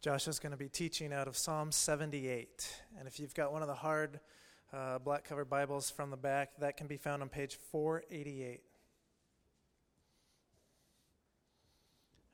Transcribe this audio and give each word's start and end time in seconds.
Josh 0.00 0.28
is 0.28 0.38
going 0.38 0.52
to 0.52 0.56
be 0.56 0.68
teaching 0.68 1.12
out 1.12 1.26
of 1.26 1.36
Psalm 1.36 1.72
78. 1.72 2.72
And 3.00 3.08
if 3.08 3.18
you've 3.18 3.34
got 3.34 3.52
one 3.52 3.62
of 3.62 3.68
the 3.68 3.74
hard 3.74 4.20
uh, 4.72 5.00
black 5.00 5.24
covered 5.24 5.50
Bibles 5.50 5.90
from 5.90 6.10
the 6.10 6.16
back, 6.16 6.50
that 6.60 6.76
can 6.76 6.86
be 6.86 6.96
found 6.96 7.20
on 7.20 7.28
page 7.28 7.56
488. 7.72 8.60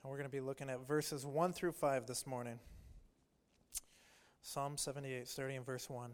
And 0.03 0.11
we're 0.11 0.19
going 0.19 0.29
to 0.29 0.33
be 0.33 0.43
looking 0.43 0.69
at 0.69 0.87
verses 0.87 1.25
1 1.25 1.55
through 1.55 1.73
5 1.73 2.07
this 2.07 2.27
morning. 2.27 2.59
Psalm 4.43 4.77
78, 4.77 5.27
starting 5.27 5.57
in 5.57 5.65
verse 5.65 5.89
1. 5.89 6.11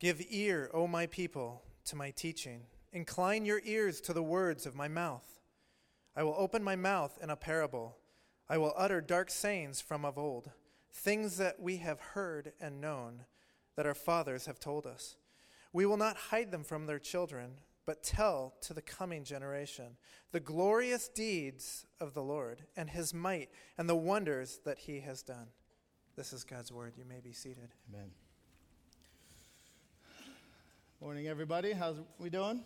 Give 0.00 0.20
ear, 0.28 0.72
O 0.74 0.88
my 0.88 1.06
people, 1.06 1.62
to 1.84 1.94
my 1.94 2.10
teaching. 2.10 2.62
Incline 2.92 3.44
your 3.44 3.60
ears 3.64 4.00
to 4.00 4.12
the 4.12 4.24
words 4.24 4.66
of 4.66 4.74
my 4.74 4.88
mouth. 4.88 5.38
I 6.16 6.24
will 6.24 6.34
open 6.36 6.64
my 6.64 6.74
mouth 6.74 7.16
in 7.22 7.30
a 7.30 7.36
parable. 7.36 7.96
I 8.50 8.58
will 8.58 8.74
utter 8.76 9.00
dark 9.00 9.30
sayings 9.30 9.80
from 9.80 10.04
of 10.04 10.18
old, 10.18 10.50
things 10.92 11.36
that 11.36 11.60
we 11.60 11.76
have 11.76 12.00
heard 12.00 12.52
and 12.60 12.80
known, 12.80 13.26
that 13.76 13.86
our 13.86 13.94
fathers 13.94 14.46
have 14.46 14.58
told 14.58 14.88
us. 14.88 15.14
We 15.72 15.86
will 15.86 15.96
not 15.96 16.16
hide 16.16 16.50
them 16.50 16.64
from 16.64 16.86
their 16.86 16.98
children, 16.98 17.60
but 17.86 18.02
tell 18.02 18.54
to 18.62 18.74
the 18.74 18.82
coming 18.82 19.22
generation 19.22 19.96
the 20.32 20.40
glorious 20.40 21.06
deeds 21.06 21.86
of 22.00 22.12
the 22.12 22.24
Lord 22.24 22.62
and 22.76 22.90
his 22.90 23.14
might 23.14 23.50
and 23.78 23.88
the 23.88 23.94
wonders 23.94 24.58
that 24.64 24.80
he 24.80 24.98
has 24.98 25.22
done. 25.22 25.46
This 26.16 26.32
is 26.32 26.42
God's 26.42 26.72
word. 26.72 26.94
You 26.96 27.04
may 27.04 27.20
be 27.20 27.32
seated. 27.32 27.68
Amen. 27.88 28.10
Morning, 31.00 31.28
everybody. 31.28 31.70
How's 31.70 32.00
we 32.18 32.30
doing? 32.30 32.64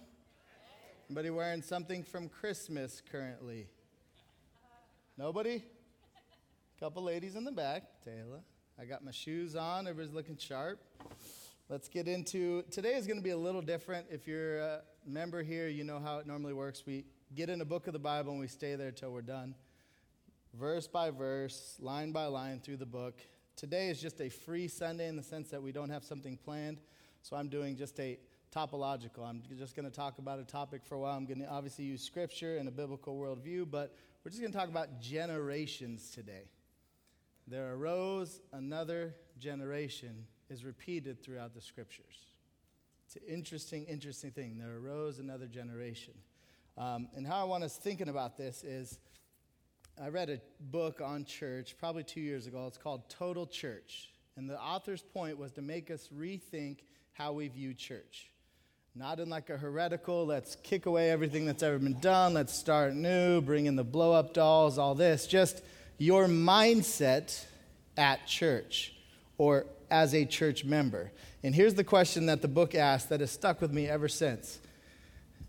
Anybody 1.10 1.28
wearing 1.28 1.60
something 1.60 2.02
from 2.02 2.30
Christmas 2.30 3.02
currently? 3.12 3.68
Nobody? 5.18 5.62
Couple 6.80 7.04
ladies 7.04 7.36
in 7.36 7.44
the 7.44 7.52
back. 7.52 7.84
Taylor. 8.04 8.40
I 8.80 8.84
got 8.84 9.04
my 9.04 9.12
shoes 9.12 9.54
on. 9.54 9.86
Everybody's 9.86 10.12
looking 10.12 10.36
sharp. 10.36 10.80
Let's 11.68 11.88
get 11.88 12.08
into 12.08 12.62
today 12.62 12.94
is 12.94 13.06
going 13.06 13.16
to 13.16 13.22
be 13.22 13.30
a 13.30 13.36
little 13.36 13.62
different. 13.62 14.06
If 14.10 14.26
you're 14.26 14.58
a 14.58 14.80
member 15.06 15.44
here, 15.44 15.68
you 15.68 15.84
know 15.84 16.00
how 16.00 16.18
it 16.18 16.26
normally 16.26 16.52
works. 16.52 16.82
We 16.84 17.04
get 17.32 17.48
in 17.48 17.60
a 17.60 17.64
book 17.64 17.86
of 17.86 17.92
the 17.92 18.00
Bible 18.00 18.32
and 18.32 18.40
we 18.40 18.48
stay 18.48 18.74
there 18.74 18.90
till 18.90 19.12
we're 19.12 19.22
done. 19.22 19.54
Verse 20.52 20.88
by 20.88 21.10
verse, 21.10 21.76
line 21.78 22.10
by 22.10 22.26
line 22.26 22.58
through 22.58 22.78
the 22.78 22.86
book. 22.86 23.20
Today 23.54 23.88
is 23.88 24.00
just 24.00 24.20
a 24.20 24.28
free 24.28 24.66
Sunday 24.66 25.06
in 25.06 25.14
the 25.14 25.22
sense 25.22 25.50
that 25.50 25.62
we 25.62 25.70
don't 25.70 25.90
have 25.90 26.02
something 26.02 26.36
planned. 26.36 26.80
So 27.22 27.36
I'm 27.36 27.48
doing 27.48 27.76
just 27.76 28.00
a 28.00 28.18
topological. 28.52 29.24
I'm 29.24 29.44
just 29.56 29.76
going 29.76 29.88
to 29.88 29.94
talk 29.94 30.18
about 30.18 30.40
a 30.40 30.44
topic 30.44 30.84
for 30.84 30.96
a 30.96 30.98
while. 30.98 31.16
I'm 31.16 31.24
going 31.24 31.40
to 31.40 31.48
obviously 31.48 31.84
use 31.84 32.02
scripture 32.02 32.56
and 32.56 32.66
a 32.66 32.72
biblical 32.72 33.16
worldview, 33.16 33.70
but 33.70 33.94
we're 34.24 34.32
just 34.32 34.40
going 34.40 34.52
to 34.52 34.58
talk 34.58 34.68
about 34.68 35.00
generations 35.00 36.10
today. 36.10 36.48
There 37.46 37.74
arose 37.74 38.40
another 38.52 39.14
generation 39.38 40.26
is 40.48 40.64
repeated 40.64 41.22
throughout 41.22 41.54
the 41.54 41.60
scriptures. 41.60 42.26
It's 43.06 43.16
an 43.16 43.22
interesting, 43.28 43.84
interesting 43.84 44.30
thing. 44.30 44.58
There 44.58 44.76
arose 44.76 45.18
another 45.18 45.46
generation. 45.46 46.14
Um, 46.76 47.08
and 47.14 47.26
how 47.26 47.40
I 47.40 47.44
want 47.44 47.64
us 47.64 47.76
thinking 47.76 48.08
about 48.08 48.36
this 48.36 48.64
is 48.64 48.98
I 50.02 50.08
read 50.08 50.30
a 50.30 50.40
book 50.58 51.00
on 51.00 51.24
church 51.24 51.76
probably 51.78 52.02
two 52.02 52.20
years 52.20 52.46
ago. 52.46 52.66
It's 52.66 52.78
called 52.78 53.08
Total 53.08 53.46
Church. 53.46 54.10
And 54.36 54.50
the 54.50 54.60
author's 54.60 55.02
point 55.02 55.38
was 55.38 55.52
to 55.52 55.62
make 55.62 55.90
us 55.90 56.08
rethink 56.16 56.78
how 57.12 57.32
we 57.32 57.48
view 57.48 57.74
church. 57.74 58.30
Not 58.96 59.20
in 59.20 59.28
like 59.28 59.50
a 59.50 59.56
heretical, 59.56 60.24
let's 60.24 60.56
kick 60.56 60.86
away 60.86 61.10
everything 61.10 61.46
that's 61.46 61.62
ever 61.62 61.78
been 61.78 61.98
done, 62.00 62.34
let's 62.34 62.56
start 62.56 62.94
new, 62.94 63.40
bring 63.40 63.66
in 63.66 63.76
the 63.76 63.84
blow 63.84 64.12
up 64.12 64.34
dolls, 64.34 64.78
all 64.78 64.94
this. 64.94 65.26
Just 65.26 65.62
your 65.98 66.26
mindset 66.26 67.44
at 67.96 68.26
church 68.26 68.94
or 69.38 69.66
as 69.90 70.14
a 70.14 70.24
church 70.24 70.64
member. 70.64 71.12
And 71.42 71.54
here's 71.54 71.74
the 71.74 71.84
question 71.84 72.26
that 72.26 72.42
the 72.42 72.48
book 72.48 72.74
asked 72.74 73.10
that 73.10 73.20
has 73.20 73.30
stuck 73.30 73.60
with 73.60 73.72
me 73.72 73.88
ever 73.88 74.08
since. 74.08 74.58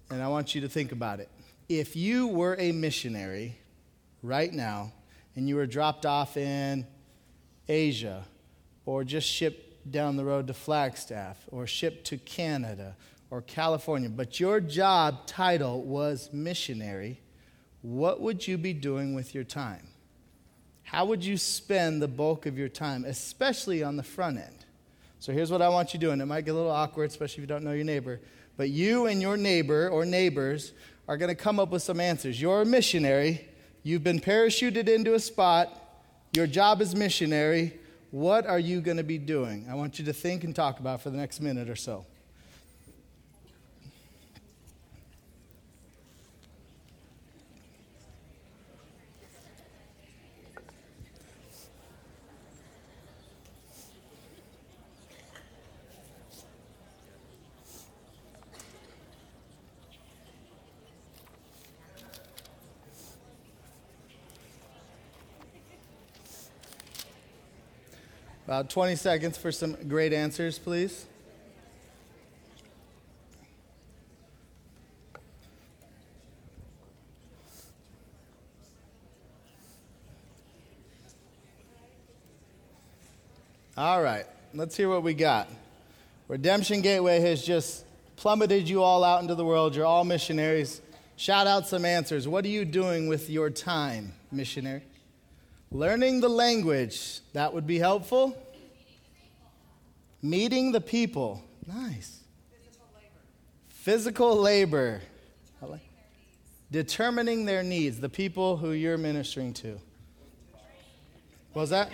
And 0.09 0.22
I 0.22 0.28
want 0.28 0.53
you 0.53 0.61
to 0.61 0.69
think 0.69 0.91
about 0.91 1.19
it. 1.19 1.29
If 1.67 1.95
you 1.95 2.28
were 2.28 2.56
a 2.59 2.72
missionary 2.72 3.57
right 4.22 4.53
now 4.53 4.94
and 5.35 5.50
you 5.50 5.56
were 5.56 5.66
dropped 5.66 6.06
off 6.06 6.38
in 6.38 6.85
Asia 7.67 8.23
or 8.85 9.03
just 9.03 9.27
shipped 9.27 9.91
down 9.91 10.16
the 10.16 10.25
road 10.25 10.47
to 10.47 10.53
Flagstaff 10.53 11.38
or 11.51 11.66
shipped 11.66 12.06
to 12.07 12.17
Canada 12.17 12.95
or 13.31 13.41
California, 13.41 14.09
but 14.09 14.39
your 14.39 14.59
job 14.59 15.25
title 15.25 15.81
was 15.81 16.29
missionary, 16.31 17.19
what 17.81 18.22
would 18.22 18.47
you 18.47 18.57
be 18.57 18.73
doing 18.73 19.16
with 19.16 19.33
your 19.33 19.44
time? 19.44 19.88
How 20.85 21.06
would 21.06 21.25
you 21.25 21.35
spend 21.35 22.01
the 22.01 22.07
bulk 22.07 22.46
of 22.46 22.57
your 22.57 22.69
time, 22.69 23.06
especially 23.06 23.84
on 23.84 23.97
the 23.97 24.03
front 24.03 24.38
end? 24.38 24.66
So 25.19 25.34
here's 25.34 25.51
what 25.51 25.62
I 25.62 25.69
want 25.69 25.94
you 25.94 26.00
doing. 26.00 26.22
It 26.22 26.25
might 26.25 26.46
get 26.46 26.51
a 26.51 26.53
little 26.53 26.72
awkward, 26.72 27.09
especially 27.09 27.44
if 27.44 27.50
you 27.50 27.53
don't 27.53 27.63
know 27.63 27.73
your 27.73 27.84
neighbor, 27.84 28.22
but 28.56 28.69
you 28.69 29.07
and 29.07 29.22
your 29.22 29.35
neighbor 29.35 29.90
or 29.90 30.06
neighbors 30.06 30.74
are 31.07 31.18
going 31.18 31.29
to 31.29 31.35
come 31.35 31.59
up 31.59 31.72
with 31.72 31.81
some 31.81 32.00
answers. 32.00 32.40
You're 32.40 32.62
a 32.62 32.66
missionary, 32.66 33.47
you've 33.84 34.03
been 34.03 34.19
parachuted 34.19 34.88
into 34.88 35.16
a 35.16 35.19
spot, 35.19 35.81
your 36.34 36.47
job 36.47 36.81
is 36.81 36.95
missionary. 36.95 37.74
What 38.12 38.45
are 38.45 38.59
you 38.59 38.79
going 38.79 38.97
to 38.97 39.03
be 39.03 39.18
doing? 39.18 39.68
I 39.69 39.75
want 39.75 40.00
you 40.00 40.06
to 40.06 40.13
think 40.13 40.44
and 40.44 40.56
talk 40.56 40.79
about 40.79 41.01
for 41.01 41.09
the 41.09 41.18
next 41.18 41.41
minute 41.41 41.69
or 41.69 41.75
so. 41.75 42.06
About 68.45 68.69
20 68.69 68.95
seconds 68.95 69.38
for 69.39 69.51
some 69.51 69.75
great 69.88 70.13
answers, 70.13 70.59
please. 70.59 71.07
All 83.75 84.01
right, 84.01 84.25
let's 84.53 84.77
hear 84.77 84.89
what 84.89 85.01
we 85.01 85.16
got. 85.16 85.50
Redemption 86.27 86.81
Gateway 86.81 87.19
has 87.22 87.44
just 87.44 87.83
plummeted 88.16 88.69
you 88.69 88.83
all 88.83 89.03
out 89.03 89.23
into 89.23 89.33
the 89.33 89.44
world. 89.44 89.75
You're 89.75 89.85
all 89.85 90.03
missionaries. 90.03 90.81
Shout 91.17 91.47
out 91.47 91.67
some 91.67 91.83
answers. 91.83 92.27
What 92.27 92.45
are 92.45 92.50
you 92.50 92.63
doing 92.63 93.07
with 93.07 93.27
your 93.27 93.50
time, 93.50 94.13
missionary? 94.31 94.83
Learning 95.75 96.22
the 96.22 96.30
language, 96.30 97.19
that 97.34 97.53
would 97.53 97.68
be 97.68 97.78
helpful. 97.78 98.34
Meeting 100.22 100.72
the 100.72 100.80
people, 100.80 101.44
nice. 101.68 102.22
Physical 103.68 104.38
labor. 104.38 105.02
Physical 105.59 105.69
labor. 105.69 105.81
Determining 106.72 107.44
their 107.44 107.62
needs, 107.62 108.00
the 108.00 108.08
people 108.08 108.56
who 108.56 108.72
you're 108.72 108.97
ministering 108.97 109.53
to. 109.56 109.78
What 111.52 111.63
was 111.63 111.69
that? 111.72 111.92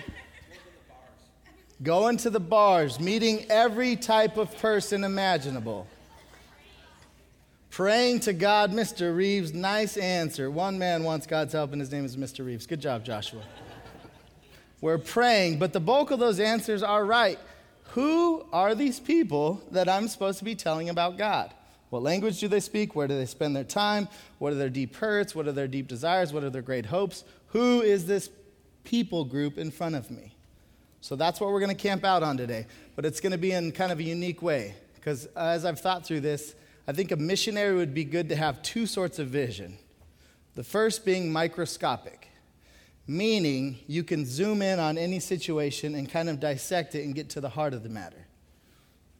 Going 1.82 2.18
to 2.18 2.30
the 2.30 2.40
bars, 2.40 3.00
meeting 3.00 3.48
every 3.50 3.96
type 3.96 4.38
of 4.38 4.56
person 4.60 5.04
imaginable. 5.04 5.88
Praying 7.72 8.20
to 8.22 8.34
God, 8.34 8.74
Mr. 8.74 9.16
Reeves, 9.16 9.56
nice 9.56 9.98
answer. 9.98 10.52
One 10.52 10.78
man 10.78 11.04
wants 11.04 11.26
God's 11.26 11.54
help, 11.54 11.72
and 11.72 11.82
his 11.82 11.92
name 11.92 12.06
is 12.06 12.16
Mr. 12.16 12.46
Reeves. 12.46 12.68
Good 12.68 12.80
job, 12.80 13.04
Joshua. 13.04 13.42
We're 14.82 14.98
praying, 14.98 15.60
but 15.60 15.74
the 15.74 15.80
bulk 15.80 16.12
of 16.12 16.20
those 16.20 16.40
answers 16.40 16.82
are 16.84 17.06
right. 17.06 17.40
Who 17.92 18.46
are 18.52 18.74
these 18.74 19.00
people 19.00 19.62
that 19.72 19.88
I'm 19.88 20.08
supposed 20.08 20.40
to 20.40 20.46
be 20.46 20.56
telling 20.56 20.90
about 20.90 21.18
God? 21.18 21.54
What 21.92 22.04
language 22.04 22.40
do 22.40 22.48
they 22.48 22.62
speak? 22.62 22.96
Where 22.96 23.08
do 23.08 23.18
they 23.18 23.26
spend 23.26 23.56
their 23.56 23.66
time? 23.66 24.08
What 24.40 24.54
are 24.54 24.56
their 24.56 24.70
deep 24.70 24.96
hurts? 24.96 25.36
What 25.36 25.48
are 25.48 25.52
their 25.52 25.68
deep 25.68 25.88
desires? 25.88 26.34
What 26.34 26.44
are 26.44 26.50
their 26.50 26.62
great 26.62 26.86
hopes? 26.86 27.24
Who 27.48 27.82
is 27.82 28.08
this 28.08 28.30
people 28.86 29.26
group 29.26 29.58
in 29.58 29.72
front 29.72 29.96
of 29.96 30.10
me? 30.10 30.36
So 31.02 31.16
that's 31.16 31.42
what 31.42 31.52
we're 31.52 31.60
going 31.60 31.76
to 31.76 31.82
camp 31.82 32.06
out 32.06 32.24
on 32.24 32.38
today. 32.38 32.66
But 32.96 33.06
it's 33.06 33.20
going 33.20 33.34
to 33.34 33.38
be 33.38 33.52
in 33.52 33.74
kind 33.74 33.92
of 33.92 34.00
a 34.00 34.04
unique 34.04 34.42
way. 34.42 34.74
Because 34.96 35.26
as 35.36 35.66
I've 35.66 35.80
thought 35.80 36.06
through 36.06 36.22
this, 36.22 36.56
I 36.88 36.94
think 36.94 37.12
a 37.12 37.18
missionary 37.18 37.76
would 37.76 37.94
be 37.94 38.06
good 38.06 38.30
to 38.30 38.36
have 38.36 38.62
two 38.62 38.86
sorts 38.86 39.20
of 39.20 39.28
vision. 39.28 39.78
The 40.56 40.64
first 40.64 41.04
being 41.04 41.32
microscopic, 41.32 42.30
meaning 43.18 43.80
you 43.88 44.04
can 44.04 44.26
zoom 44.26 44.62
in 44.62 44.80
on 44.80 44.98
any 44.98 45.20
situation 45.20 45.96
and 45.96 46.10
kind 46.10 46.30
of 46.30 46.40
dissect 46.40 46.96
it 46.96 47.04
and 47.04 47.16
get 47.16 47.30
to 47.30 47.42
the 47.42 47.50
heart 47.50 47.74
of 47.74 47.84
the 47.84 47.90
matter. 47.90 48.28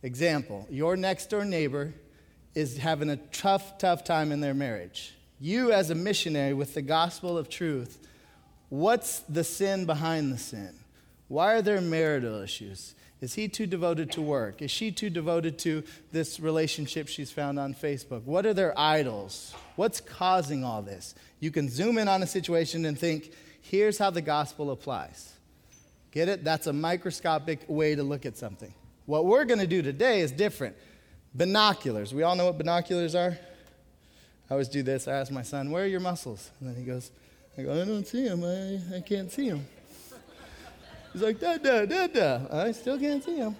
Example 0.04 0.68
your 0.70 0.96
next 0.96 1.30
door 1.30 1.46
neighbor 1.46 1.94
is 2.56 2.78
having 2.78 3.10
a 3.10 3.18
tough, 3.18 3.78
tough 3.78 4.04
time 4.04 4.32
in 4.32 4.42
their 4.42 4.54
marriage. 4.54 5.16
You, 5.40 5.72
as 5.72 5.90
a 5.90 5.96
missionary 5.96 6.54
with 6.54 6.74
the 6.74 6.82
gospel 6.82 7.38
of 7.38 7.50
truth, 7.50 7.98
What's 8.72 9.20
the 9.28 9.44
sin 9.44 9.86
behind 9.86 10.32
the 10.32 10.38
sin? 10.38 10.74
Why 11.28 11.56
are 11.56 11.62
there 11.62 11.82
marital 11.82 12.42
issues? 12.42 12.96
Is 13.20 13.34
he 13.34 13.50
too 13.50 13.68
devoted 13.68 14.14
to 14.14 14.22
work? 14.22 14.62
Is 14.62 14.72
she 14.72 14.94
too 14.94 15.10
devoted 15.10 15.60
to 15.60 15.84
this 16.14 16.40
relationship 16.40 17.10
she's 17.10 17.30
found 17.30 17.60
on 17.60 17.74
Facebook? 17.74 18.24
What 18.24 18.46
are 18.46 18.54
their 18.54 18.74
idols? 18.80 19.54
What's 19.76 20.00
causing 20.00 20.64
all 20.64 20.82
this? 20.82 21.16
You 21.42 21.52
can 21.52 21.68
zoom 21.68 21.98
in 21.98 22.08
on 22.08 22.24
a 22.24 22.28
situation 22.28 22.86
and 22.86 22.98
think, 22.98 23.34
here's 23.62 23.98
how 23.98 24.10
the 24.10 24.22
gospel 24.22 24.72
applies. 24.72 25.34
Get 26.12 26.28
it? 26.28 26.44
That's 26.44 26.68
a 26.68 26.74
microscopic 26.74 27.62
way 27.68 27.96
to 27.96 28.04
look 28.04 28.26
at 28.26 28.38
something. 28.38 28.74
What 29.06 29.26
we're 29.26 29.46
going 29.46 29.60
to 29.60 29.68
do 29.68 29.82
today 29.82 30.22
is 30.22 30.32
different. 30.32 30.76
Binoculars. 31.34 32.14
We 32.14 32.24
all 32.24 32.36
know 32.36 32.46
what 32.46 32.58
binoculars 32.58 33.16
are? 33.16 33.38
I 34.50 34.54
always 34.54 34.68
do 34.68 34.84
this. 34.84 35.08
I 35.08 35.14
ask 35.14 35.32
my 35.32 35.44
son, 35.44 35.72
Where 35.72 35.84
are 35.84 35.88
your 35.88 36.02
muscles? 36.02 36.52
And 36.60 36.70
then 36.70 36.76
he 36.76 36.84
goes, 36.84 37.12
I 37.58 37.64
go, 37.64 37.82
I 37.82 37.86
don't 37.86 38.06
see 38.06 38.28
them. 38.28 38.44
I, 38.44 38.98
I 38.98 39.00
can't 39.02 39.32
see 39.32 39.50
them. 39.50 39.66
He's 41.14 41.22
like, 41.22 41.40
da, 41.40 41.58
da, 41.58 41.86
da, 41.86 42.08
da. 42.08 42.40
I 42.52 42.72
still 42.72 42.98
can't 42.98 43.24
see 43.24 43.38
them. 43.38 43.56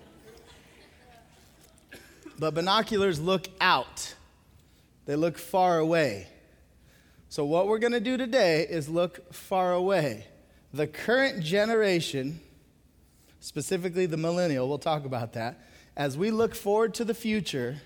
But 2.40 2.54
binoculars 2.54 3.20
look 3.20 3.48
out, 3.60 4.16
they 5.06 5.16
look 5.16 5.38
far 5.38 5.78
away. 5.78 6.28
So, 7.32 7.46
what 7.46 7.70
we're 7.70 7.80
going 7.80 7.94
to 7.94 8.02
do 8.02 8.18
today 8.18 8.68
is 8.70 8.90
look 8.90 9.34
far 9.34 9.72
away. 9.72 10.26
The 10.74 10.86
current 10.86 11.42
generation, 11.42 12.42
specifically 13.40 14.06
the 14.06 14.18
millennial, 14.18 14.68
we'll 14.68 14.78
talk 14.78 15.06
about 15.06 15.32
that. 15.32 15.58
As 15.96 16.18
we 16.18 16.30
look 16.30 16.54
forward 16.54 16.94
to 16.96 17.06
the 17.06 17.14
future, 17.14 17.78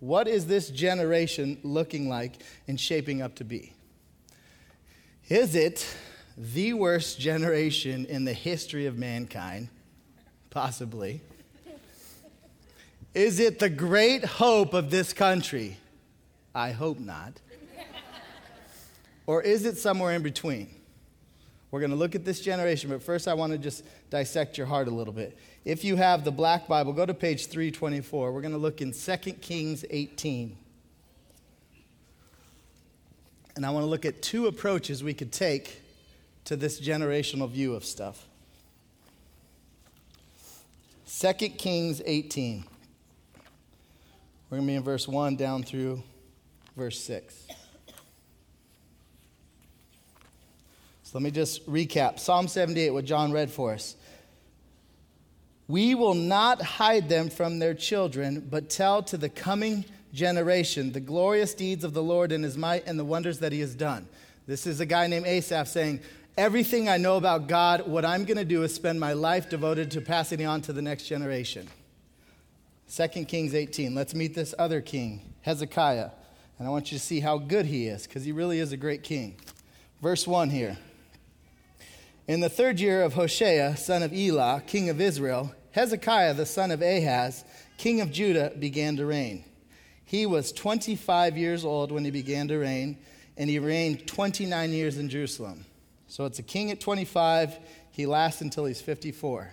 what 0.00 0.26
is 0.26 0.48
this 0.48 0.70
generation 0.70 1.58
looking 1.62 2.08
like 2.08 2.42
and 2.66 2.80
shaping 2.80 3.22
up 3.22 3.36
to 3.36 3.44
be? 3.44 3.74
Is 5.28 5.54
it 5.54 5.86
the 6.36 6.72
worst 6.72 7.20
generation 7.20 8.06
in 8.06 8.24
the 8.24 8.34
history 8.34 8.86
of 8.86 8.98
mankind? 8.98 9.68
Possibly. 10.50 11.20
Is 13.14 13.38
it 13.38 13.60
the 13.60 13.70
great 13.70 14.24
hope 14.24 14.74
of 14.74 14.90
this 14.90 15.12
country? 15.12 15.76
I 16.52 16.72
hope 16.72 16.98
not. 16.98 17.34
Or 19.26 19.42
is 19.42 19.64
it 19.64 19.78
somewhere 19.78 20.12
in 20.12 20.22
between? 20.22 20.68
We're 21.70 21.80
going 21.80 21.90
to 21.90 21.96
look 21.96 22.14
at 22.14 22.24
this 22.24 22.40
generation, 22.40 22.90
but 22.90 23.02
first 23.02 23.28
I 23.28 23.34
want 23.34 23.52
to 23.52 23.58
just 23.58 23.84
dissect 24.10 24.58
your 24.58 24.66
heart 24.66 24.88
a 24.88 24.90
little 24.90 25.12
bit. 25.12 25.38
If 25.64 25.84
you 25.84 25.96
have 25.96 26.24
the 26.24 26.32
Black 26.32 26.66
Bible, 26.66 26.92
go 26.92 27.06
to 27.06 27.14
page 27.14 27.46
324. 27.46 28.32
We're 28.32 28.40
going 28.40 28.52
to 28.52 28.58
look 28.58 28.80
in 28.80 28.92
2 28.92 29.16
Kings 29.34 29.84
18. 29.88 30.56
And 33.54 33.66
I 33.66 33.70
want 33.70 33.84
to 33.84 33.88
look 33.88 34.04
at 34.04 34.22
two 34.22 34.46
approaches 34.46 35.04
we 35.04 35.14
could 35.14 35.32
take 35.32 35.80
to 36.46 36.56
this 36.56 36.80
generational 36.80 37.48
view 37.48 37.74
of 37.74 37.84
stuff. 37.84 38.26
2 41.20 41.32
Kings 41.50 42.02
18. 42.04 42.64
We're 44.48 44.56
going 44.56 44.66
to 44.66 44.72
be 44.72 44.76
in 44.76 44.82
verse 44.82 45.06
1 45.06 45.36
down 45.36 45.62
through 45.62 46.02
verse 46.76 46.98
6. 47.00 47.46
So 51.10 51.18
let 51.18 51.24
me 51.24 51.32
just 51.32 51.68
recap 51.68 52.20
Psalm 52.20 52.46
78, 52.46 52.90
what 52.90 53.04
John 53.04 53.32
read 53.32 53.50
for 53.50 53.72
us. 53.72 53.96
We 55.66 55.96
will 55.96 56.14
not 56.14 56.62
hide 56.62 57.08
them 57.08 57.30
from 57.30 57.58
their 57.58 57.74
children, 57.74 58.46
but 58.48 58.70
tell 58.70 59.02
to 59.02 59.16
the 59.16 59.28
coming 59.28 59.84
generation 60.12 60.92
the 60.92 61.00
glorious 61.00 61.52
deeds 61.52 61.82
of 61.82 61.94
the 61.94 62.02
Lord 62.02 62.30
and 62.30 62.44
his 62.44 62.56
might 62.56 62.86
and 62.86 62.96
the 62.96 63.04
wonders 63.04 63.40
that 63.40 63.50
he 63.50 63.58
has 63.58 63.74
done. 63.74 64.06
This 64.46 64.68
is 64.68 64.78
a 64.78 64.86
guy 64.86 65.08
named 65.08 65.26
Asaph 65.26 65.66
saying, 65.66 65.98
Everything 66.38 66.88
I 66.88 66.96
know 66.96 67.16
about 67.16 67.48
God, 67.48 67.88
what 67.88 68.04
I'm 68.04 68.24
going 68.24 68.38
to 68.38 68.44
do 68.44 68.62
is 68.62 68.72
spend 68.72 69.00
my 69.00 69.12
life 69.12 69.50
devoted 69.50 69.90
to 69.90 70.00
passing 70.00 70.38
it 70.38 70.44
on 70.44 70.62
to 70.62 70.72
the 70.72 70.80
next 70.80 71.08
generation. 71.08 71.66
2 72.94 73.24
Kings 73.24 73.52
18. 73.52 73.96
Let's 73.96 74.14
meet 74.14 74.36
this 74.36 74.54
other 74.60 74.80
king, 74.80 75.34
Hezekiah. 75.40 76.10
And 76.60 76.68
I 76.68 76.70
want 76.70 76.92
you 76.92 76.98
to 76.98 77.04
see 77.04 77.18
how 77.18 77.36
good 77.38 77.66
he 77.66 77.88
is, 77.88 78.06
because 78.06 78.24
he 78.24 78.30
really 78.30 78.60
is 78.60 78.70
a 78.70 78.76
great 78.76 79.02
king. 79.02 79.34
Verse 80.00 80.24
1 80.24 80.50
here. 80.50 80.78
In 82.30 82.38
the 82.38 82.48
third 82.48 82.78
year 82.78 83.02
of 83.02 83.14
Hoshea, 83.14 83.74
son 83.74 84.04
of 84.04 84.12
Elah, 84.12 84.62
king 84.64 84.88
of 84.88 85.00
Israel, 85.00 85.52
Hezekiah, 85.72 86.34
the 86.34 86.46
son 86.46 86.70
of 86.70 86.80
Ahaz, 86.80 87.44
king 87.76 88.00
of 88.00 88.12
Judah, 88.12 88.52
began 88.56 88.96
to 88.98 89.04
reign. 89.04 89.44
He 90.04 90.26
was 90.26 90.52
25 90.52 91.36
years 91.36 91.64
old 91.64 91.90
when 91.90 92.04
he 92.04 92.12
began 92.12 92.46
to 92.46 92.58
reign, 92.58 92.98
and 93.36 93.50
he 93.50 93.58
reigned 93.58 94.06
29 94.06 94.70
years 94.70 94.96
in 94.96 95.08
Jerusalem. 95.08 95.64
So 96.06 96.24
it's 96.24 96.38
a 96.38 96.44
king 96.44 96.70
at 96.70 96.80
25. 96.80 97.58
He 97.90 98.06
lasts 98.06 98.42
until 98.42 98.64
he's 98.64 98.80
54. 98.80 99.52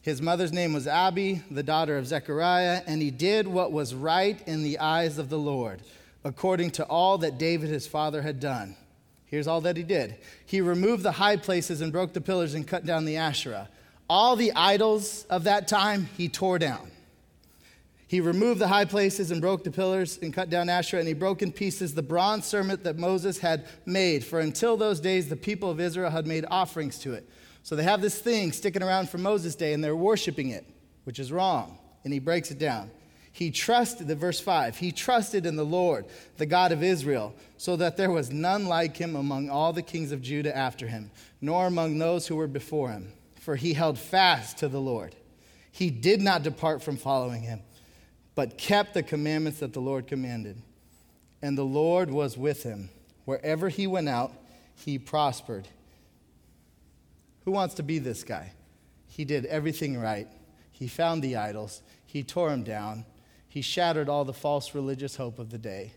His 0.00 0.22
mother's 0.22 0.52
name 0.52 0.72
was 0.72 0.86
Abi, 0.86 1.42
the 1.50 1.64
daughter 1.64 1.98
of 1.98 2.06
Zechariah, 2.06 2.82
and 2.86 3.02
he 3.02 3.10
did 3.10 3.48
what 3.48 3.72
was 3.72 3.92
right 3.92 4.40
in 4.46 4.62
the 4.62 4.78
eyes 4.78 5.18
of 5.18 5.30
the 5.30 5.38
Lord, 5.38 5.82
according 6.22 6.70
to 6.70 6.84
all 6.84 7.18
that 7.18 7.38
David 7.38 7.70
his 7.70 7.88
father 7.88 8.22
had 8.22 8.38
done. 8.38 8.76
Here's 9.34 9.48
all 9.48 9.62
that 9.62 9.76
he 9.76 9.82
did 9.82 10.16
he 10.46 10.60
removed 10.60 11.02
the 11.02 11.10
high 11.10 11.36
places 11.36 11.80
and 11.80 11.90
broke 11.90 12.12
the 12.12 12.20
pillars 12.20 12.54
and 12.54 12.64
cut 12.64 12.86
down 12.86 13.04
the 13.04 13.16
Asherah. 13.16 13.68
All 14.08 14.36
the 14.36 14.52
idols 14.52 15.24
of 15.28 15.42
that 15.42 15.66
time 15.66 16.08
he 16.16 16.28
tore 16.28 16.60
down. 16.60 16.92
He 18.06 18.20
removed 18.20 18.60
the 18.60 18.68
high 18.68 18.84
places 18.84 19.32
and 19.32 19.40
broke 19.40 19.64
the 19.64 19.72
pillars 19.72 20.20
and 20.22 20.32
cut 20.32 20.50
down 20.50 20.68
Asherah, 20.68 21.00
and 21.00 21.08
he 21.08 21.14
broke 21.14 21.42
in 21.42 21.50
pieces 21.50 21.94
the 21.94 22.02
bronze 22.02 22.46
serpent 22.46 22.84
that 22.84 22.96
Moses 22.96 23.38
had 23.38 23.66
made. 23.86 24.24
For 24.24 24.38
until 24.38 24.76
those 24.76 25.00
days, 25.00 25.28
the 25.28 25.34
people 25.34 25.68
of 25.68 25.80
Israel 25.80 26.10
had 26.10 26.28
made 26.28 26.44
offerings 26.48 27.00
to 27.00 27.14
it. 27.14 27.28
So 27.64 27.74
they 27.74 27.82
have 27.82 28.00
this 28.00 28.20
thing 28.20 28.52
sticking 28.52 28.84
around 28.84 29.08
from 29.08 29.22
Moses' 29.22 29.56
day, 29.56 29.72
and 29.72 29.82
they're 29.82 29.96
worshiping 29.96 30.50
it, 30.50 30.64
which 31.02 31.18
is 31.18 31.32
wrong. 31.32 31.80
And 32.04 32.12
he 32.12 32.20
breaks 32.20 32.52
it 32.52 32.60
down. 32.60 32.92
He 33.34 33.50
trusted, 33.50 34.08
the 34.08 34.16
verse 34.16 34.40
5, 34.40 34.78
he 34.78 34.90
trusted 34.90 35.44
in 35.44 35.56
the 35.56 35.66
Lord, 35.66 36.06
the 36.38 36.46
God 36.46 36.72
of 36.72 36.82
Israel, 36.82 37.34
so 37.58 37.76
that 37.76 37.98
there 37.98 38.10
was 38.10 38.32
none 38.32 38.64
like 38.64 38.96
him 38.96 39.14
among 39.14 39.50
all 39.50 39.74
the 39.74 39.82
kings 39.82 40.10
of 40.12 40.22
Judah 40.22 40.56
after 40.56 40.86
him, 40.86 41.10
nor 41.42 41.66
among 41.66 41.98
those 41.98 42.26
who 42.26 42.36
were 42.36 42.46
before 42.46 42.90
him 42.90 43.12
for 43.44 43.56
he 43.56 43.74
held 43.74 43.98
fast 43.98 44.56
to 44.58 44.68
the 44.68 44.80
Lord. 44.80 45.14
He 45.70 45.90
did 45.90 46.22
not 46.22 46.42
depart 46.42 46.82
from 46.82 46.96
following 46.96 47.42
him, 47.42 47.60
but 48.34 48.56
kept 48.56 48.94
the 48.94 49.02
commandments 49.02 49.58
that 49.58 49.74
the 49.74 49.80
Lord 49.80 50.06
commanded. 50.06 50.56
And 51.42 51.58
the 51.58 51.64
Lord 51.64 52.10
was 52.10 52.38
with 52.38 52.62
him. 52.62 52.88
Wherever 53.26 53.68
he 53.68 53.86
went 53.86 54.08
out, 54.08 54.32
he 54.76 54.98
prospered. 54.98 55.68
Who 57.44 57.50
wants 57.50 57.74
to 57.74 57.82
be 57.82 57.98
this 57.98 58.24
guy? 58.24 58.54
He 59.08 59.26
did 59.26 59.44
everything 59.44 60.00
right. 60.00 60.26
He 60.72 60.88
found 60.88 61.22
the 61.22 61.36
idols, 61.36 61.82
he 62.06 62.22
tore 62.22 62.48
them 62.48 62.64
down, 62.64 63.04
he 63.54 63.62
shattered 63.62 64.08
all 64.08 64.24
the 64.24 64.32
false 64.32 64.74
religious 64.74 65.14
hope 65.14 65.38
of 65.38 65.50
the 65.50 65.58
day, 65.58 65.92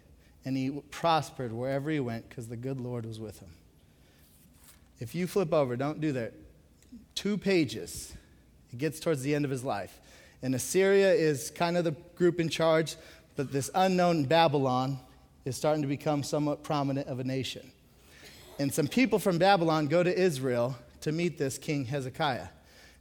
and 0.46 0.56
he 0.56 0.70
prospered 0.92 1.52
wherever 1.52 1.90
he 1.90 2.00
went 2.00 2.30
because 2.30 2.48
the 2.48 2.56
good 2.56 2.80
Lord 2.80 3.04
was 3.04 3.20
with 3.20 3.40
him. 3.40 3.50
If 5.00 5.16
you 5.16 5.26
flip 5.26 5.52
over, 5.52 5.76
don't 5.76 6.00
do 6.00 6.12
that 6.12 6.36
two 7.16 7.36
pages. 7.36 8.14
It 8.72 8.78
gets 8.78 9.00
towards 9.00 9.24
the 9.24 9.34
end 9.34 9.44
of 9.44 9.50
his 9.50 9.64
life. 9.64 10.00
And 10.44 10.54
Assyria 10.54 11.12
is 11.12 11.50
kind 11.50 11.78
of 11.78 11.84
the 11.84 11.96
group 12.14 12.40
in 12.40 12.48
charge, 12.48 12.96
but 13.36 13.52
this 13.52 13.72
unknown 13.74 14.26
Babylon 14.26 15.00
is 15.44 15.56
starting 15.56 15.82
to 15.82 15.88
become 15.88 16.22
somewhat 16.22 16.64
prominent 16.64 17.08
of 17.08 17.20
a 17.20 17.24
nation. 17.24 17.72
And 18.60 18.72
some 18.72 18.88
people 18.88 19.18
from 19.18 19.40
Babylon 19.40 19.88
go 19.88 20.04
to 20.04 20.16
Israel 20.16 20.76
to 21.02 21.12
meet 21.12 21.40
this 21.40 21.58
king 21.58 21.86
Hezekiah. 21.86 22.50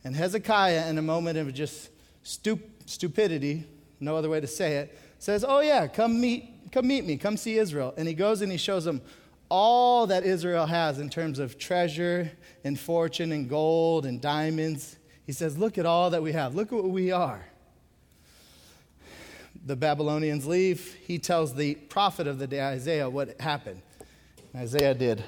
And 0.02 0.16
Hezekiah, 0.16 0.88
in 0.88 0.96
a 0.96 1.02
moment 1.02 1.36
of 1.36 1.52
just 1.52 1.90
stup- 2.24 2.62
stupidity, 2.86 3.66
no 4.00 4.16
other 4.16 4.28
way 4.28 4.40
to 4.40 4.46
say 4.46 4.76
it, 4.76 4.98
says, 5.18 5.44
Oh, 5.46 5.60
yeah, 5.60 5.86
come 5.86 6.20
meet, 6.20 6.70
come 6.72 6.86
meet 6.86 7.04
me, 7.04 7.16
come 7.16 7.36
see 7.36 7.58
Israel. 7.58 7.94
And 7.96 8.06
he 8.06 8.14
goes 8.14 8.42
and 8.42 8.50
he 8.50 8.58
shows 8.58 8.84
them 8.84 9.00
all 9.48 10.06
that 10.08 10.24
Israel 10.24 10.66
has 10.66 10.98
in 10.98 11.08
terms 11.08 11.38
of 11.38 11.58
treasure 11.58 12.30
and 12.64 12.78
fortune 12.78 13.32
and 13.32 13.48
gold 13.48 14.06
and 14.06 14.20
diamonds. 14.20 14.96
He 15.24 15.32
says, 15.32 15.56
Look 15.56 15.78
at 15.78 15.86
all 15.86 16.10
that 16.10 16.22
we 16.22 16.32
have. 16.32 16.54
Look 16.54 16.72
at 16.72 16.76
what 16.76 16.90
we 16.90 17.10
are. 17.12 17.46
The 19.64 19.76
Babylonians 19.76 20.46
leave. 20.46 20.94
He 21.06 21.18
tells 21.18 21.54
the 21.54 21.74
prophet 21.74 22.26
of 22.26 22.38
the 22.38 22.46
day, 22.46 22.60
Isaiah, 22.60 23.10
what 23.10 23.40
happened. 23.40 23.82
Isaiah 24.54 24.94
did. 24.94 25.24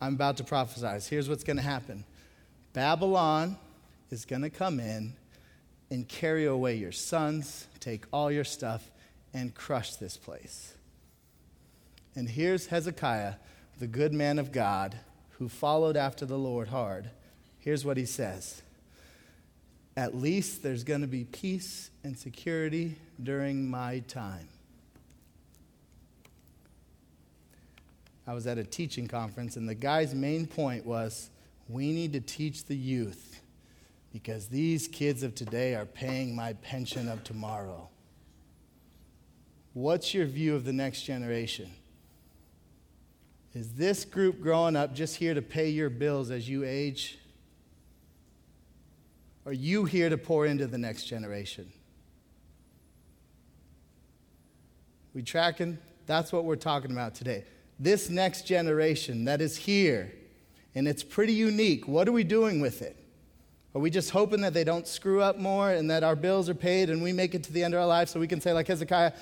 I'm 0.00 0.14
about 0.14 0.36
to 0.38 0.44
prophesy. 0.44 1.08
Here's 1.08 1.28
what's 1.28 1.44
going 1.44 1.58
to 1.58 1.62
happen 1.62 2.04
Babylon 2.72 3.56
is 4.10 4.24
going 4.24 4.42
to 4.42 4.50
come 4.50 4.80
in 4.80 5.14
and 5.92 6.08
carry 6.08 6.46
away 6.46 6.74
your 6.74 6.90
sons, 6.90 7.66
take 7.78 8.06
all 8.14 8.32
your 8.32 8.44
stuff, 8.44 8.90
and 9.34 9.54
crush 9.54 9.96
this 9.96 10.16
place. 10.16 10.72
And 12.14 12.30
here's 12.30 12.68
Hezekiah, 12.68 13.34
the 13.78 13.86
good 13.86 14.14
man 14.14 14.38
of 14.38 14.52
God, 14.52 14.98
who 15.32 15.50
followed 15.50 15.98
after 15.98 16.24
the 16.24 16.38
Lord 16.38 16.68
hard. 16.68 17.10
Here's 17.58 17.84
what 17.84 17.98
he 17.98 18.06
says 18.06 18.62
At 19.94 20.14
least 20.14 20.62
there's 20.62 20.82
going 20.82 21.02
to 21.02 21.06
be 21.06 21.24
peace 21.24 21.90
and 22.02 22.18
security 22.18 22.96
during 23.22 23.70
my 23.70 23.98
time. 24.08 24.48
I 28.26 28.32
was 28.32 28.46
at 28.46 28.56
a 28.56 28.64
teaching 28.64 29.08
conference, 29.08 29.56
and 29.56 29.68
the 29.68 29.74
guy's 29.74 30.14
main 30.14 30.46
point 30.46 30.86
was 30.86 31.28
we 31.68 31.92
need 31.92 32.14
to 32.14 32.20
teach 32.20 32.64
the 32.64 32.76
youth 32.76 33.31
because 34.12 34.48
these 34.48 34.86
kids 34.88 35.22
of 35.22 35.34
today 35.34 35.74
are 35.74 35.86
paying 35.86 36.36
my 36.36 36.52
pension 36.54 37.08
of 37.08 37.24
tomorrow. 37.24 37.88
What's 39.72 40.12
your 40.12 40.26
view 40.26 40.54
of 40.54 40.64
the 40.64 40.72
next 40.72 41.02
generation? 41.02 41.70
Is 43.54 43.72
this 43.72 44.04
group 44.04 44.40
growing 44.40 44.76
up 44.76 44.94
just 44.94 45.16
here 45.16 45.34
to 45.34 45.42
pay 45.42 45.70
your 45.70 45.90
bills 45.90 46.30
as 46.30 46.48
you 46.48 46.64
age? 46.64 47.18
Are 49.46 49.52
you 49.52 49.84
here 49.84 50.08
to 50.08 50.18
pour 50.18 50.46
into 50.46 50.66
the 50.66 50.78
next 50.78 51.04
generation? 51.04 51.72
We 55.14 55.22
tracking? 55.22 55.78
That's 56.06 56.32
what 56.32 56.44
we're 56.44 56.56
talking 56.56 56.90
about 56.90 57.14
today. 57.14 57.44
This 57.78 58.08
next 58.08 58.46
generation 58.46 59.24
that 59.24 59.40
is 59.40 59.56
here, 59.56 60.12
and 60.74 60.86
it's 60.86 61.02
pretty 61.02 61.32
unique. 61.32 61.88
What 61.88 62.08
are 62.08 62.12
we 62.12 62.24
doing 62.24 62.60
with 62.60 62.82
it? 62.82 63.01
Are 63.74 63.80
we 63.80 63.90
just 63.90 64.10
hoping 64.10 64.42
that 64.42 64.52
they 64.52 64.64
don't 64.64 64.86
screw 64.86 65.22
up 65.22 65.38
more 65.38 65.70
and 65.70 65.90
that 65.90 66.04
our 66.04 66.14
bills 66.14 66.48
are 66.48 66.54
paid 66.54 66.90
and 66.90 67.02
we 67.02 67.12
make 67.12 67.34
it 67.34 67.42
to 67.44 67.52
the 67.52 67.64
end 67.64 67.74
of 67.74 67.80
our 67.80 67.86
life 67.86 68.08
so 68.08 68.20
we 68.20 68.28
can 68.28 68.40
say, 68.40 68.52
like 68.52 68.68
Hezekiah, 68.68 69.12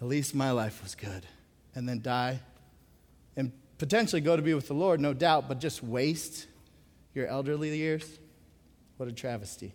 at 0.00 0.06
least 0.06 0.34
my 0.34 0.52
life 0.52 0.82
was 0.82 0.94
good, 0.94 1.26
and 1.74 1.88
then 1.88 2.00
die 2.00 2.40
and 3.36 3.52
potentially 3.78 4.20
go 4.20 4.36
to 4.36 4.42
be 4.42 4.54
with 4.54 4.68
the 4.68 4.74
Lord, 4.74 5.00
no 5.00 5.14
doubt, 5.14 5.48
but 5.48 5.60
just 5.60 5.82
waste 5.82 6.46
your 7.14 7.26
elderly 7.26 7.76
years? 7.76 8.18
What 8.96 9.08
a 9.08 9.12
travesty. 9.12 9.72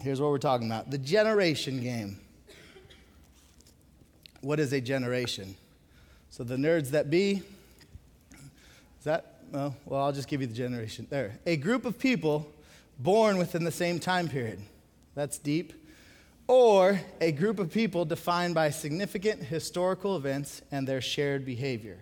Here's 0.00 0.20
what 0.20 0.30
we're 0.30 0.38
talking 0.38 0.68
about 0.68 0.90
the 0.90 0.98
generation 0.98 1.82
game. 1.82 2.20
What 4.40 4.60
is 4.60 4.72
a 4.72 4.80
generation? 4.80 5.56
So, 6.30 6.44
the 6.44 6.56
nerds 6.56 6.90
that 6.90 7.10
be, 7.10 7.42
is 8.32 9.04
that, 9.04 9.37
well, 9.50 9.76
well, 9.84 10.04
I'll 10.04 10.12
just 10.12 10.28
give 10.28 10.40
you 10.40 10.46
the 10.46 10.54
generation. 10.54 11.06
There. 11.08 11.38
A 11.46 11.56
group 11.56 11.84
of 11.84 11.98
people 11.98 12.50
born 12.98 13.38
within 13.38 13.64
the 13.64 13.72
same 13.72 13.98
time 13.98 14.28
period. 14.28 14.60
That's 15.14 15.38
deep. 15.38 15.72
Or 16.46 17.00
a 17.20 17.32
group 17.32 17.58
of 17.58 17.70
people 17.70 18.04
defined 18.04 18.54
by 18.54 18.70
significant 18.70 19.42
historical 19.42 20.16
events 20.16 20.62
and 20.70 20.88
their 20.88 21.00
shared 21.00 21.44
behavior. 21.44 21.98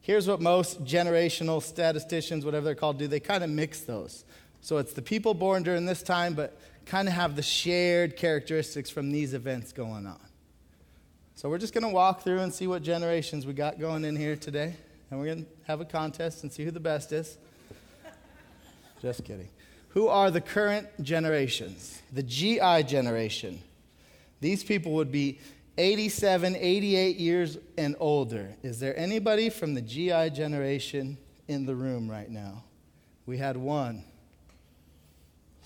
Here's 0.00 0.26
what 0.26 0.40
most 0.40 0.84
generational 0.84 1.62
statisticians, 1.62 2.44
whatever 2.44 2.64
they're 2.64 2.74
called, 2.74 2.98
do 2.98 3.06
they 3.06 3.20
kind 3.20 3.44
of 3.44 3.50
mix 3.50 3.80
those. 3.80 4.24
So 4.60 4.78
it's 4.78 4.92
the 4.92 5.02
people 5.02 5.34
born 5.34 5.62
during 5.62 5.86
this 5.86 6.02
time, 6.02 6.34
but 6.34 6.58
kind 6.86 7.08
of 7.08 7.14
have 7.14 7.36
the 7.36 7.42
shared 7.42 8.16
characteristics 8.16 8.90
from 8.90 9.10
these 9.10 9.34
events 9.34 9.72
going 9.72 10.06
on. 10.06 10.20
So 11.34 11.48
we're 11.48 11.58
just 11.58 11.72
going 11.72 11.84
to 11.84 11.90
walk 11.90 12.22
through 12.22 12.40
and 12.40 12.52
see 12.52 12.66
what 12.66 12.82
generations 12.82 13.46
we 13.46 13.52
got 13.52 13.78
going 13.78 14.04
in 14.04 14.16
here 14.16 14.34
today. 14.34 14.74
And 15.10 15.18
we're 15.18 15.26
going 15.26 15.44
to 15.44 15.50
have 15.66 15.80
a 15.80 15.84
contest 15.84 16.42
and 16.42 16.52
see 16.52 16.64
who 16.64 16.70
the 16.70 16.80
best 16.80 17.12
is. 17.12 17.38
just 19.00 19.24
kidding. 19.24 19.48
Who 19.90 20.08
are 20.08 20.30
the 20.30 20.40
current 20.40 20.88
generations? 21.02 22.02
The 22.12 22.22
GI 22.22 22.84
generation. 22.84 23.60
These 24.40 24.64
people 24.64 24.92
would 24.92 25.10
be 25.10 25.40
87, 25.78 26.56
88 26.56 27.16
years 27.16 27.58
and 27.76 27.96
older. 27.98 28.54
Is 28.62 28.80
there 28.80 28.96
anybody 28.98 29.48
from 29.48 29.74
the 29.74 29.82
GI 29.82 30.30
generation 30.30 31.16
in 31.46 31.66
the 31.66 31.74
room 31.74 32.10
right 32.10 32.30
now? 32.30 32.64
We 33.26 33.38
had 33.38 33.56
one. 33.56 34.04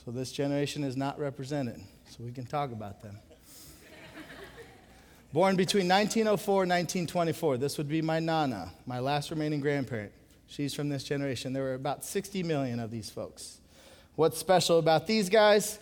So 0.04 0.10
this 0.10 0.32
generation 0.32 0.84
is 0.84 0.96
not 0.96 1.18
represented. 1.18 1.80
So 2.10 2.24
we 2.24 2.32
can 2.32 2.44
talk 2.44 2.72
about 2.72 3.02
them. 3.02 3.18
Born 5.32 5.56
between 5.56 5.88
1904 5.88 6.64
and 6.64 6.70
1924. 6.70 7.56
This 7.56 7.78
would 7.78 7.88
be 7.88 8.02
my 8.02 8.20
Nana, 8.20 8.70
my 8.84 8.98
last 8.98 9.30
remaining 9.30 9.60
grandparent. 9.60 10.12
She's 10.46 10.74
from 10.74 10.90
this 10.90 11.04
generation. 11.04 11.54
There 11.54 11.62
were 11.62 11.72
about 11.72 12.04
60 12.04 12.42
million 12.42 12.78
of 12.78 12.90
these 12.90 13.08
folks. 13.08 13.58
What's 14.14 14.36
special 14.36 14.78
about 14.78 15.06
these 15.06 15.30
guys? 15.30 15.78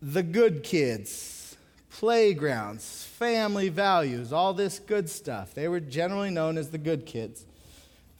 The 0.00 0.22
good 0.22 0.62
kids, 0.62 1.56
playgrounds, 1.90 3.04
family 3.04 3.68
values, 3.68 4.32
all 4.32 4.54
this 4.54 4.78
good 4.78 5.10
stuff. 5.10 5.54
They 5.54 5.66
were 5.66 5.80
generally 5.80 6.30
known 6.30 6.56
as 6.56 6.70
the 6.70 6.78
good 6.78 7.04
kids. 7.04 7.44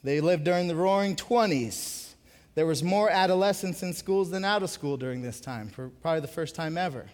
They 0.03 0.21
lived 0.21 0.43
during 0.43 0.67
the 0.67 0.75
roaring 0.75 1.15
20s. 1.15 2.15
There 2.57 2.67
was 2.67 2.83
more 2.83 3.09
adolescence 3.09 3.85
in 3.85 3.95
schools 3.95 4.31
than 4.31 4.45
out 4.45 4.65
of 4.65 4.71
school 4.71 4.97
during 4.97 5.23
this 5.23 5.41
time, 5.41 5.69
for 5.69 5.91
probably 6.03 6.21
the 6.21 6.27
first 6.27 6.57
time 6.57 6.77
ever. 6.77 7.07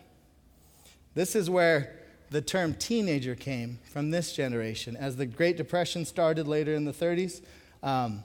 This 1.15 1.37
is 1.37 1.51
where 1.51 2.01
the 2.35 2.43
term 2.43 2.75
teenager 2.75 3.37
came 3.37 3.79
from 3.93 4.11
this 4.11 4.33
generation. 4.33 4.97
As 4.97 5.14
the 5.14 5.25
Great 5.25 5.57
Depression 5.57 6.05
started 6.05 6.49
later 6.49 6.75
in 6.75 6.85
the 6.85 6.93
30s, 6.93 7.41
um, 7.81 8.25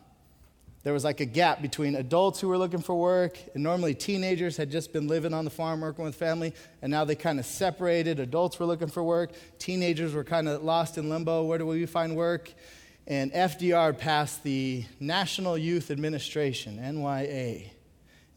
there 0.81 0.93
was 0.93 1.03
like 1.03 1.19
a 1.19 1.25
gap 1.25 1.61
between 1.61 1.93
adults 1.93 2.39
who 2.39 2.47
were 2.47 2.57
looking 2.57 2.81
for 2.81 2.95
work, 2.95 3.37
and 3.53 3.61
normally 3.61 3.93
teenagers 3.93 4.57
had 4.57 4.71
just 4.71 4.91
been 4.93 5.07
living 5.07 5.31
on 5.31 5.45
the 5.45 5.51
farm 5.51 5.81
working 5.81 6.03
with 6.03 6.15
family, 6.15 6.55
and 6.81 6.89
now 6.89 7.05
they 7.05 7.13
kind 7.13 7.37
of 7.37 7.45
separated. 7.45 8.19
Adults 8.19 8.59
were 8.59 8.65
looking 8.65 8.87
for 8.87 9.03
work, 9.03 9.31
teenagers 9.59 10.15
were 10.15 10.23
kind 10.23 10.49
of 10.49 10.63
lost 10.63 10.97
in 10.97 11.07
limbo. 11.07 11.43
Where 11.43 11.59
do 11.59 11.67
we 11.67 11.85
find 11.85 12.15
work? 12.15 12.51
And 13.05 13.31
FDR 13.31 13.95
passed 13.95 14.41
the 14.41 14.85
National 14.99 15.55
Youth 15.55 15.91
Administration, 15.91 16.79
NYA, 16.79 17.69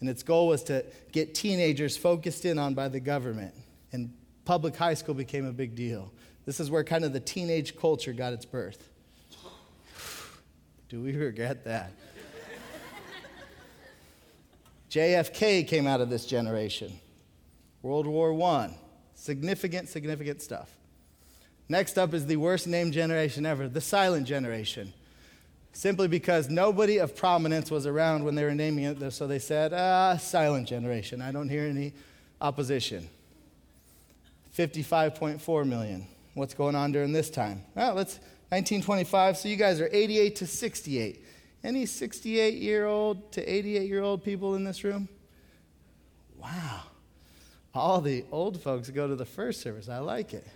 and 0.00 0.10
its 0.10 0.22
goal 0.22 0.48
was 0.48 0.64
to 0.64 0.84
get 1.12 1.34
teenagers 1.34 1.96
focused 1.96 2.44
in 2.44 2.58
on 2.58 2.74
by 2.74 2.88
the 2.88 3.00
government. 3.00 3.54
And 3.90 4.12
public 4.44 4.76
high 4.76 4.94
school 4.94 5.14
became 5.14 5.46
a 5.46 5.52
big 5.52 5.74
deal. 5.74 6.12
This 6.44 6.60
is 6.60 6.70
where 6.70 6.84
kind 6.84 7.04
of 7.04 7.12
the 7.12 7.20
teenage 7.20 7.76
culture 7.76 8.12
got 8.12 8.32
its 8.32 8.44
birth. 8.44 8.88
Do 10.88 11.00
we 11.00 11.16
regret 11.16 11.64
that? 11.64 11.92
JFK 14.90 15.66
came 15.66 15.86
out 15.86 16.02
of 16.02 16.10
this 16.10 16.26
generation. 16.26 16.92
World 17.80 18.06
War 18.06 18.38
I. 18.42 18.76
Significant, 19.14 19.88
significant 19.88 20.42
stuff. 20.42 20.70
Next 21.68 21.96
up 21.96 22.12
is 22.12 22.26
the 22.26 22.36
worst 22.36 22.66
named 22.66 22.92
generation 22.92 23.46
ever, 23.46 23.68
the 23.68 23.80
silent 23.80 24.26
generation. 24.26 24.92
Simply 25.72 26.08
because 26.08 26.50
nobody 26.50 26.98
of 26.98 27.16
prominence 27.16 27.70
was 27.70 27.86
around 27.86 28.24
when 28.24 28.34
they 28.34 28.44
were 28.44 28.54
naming 28.54 28.84
it, 28.84 29.12
so 29.12 29.26
they 29.26 29.38
said, 29.38 29.72
ah, 29.72 30.18
silent 30.18 30.68
generation. 30.68 31.22
I 31.22 31.32
don't 31.32 31.48
hear 31.48 31.62
any 31.62 31.94
opposition. 32.42 33.08
55.4 34.56 35.66
million. 35.66 36.06
What's 36.34 36.54
going 36.54 36.74
on 36.74 36.92
during 36.92 37.12
this 37.12 37.30
time? 37.30 37.62
Well, 37.74 37.94
let's 37.94 38.14
1925. 38.50 39.38
So 39.38 39.48
you 39.48 39.56
guys 39.56 39.80
are 39.80 39.88
88 39.92 40.36
to 40.36 40.46
68. 40.46 41.24
Any 41.64 41.86
68 41.86 42.54
year 42.54 42.86
old 42.86 43.32
to 43.32 43.42
88 43.42 43.88
year 43.88 44.02
old 44.02 44.22
people 44.22 44.54
in 44.56 44.64
this 44.64 44.84
room? 44.84 45.08
Wow. 46.36 46.82
All 47.74 48.00
the 48.00 48.24
old 48.30 48.60
folks 48.60 48.90
go 48.90 49.08
to 49.08 49.14
the 49.14 49.24
first 49.24 49.62
service. 49.62 49.88
I 49.88 49.98
like 49.98 50.34
it. 50.34 50.46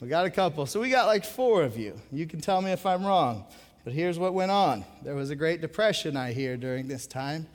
We 0.00 0.08
got 0.08 0.26
a 0.26 0.30
couple. 0.30 0.66
So 0.66 0.80
we 0.80 0.90
got 0.90 1.06
like 1.06 1.24
four 1.24 1.62
of 1.62 1.78
you. 1.78 1.94
You 2.10 2.26
can 2.26 2.40
tell 2.40 2.60
me 2.60 2.72
if 2.72 2.84
I'm 2.84 3.06
wrong. 3.06 3.44
But 3.84 3.92
here's 3.92 4.18
what 4.18 4.34
went 4.34 4.50
on 4.50 4.84
there 5.02 5.14
was 5.14 5.30
a 5.30 5.36
Great 5.36 5.60
Depression, 5.60 6.16
I 6.16 6.32
hear, 6.32 6.56
during 6.56 6.88
this 6.88 7.06
time. 7.06 7.46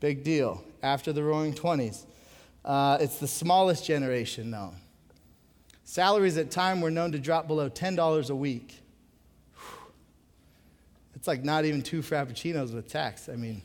Big 0.00 0.22
deal. 0.22 0.62
After 0.82 1.12
the 1.12 1.22
roaring 1.22 1.54
20s. 1.54 2.04
Uh, 2.64 2.98
it's 3.00 3.18
the 3.18 3.28
smallest 3.28 3.86
generation 3.86 4.50
known. 4.50 4.76
Salaries 5.90 6.36
at 6.36 6.52
time 6.52 6.80
were 6.80 6.90
known 6.92 7.10
to 7.10 7.18
drop 7.18 7.48
below 7.48 7.68
$10 7.68 8.30
a 8.30 8.34
week. 8.36 8.80
It's 11.16 11.26
like 11.26 11.42
not 11.42 11.64
even 11.64 11.82
two 11.82 12.00
frappuccinos 12.00 12.72
with 12.72 12.86
tax. 12.86 13.28
I 13.28 13.34
mean, 13.34 13.60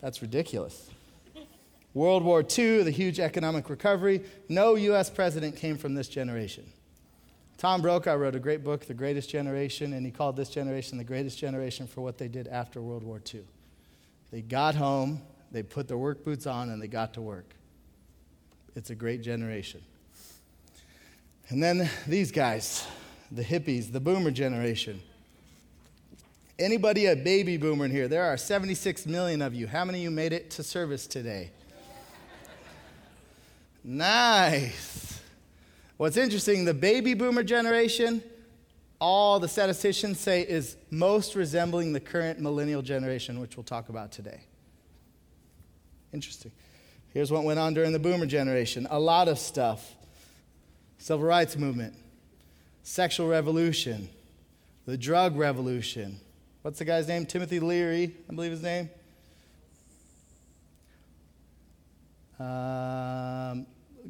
that's 0.00 0.22
ridiculous. 0.22 0.88
World 1.92 2.22
War 2.22 2.44
II, 2.56 2.84
the 2.84 2.92
huge 2.92 3.18
economic 3.18 3.68
recovery. 3.68 4.22
No 4.48 4.76
U.S. 4.76 5.10
president 5.10 5.56
came 5.56 5.76
from 5.76 5.94
this 5.94 6.06
generation. 6.06 6.64
Tom 7.58 7.82
Brokaw 7.82 8.14
wrote 8.14 8.36
a 8.36 8.38
great 8.38 8.62
book, 8.62 8.86
The 8.86 8.94
Greatest 8.94 9.28
Generation, 9.28 9.92
and 9.92 10.06
he 10.06 10.12
called 10.12 10.36
this 10.36 10.50
generation 10.50 10.98
the 10.98 11.04
greatest 11.04 11.36
generation 11.36 11.88
for 11.88 12.02
what 12.02 12.16
they 12.16 12.28
did 12.28 12.46
after 12.46 12.80
World 12.80 13.02
War 13.02 13.20
II. 13.34 13.42
They 14.30 14.40
got 14.40 14.76
home, 14.76 15.20
they 15.50 15.64
put 15.64 15.88
their 15.88 15.98
work 15.98 16.24
boots 16.24 16.46
on, 16.46 16.70
and 16.70 16.80
they 16.80 16.86
got 16.86 17.14
to 17.14 17.20
work. 17.20 17.56
It's 18.76 18.90
a 18.90 18.94
great 18.94 19.20
generation. 19.20 19.82
And 21.48 21.62
then 21.62 21.88
these 22.06 22.32
guys, 22.32 22.86
the 23.30 23.42
hippies, 23.42 23.92
the 23.92 24.00
boomer 24.00 24.30
generation. 24.32 25.00
Anybody 26.58 27.06
a 27.06 27.14
baby 27.14 27.56
boomer 27.56 27.84
in 27.84 27.90
here? 27.90 28.08
There 28.08 28.24
are 28.24 28.36
76 28.36 29.06
million 29.06 29.42
of 29.42 29.54
you. 29.54 29.66
How 29.66 29.84
many 29.84 29.98
of 29.98 30.04
you 30.04 30.10
made 30.10 30.32
it 30.32 30.50
to 30.52 30.62
service 30.62 31.06
today? 31.06 31.50
nice. 33.84 35.20
What's 35.98 36.16
interesting, 36.16 36.64
the 36.64 36.74
baby 36.74 37.14
boomer 37.14 37.42
generation, 37.42 38.22
all 39.00 39.38
the 39.38 39.48
statisticians 39.48 40.18
say 40.18 40.42
is 40.42 40.76
most 40.90 41.34
resembling 41.34 41.92
the 41.92 42.00
current 42.00 42.40
millennial 42.40 42.82
generation, 42.82 43.38
which 43.38 43.56
we'll 43.56 43.64
talk 43.64 43.88
about 43.88 44.10
today. 44.10 44.40
Interesting. 46.12 46.52
Here's 47.10 47.30
what 47.30 47.44
went 47.44 47.58
on 47.58 47.72
during 47.72 47.92
the 47.92 47.98
boomer 47.98 48.26
generation 48.26 48.86
a 48.90 48.98
lot 48.98 49.28
of 49.28 49.38
stuff 49.38 49.95
civil 50.98 51.24
rights 51.24 51.56
movement, 51.56 51.94
sexual 52.82 53.28
revolution, 53.28 54.08
the 54.86 54.96
drug 54.96 55.36
revolution. 55.36 56.20
What's 56.62 56.78
the 56.78 56.84
guy's 56.84 57.08
name? 57.08 57.26
Timothy 57.26 57.60
Leary, 57.60 58.14
I 58.28 58.34
believe 58.34 58.50
his 58.50 58.62
name. 58.62 58.90
Um, 62.38 63.66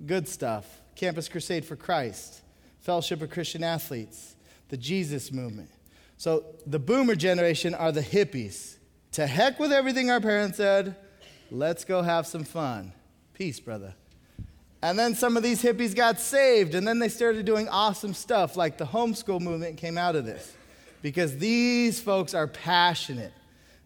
good 0.06 0.28
stuff. 0.28 0.66
Campus 0.94 1.28
Crusade 1.28 1.64
for 1.64 1.76
Christ, 1.76 2.40
Fellowship 2.80 3.20
of 3.22 3.30
Christian 3.30 3.62
Athletes, 3.62 4.36
the 4.68 4.76
Jesus 4.76 5.30
movement. 5.30 5.70
So 6.16 6.44
the 6.66 6.78
boomer 6.78 7.14
generation 7.14 7.74
are 7.74 7.92
the 7.92 8.00
hippies. 8.00 8.76
To 9.12 9.26
heck 9.26 9.58
with 9.58 9.72
everything 9.72 10.10
our 10.10 10.20
parents 10.20 10.56
said, 10.56 10.96
let's 11.50 11.84
go 11.84 12.02
have 12.02 12.26
some 12.26 12.44
fun. 12.44 12.92
Peace, 13.34 13.60
brother. 13.60 13.94
And 14.82 14.98
then 14.98 15.14
some 15.14 15.36
of 15.36 15.42
these 15.42 15.62
hippies 15.62 15.94
got 15.94 16.20
saved, 16.20 16.74
and 16.74 16.86
then 16.86 16.98
they 16.98 17.08
started 17.08 17.44
doing 17.46 17.68
awesome 17.68 18.14
stuff, 18.14 18.56
like 18.56 18.78
the 18.78 18.84
homeschool 18.84 19.40
movement 19.40 19.78
came 19.78 19.96
out 19.96 20.16
of 20.16 20.24
this. 20.24 20.54
Because 21.02 21.38
these 21.38 22.00
folks 22.00 22.34
are 22.34 22.46
passionate. 22.46 23.32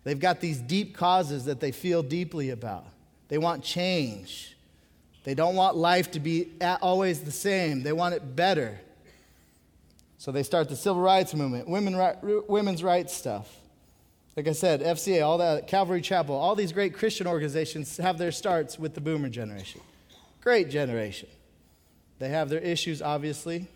They've 0.04 0.18
got 0.18 0.40
these 0.40 0.60
deep 0.60 0.96
causes 0.96 1.44
that 1.44 1.60
they 1.60 1.72
feel 1.72 2.02
deeply 2.02 2.50
about. 2.50 2.86
They 3.28 3.38
want 3.38 3.62
change. 3.62 4.56
They 5.24 5.34
don't 5.34 5.54
want 5.54 5.76
life 5.76 6.10
to 6.12 6.20
be 6.20 6.48
always 6.80 7.20
the 7.20 7.30
same, 7.30 7.82
they 7.82 7.92
want 7.92 8.14
it 8.14 8.34
better. 8.36 8.80
So 10.18 10.32
they 10.32 10.42
start 10.42 10.68
the 10.68 10.76
civil 10.76 11.00
rights 11.00 11.34
movement, 11.34 11.68
women, 11.68 11.96
women's 12.46 12.82
rights 12.82 13.14
stuff. 13.14 13.56
Like 14.36 14.48
I 14.48 14.52
said, 14.52 14.82
FCA, 14.82 15.24
all 15.24 15.38
that, 15.38 15.66
Calvary 15.66 16.00
Chapel, 16.00 16.34
all 16.34 16.54
these 16.54 16.72
great 16.72 16.94
Christian 16.94 17.26
organizations 17.26 17.96
have 17.96 18.18
their 18.18 18.32
starts 18.32 18.78
with 18.78 18.94
the 18.94 19.00
boomer 19.00 19.28
generation. 19.28 19.80
Great 20.40 20.70
generation. 20.70 21.28
They 22.18 22.28
have 22.28 22.48
their 22.48 22.60
issues, 22.60 23.02
obviously, 23.02 23.66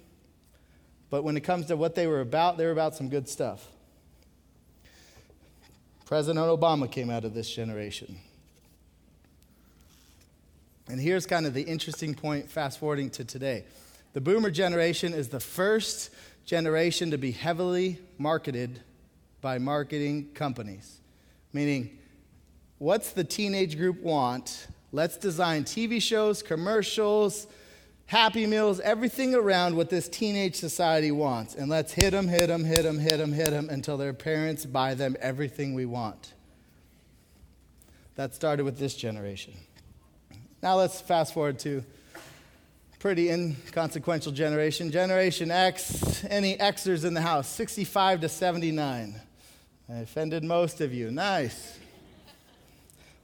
but 1.11 1.23
when 1.25 1.37
it 1.37 1.40
comes 1.40 1.66
to 1.66 1.76
what 1.76 1.94
they 1.94 2.06
were 2.06 2.21
about, 2.21 2.59
they 2.59 2.66
were 2.66 2.73
about 2.73 2.94
some 2.94 3.09
good 3.09 3.28
stuff. 3.28 3.66
President 6.06 6.44
Obama 6.47 6.90
came 6.90 7.11
out 7.11 7.25
of 7.25 7.35
this 7.35 7.50
generation. 7.52 8.18
And 10.88 11.00
here's 11.00 11.25
kind 11.25 11.47
of 11.47 11.54
the 11.54 11.62
interesting 11.62 12.14
point, 12.14 12.50
fast 12.50 12.78
forwarding 12.78 13.11
to 13.11 13.25
today. 13.25 13.64
The 14.12 14.21
boomer 14.21 14.50
generation 14.50 15.14
is 15.14 15.28
the 15.28 15.40
first 15.40 16.11
generation 16.44 17.11
to 17.11 17.18
be 17.18 17.30
heavily 17.30 17.99
marketed 18.18 18.80
by 19.40 19.59
marketing 19.59 20.28
companies. 20.35 21.00
Meaning, 21.52 21.99
what's 22.78 23.12
the 23.12 23.25
teenage 23.25 23.78
group 23.78 24.02
want? 24.02 24.66
Let's 24.95 25.17
design 25.17 25.65
TV 25.65 26.01
shows, 26.01 26.41
commercials, 26.41 27.49
Happy 28.07 28.47
Meals, 28.47 28.79
everything 28.79 29.35
around 29.35 29.75
what 29.75 29.91
this 29.91 30.09
teenage 30.09 30.55
society 30.55 31.11
wants. 31.11 31.57
And 31.57 31.69
let's 31.69 31.93
hit 31.93 32.13
them, 32.13 32.29
hit 32.29 32.47
them, 32.47 32.63
hit 32.63 32.85
them, 32.85 33.01
hit 33.01 33.17
them, 33.17 33.33
hit 33.33 33.51
them 33.51 33.69
until 33.71 33.97
their 33.97 34.13
parents 34.13 34.65
buy 34.65 34.95
them 34.95 35.17
everything 35.21 35.75
we 35.75 35.85
want. 35.85 36.35
That 38.15 38.37
started 38.37 38.63
with 38.63 38.79
this 38.79 38.95
generation. 38.95 39.55
Now 40.63 40.77
let's 40.77 41.01
fast 41.01 41.35
forward 41.35 41.59
to 41.61 41.83
pretty 43.01 43.31
inconsequential 43.31 44.31
generation. 44.31 44.93
Generation 44.93 45.51
X, 45.51 46.25
any 46.31 46.57
Xers 46.57 47.05
in 47.05 47.15
the 47.15 47.21
house? 47.21 47.49
65 47.49 48.21
to 48.21 48.29
79. 48.29 49.21
I 49.89 49.95
offended 49.97 50.45
most 50.45 50.81
of 50.81 50.95
you. 50.95 51.11
Nice. 51.11 51.81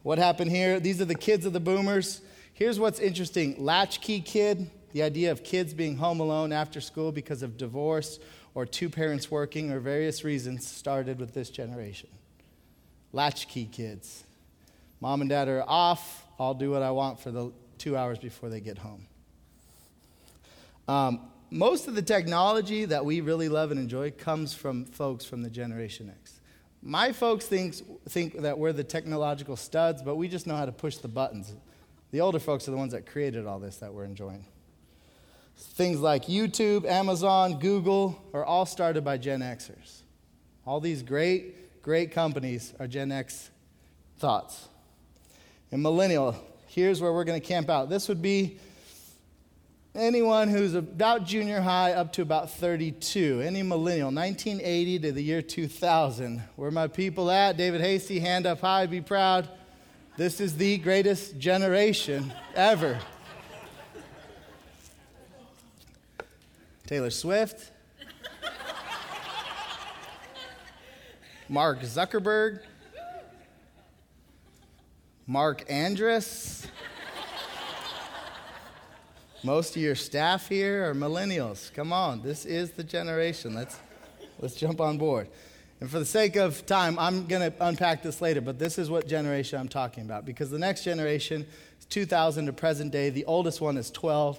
What 0.02 0.18
happened 0.18 0.50
here? 0.50 0.80
These 0.80 1.00
are 1.02 1.06
the 1.06 1.14
kids 1.14 1.44
of 1.44 1.52
the 1.52 1.60
boomers. 1.60 2.22
Here's 2.54 2.80
what's 2.80 2.98
interesting 2.98 3.62
latchkey 3.62 4.20
kid, 4.20 4.70
the 4.92 5.02
idea 5.02 5.30
of 5.30 5.44
kids 5.44 5.74
being 5.74 5.96
home 5.96 6.20
alone 6.20 6.52
after 6.52 6.80
school 6.80 7.12
because 7.12 7.42
of 7.42 7.58
divorce 7.58 8.18
or 8.54 8.64
two 8.64 8.88
parents 8.88 9.30
working 9.30 9.70
or 9.70 9.78
various 9.78 10.24
reasons 10.24 10.66
started 10.66 11.20
with 11.20 11.34
this 11.34 11.50
generation. 11.50 12.08
Latchkey 13.12 13.66
kids. 13.66 14.24
Mom 15.00 15.20
and 15.20 15.28
dad 15.28 15.48
are 15.48 15.64
off. 15.68 16.24
I'll 16.38 16.54
do 16.54 16.70
what 16.70 16.82
I 16.82 16.92
want 16.92 17.20
for 17.20 17.30
the 17.30 17.52
two 17.76 17.96
hours 17.96 18.18
before 18.18 18.48
they 18.48 18.60
get 18.60 18.78
home. 18.78 19.06
Um, 20.88 21.20
most 21.50 21.88
of 21.88 21.94
the 21.94 22.02
technology 22.02 22.86
that 22.86 23.04
we 23.04 23.20
really 23.20 23.50
love 23.50 23.70
and 23.70 23.78
enjoy 23.78 24.12
comes 24.12 24.54
from 24.54 24.86
folks 24.86 25.26
from 25.26 25.42
the 25.42 25.50
Generation 25.50 26.10
X. 26.22 26.39
My 26.82 27.12
folks 27.12 27.46
think, 27.46 27.76
think 28.08 28.40
that 28.40 28.58
we're 28.58 28.72
the 28.72 28.84
technological 28.84 29.56
studs, 29.56 30.02
but 30.02 30.16
we 30.16 30.28
just 30.28 30.46
know 30.46 30.56
how 30.56 30.64
to 30.64 30.72
push 30.72 30.96
the 30.96 31.08
buttons. 31.08 31.52
The 32.10 32.20
older 32.20 32.38
folks 32.38 32.66
are 32.68 32.70
the 32.70 32.76
ones 32.76 32.92
that 32.92 33.06
created 33.06 33.46
all 33.46 33.58
this 33.58 33.76
that 33.76 33.92
we're 33.92 34.04
enjoying. 34.04 34.46
Things 35.56 36.00
like 36.00 36.24
YouTube, 36.24 36.86
Amazon, 36.86 37.58
Google 37.58 38.20
are 38.32 38.44
all 38.44 38.64
started 38.64 39.04
by 39.04 39.18
Gen 39.18 39.40
Xers. 39.40 40.02
All 40.66 40.80
these 40.80 41.02
great, 41.02 41.82
great 41.82 42.12
companies 42.12 42.72
are 42.80 42.86
Gen 42.86 43.12
X 43.12 43.50
thoughts. 44.18 44.68
And 45.70 45.82
millennial, 45.82 46.34
here's 46.66 47.00
where 47.00 47.12
we're 47.12 47.24
going 47.24 47.40
to 47.40 47.46
camp 47.46 47.68
out. 47.68 47.90
This 47.90 48.08
would 48.08 48.22
be 48.22 48.58
anyone 49.94 50.48
who's 50.48 50.74
about 50.74 51.24
junior 51.24 51.60
high 51.60 51.92
up 51.92 52.12
to 52.14 52.22
about 52.22 52.50
32, 52.50 53.40
any 53.40 53.62
millennial, 53.62 54.10
1980 54.10 54.98
to 55.00 55.12
the 55.12 55.22
year 55.22 55.42
2000. 55.42 56.42
Where 56.56 56.70
my 56.70 56.86
people 56.86 57.30
at? 57.30 57.56
David 57.56 57.80
Hasty, 57.80 58.20
hand 58.20 58.46
up 58.46 58.60
high, 58.60 58.86
be 58.86 59.00
proud. 59.00 59.48
This 60.16 60.40
is 60.40 60.56
the 60.56 60.78
greatest 60.78 61.38
generation 61.38 62.32
ever. 62.54 62.98
Taylor 66.86 67.10
Swift, 67.10 67.70
Mark 71.48 71.80
Zuckerberg, 71.82 72.60
Mark 75.26 75.64
Andrus. 75.68 76.66
Most 79.42 79.74
of 79.74 79.80
your 79.80 79.94
staff 79.94 80.50
here 80.50 80.90
are 80.90 80.94
millennials. 80.94 81.72
Come 81.72 81.94
on, 81.94 82.20
this 82.20 82.44
is 82.44 82.72
the 82.72 82.84
generation. 82.84 83.54
Let's, 83.54 83.78
let's 84.38 84.54
jump 84.54 84.82
on 84.82 84.98
board. 84.98 85.28
And 85.80 85.90
for 85.90 85.98
the 85.98 86.04
sake 86.04 86.36
of 86.36 86.66
time, 86.66 86.98
I'm 86.98 87.26
going 87.26 87.50
to 87.50 87.66
unpack 87.66 88.02
this 88.02 88.20
later, 88.20 88.42
but 88.42 88.58
this 88.58 88.78
is 88.78 88.90
what 88.90 89.08
generation 89.08 89.58
I'm 89.58 89.68
talking 89.68 90.04
about 90.04 90.26
because 90.26 90.50
the 90.50 90.58
next 90.58 90.84
generation 90.84 91.46
is 91.78 91.86
2000 91.86 92.46
to 92.46 92.52
present 92.52 92.92
day. 92.92 93.08
The 93.08 93.24
oldest 93.24 93.62
one 93.62 93.78
is 93.78 93.90
12. 93.90 94.38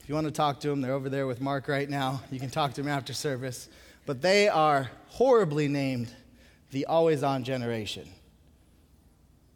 If 0.00 0.08
you 0.10 0.14
want 0.14 0.26
to 0.26 0.30
talk 0.30 0.60
to 0.60 0.68
them, 0.68 0.82
they're 0.82 0.92
over 0.92 1.08
there 1.08 1.26
with 1.26 1.40
Mark 1.40 1.66
right 1.66 1.88
now. 1.88 2.20
You 2.30 2.38
can 2.38 2.50
talk 2.50 2.74
to 2.74 2.82
them 2.82 2.90
after 2.90 3.14
service. 3.14 3.70
But 4.04 4.20
they 4.20 4.48
are 4.48 4.90
horribly 5.06 5.66
named 5.66 6.12
the 6.72 6.84
always 6.84 7.22
on 7.22 7.42
generation 7.44 8.06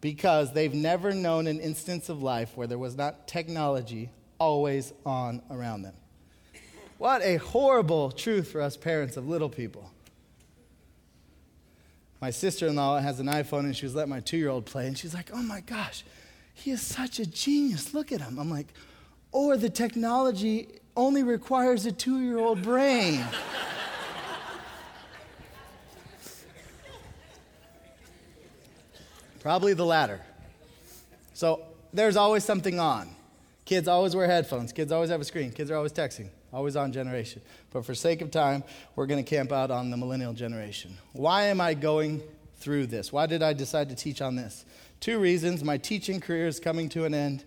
because 0.00 0.54
they've 0.54 0.72
never 0.72 1.12
known 1.12 1.46
an 1.48 1.60
instance 1.60 2.08
of 2.08 2.22
life 2.22 2.56
where 2.56 2.66
there 2.66 2.78
was 2.78 2.96
not 2.96 3.28
technology 3.28 4.08
always 4.38 4.92
on 5.04 5.42
around 5.50 5.82
them. 5.82 5.94
What 6.98 7.22
a 7.22 7.36
horrible 7.36 8.10
truth 8.10 8.50
for 8.50 8.60
us 8.60 8.76
parents 8.76 9.16
of 9.16 9.28
little 9.28 9.48
people. 9.48 9.90
My 12.20 12.30
sister 12.30 12.66
in 12.66 12.76
law 12.76 12.98
has 12.98 13.20
an 13.20 13.26
iPhone 13.26 13.60
and 13.60 13.76
she 13.76 13.84
was 13.84 13.94
letting 13.94 14.10
my 14.10 14.20
two 14.20 14.38
year 14.38 14.48
old 14.48 14.64
play, 14.64 14.86
and 14.86 14.96
she's 14.96 15.12
like, 15.14 15.30
oh 15.32 15.42
my 15.42 15.60
gosh, 15.60 16.04
he 16.54 16.70
is 16.70 16.80
such 16.80 17.18
a 17.18 17.26
genius. 17.26 17.92
Look 17.92 18.12
at 18.12 18.20
him. 18.20 18.38
I'm 18.38 18.50
like, 18.50 18.68
or 19.32 19.56
the 19.58 19.68
technology 19.68 20.68
only 20.96 21.22
requires 21.22 21.84
a 21.84 21.92
two 21.92 22.20
year 22.20 22.38
old 22.38 22.62
brain. 22.62 23.24
Probably 29.40 29.74
the 29.74 29.84
latter. 29.84 30.20
So 31.34 31.60
there's 31.92 32.16
always 32.16 32.42
something 32.44 32.80
on. 32.80 33.15
Kids 33.66 33.88
always 33.88 34.14
wear 34.14 34.28
headphones. 34.28 34.72
Kids 34.72 34.92
always 34.92 35.10
have 35.10 35.20
a 35.20 35.24
screen. 35.24 35.50
Kids 35.50 35.72
are 35.72 35.74
always 35.74 35.92
texting, 35.92 36.28
always 36.52 36.76
on 36.76 36.92
generation. 36.92 37.42
But 37.72 37.84
for 37.84 37.96
sake 37.96 38.22
of 38.22 38.30
time, 38.30 38.62
we're 38.94 39.06
going 39.06 39.22
to 39.22 39.28
camp 39.28 39.50
out 39.50 39.72
on 39.72 39.90
the 39.90 39.96
millennial 39.96 40.32
generation. 40.32 40.96
Why 41.12 41.46
am 41.46 41.60
I 41.60 41.74
going 41.74 42.22
through 42.58 42.86
this? 42.86 43.12
Why 43.12 43.26
did 43.26 43.42
I 43.42 43.52
decide 43.52 43.88
to 43.88 43.96
teach 43.96 44.22
on 44.22 44.36
this? 44.36 44.64
Two 45.00 45.18
reasons. 45.18 45.64
My 45.64 45.78
teaching 45.78 46.20
career 46.20 46.46
is 46.46 46.60
coming 46.60 46.88
to 46.90 47.06
an 47.06 47.12
end. 47.12 47.44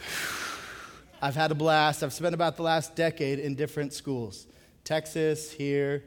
I've 1.22 1.36
had 1.36 1.50
a 1.50 1.54
blast. 1.54 2.02
I've 2.02 2.14
spent 2.14 2.34
about 2.34 2.56
the 2.56 2.62
last 2.62 2.96
decade 2.96 3.38
in 3.38 3.54
different 3.54 3.92
schools 3.92 4.46
Texas, 4.84 5.52
here, 5.52 6.02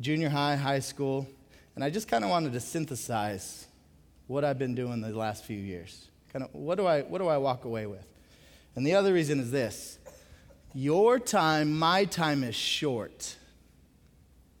junior 0.00 0.30
high, 0.30 0.56
high 0.56 0.80
school. 0.80 1.28
And 1.74 1.84
I 1.84 1.90
just 1.90 2.08
kind 2.08 2.24
of 2.24 2.30
wanted 2.30 2.54
to 2.54 2.60
synthesize 2.60 3.66
what 4.28 4.46
I've 4.46 4.58
been 4.58 4.74
doing 4.74 5.02
the 5.02 5.10
last 5.10 5.44
few 5.44 5.58
years. 5.58 6.08
Kind 6.32 6.42
of, 6.46 6.54
what 6.54 6.76
do 6.76 6.86
I, 6.86 7.02
what 7.02 7.18
do 7.18 7.28
I 7.28 7.36
walk 7.36 7.66
away 7.66 7.84
with? 7.84 8.15
And 8.76 8.86
the 8.86 8.94
other 8.94 9.12
reason 9.12 9.40
is 9.40 9.50
this 9.50 9.98
your 10.72 11.18
time, 11.18 11.76
my 11.76 12.04
time 12.04 12.44
is 12.44 12.54
short. 12.54 13.36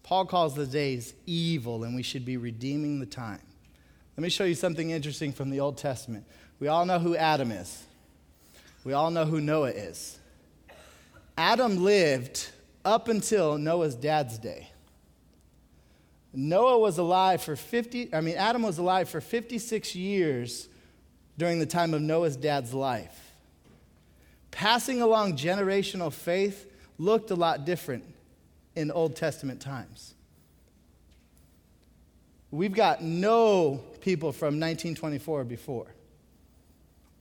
Paul 0.02 0.24
calls 0.24 0.54
the 0.54 0.66
days 0.66 1.14
evil, 1.26 1.84
and 1.84 1.94
we 1.94 2.02
should 2.02 2.24
be 2.24 2.36
redeeming 2.36 3.00
the 3.00 3.06
time. 3.06 3.40
Let 4.16 4.22
me 4.22 4.30
show 4.30 4.44
you 4.44 4.54
something 4.54 4.90
interesting 4.90 5.32
from 5.32 5.50
the 5.50 5.60
Old 5.60 5.76
Testament. 5.76 6.24
We 6.58 6.68
all 6.68 6.86
know 6.86 6.98
who 6.98 7.16
Adam 7.16 7.50
is, 7.50 7.84
we 8.84 8.94
all 8.94 9.10
know 9.10 9.26
who 9.26 9.40
Noah 9.40 9.70
is. 9.70 10.18
Adam 11.36 11.84
lived 11.84 12.48
up 12.82 13.08
until 13.08 13.58
Noah's 13.58 13.94
dad's 13.94 14.38
day. 14.38 14.70
Noah 16.32 16.78
was 16.78 16.96
alive 16.96 17.42
for 17.42 17.56
50, 17.56 18.14
I 18.14 18.22
mean, 18.22 18.36
Adam 18.36 18.62
was 18.62 18.78
alive 18.78 19.08
for 19.08 19.20
56 19.20 19.94
years 19.94 20.68
during 21.36 21.58
the 21.58 21.66
time 21.66 21.92
of 21.92 22.00
Noah's 22.00 22.36
dad's 22.36 22.72
life. 22.72 23.25
Passing 24.50 25.02
along 25.02 25.36
generational 25.36 26.12
faith 26.12 26.70
looked 26.98 27.30
a 27.30 27.34
lot 27.34 27.64
different 27.64 28.04
in 28.74 28.90
Old 28.90 29.16
Testament 29.16 29.60
times. 29.60 30.14
We've 32.50 32.72
got 32.72 33.02
no 33.02 33.82
people 34.00 34.32
from 34.32 34.60
1924 34.60 35.44
before. 35.44 35.86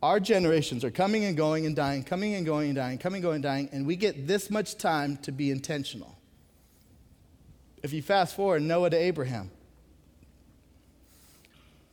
Our 0.03 0.19
generations 0.19 0.83
are 0.83 0.91
coming 0.91 1.25
and 1.25 1.35
going 1.35 1.65
and 1.65 1.75
dying, 1.75 2.03
coming 2.03 2.35
and 2.35 2.45
going 2.45 2.69
and 2.69 2.75
dying, 2.75 2.99
coming 2.99 3.17
and 3.17 3.23
going 3.23 3.35
and 3.35 3.43
dying, 3.43 3.69
and 3.71 3.87
we 3.87 3.95
get 3.95 4.27
this 4.27 4.51
much 4.51 4.77
time 4.77 5.17
to 5.17 5.31
be 5.31 5.49
intentional. 5.49 6.15
If 7.81 7.91
you 7.91 8.01
fast 8.01 8.35
forward, 8.35 8.61
Noah 8.61 8.91
to 8.91 8.97
Abraham. 8.97 9.49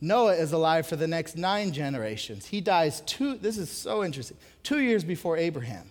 Noah 0.03 0.33
is 0.33 0.51
alive 0.51 0.85
for 0.85 0.97
the 0.97 1.07
next 1.07 1.37
nine 1.37 1.71
generations. 1.71 2.45
He 2.45 2.59
dies 2.59 2.99
two, 3.05 3.37
this 3.37 3.57
is 3.57 3.69
so 3.69 4.03
interesting, 4.03 4.35
two 4.61 4.81
years 4.81 5.01
before 5.01 5.37
Abraham. 5.37 5.89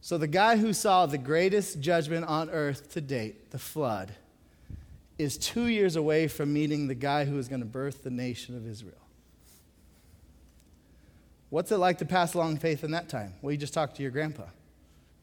So 0.00 0.18
the 0.18 0.28
guy 0.28 0.56
who 0.56 0.72
saw 0.72 1.06
the 1.06 1.18
greatest 1.18 1.80
judgment 1.80 2.26
on 2.26 2.50
earth 2.50 2.92
to 2.92 3.00
date, 3.00 3.50
the 3.50 3.58
flood, 3.58 4.12
is 5.18 5.36
two 5.36 5.66
years 5.66 5.96
away 5.96 6.28
from 6.28 6.52
meeting 6.52 6.86
the 6.86 6.94
guy 6.94 7.24
who 7.24 7.38
is 7.38 7.48
going 7.48 7.60
to 7.60 7.66
birth 7.66 8.04
the 8.04 8.10
nation 8.10 8.56
of 8.56 8.68
Israel. 8.68 8.94
What's 11.50 11.72
it 11.72 11.78
like 11.78 11.98
to 11.98 12.04
pass 12.04 12.34
along 12.34 12.58
faith 12.58 12.84
in 12.84 12.92
that 12.92 13.08
time? 13.08 13.34
Well, 13.42 13.50
you 13.50 13.58
just 13.58 13.74
talk 13.74 13.94
to 13.94 14.02
your 14.02 14.12
grandpa. 14.12 14.44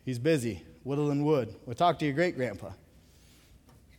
He's 0.04 0.20
busy 0.20 0.64
whittling 0.84 1.24
wood. 1.24 1.56
Or 1.66 1.76
talk 1.76 1.98
to 2.00 2.06
your 2.06 2.14
great 2.14 2.36
grandpa 2.36 2.72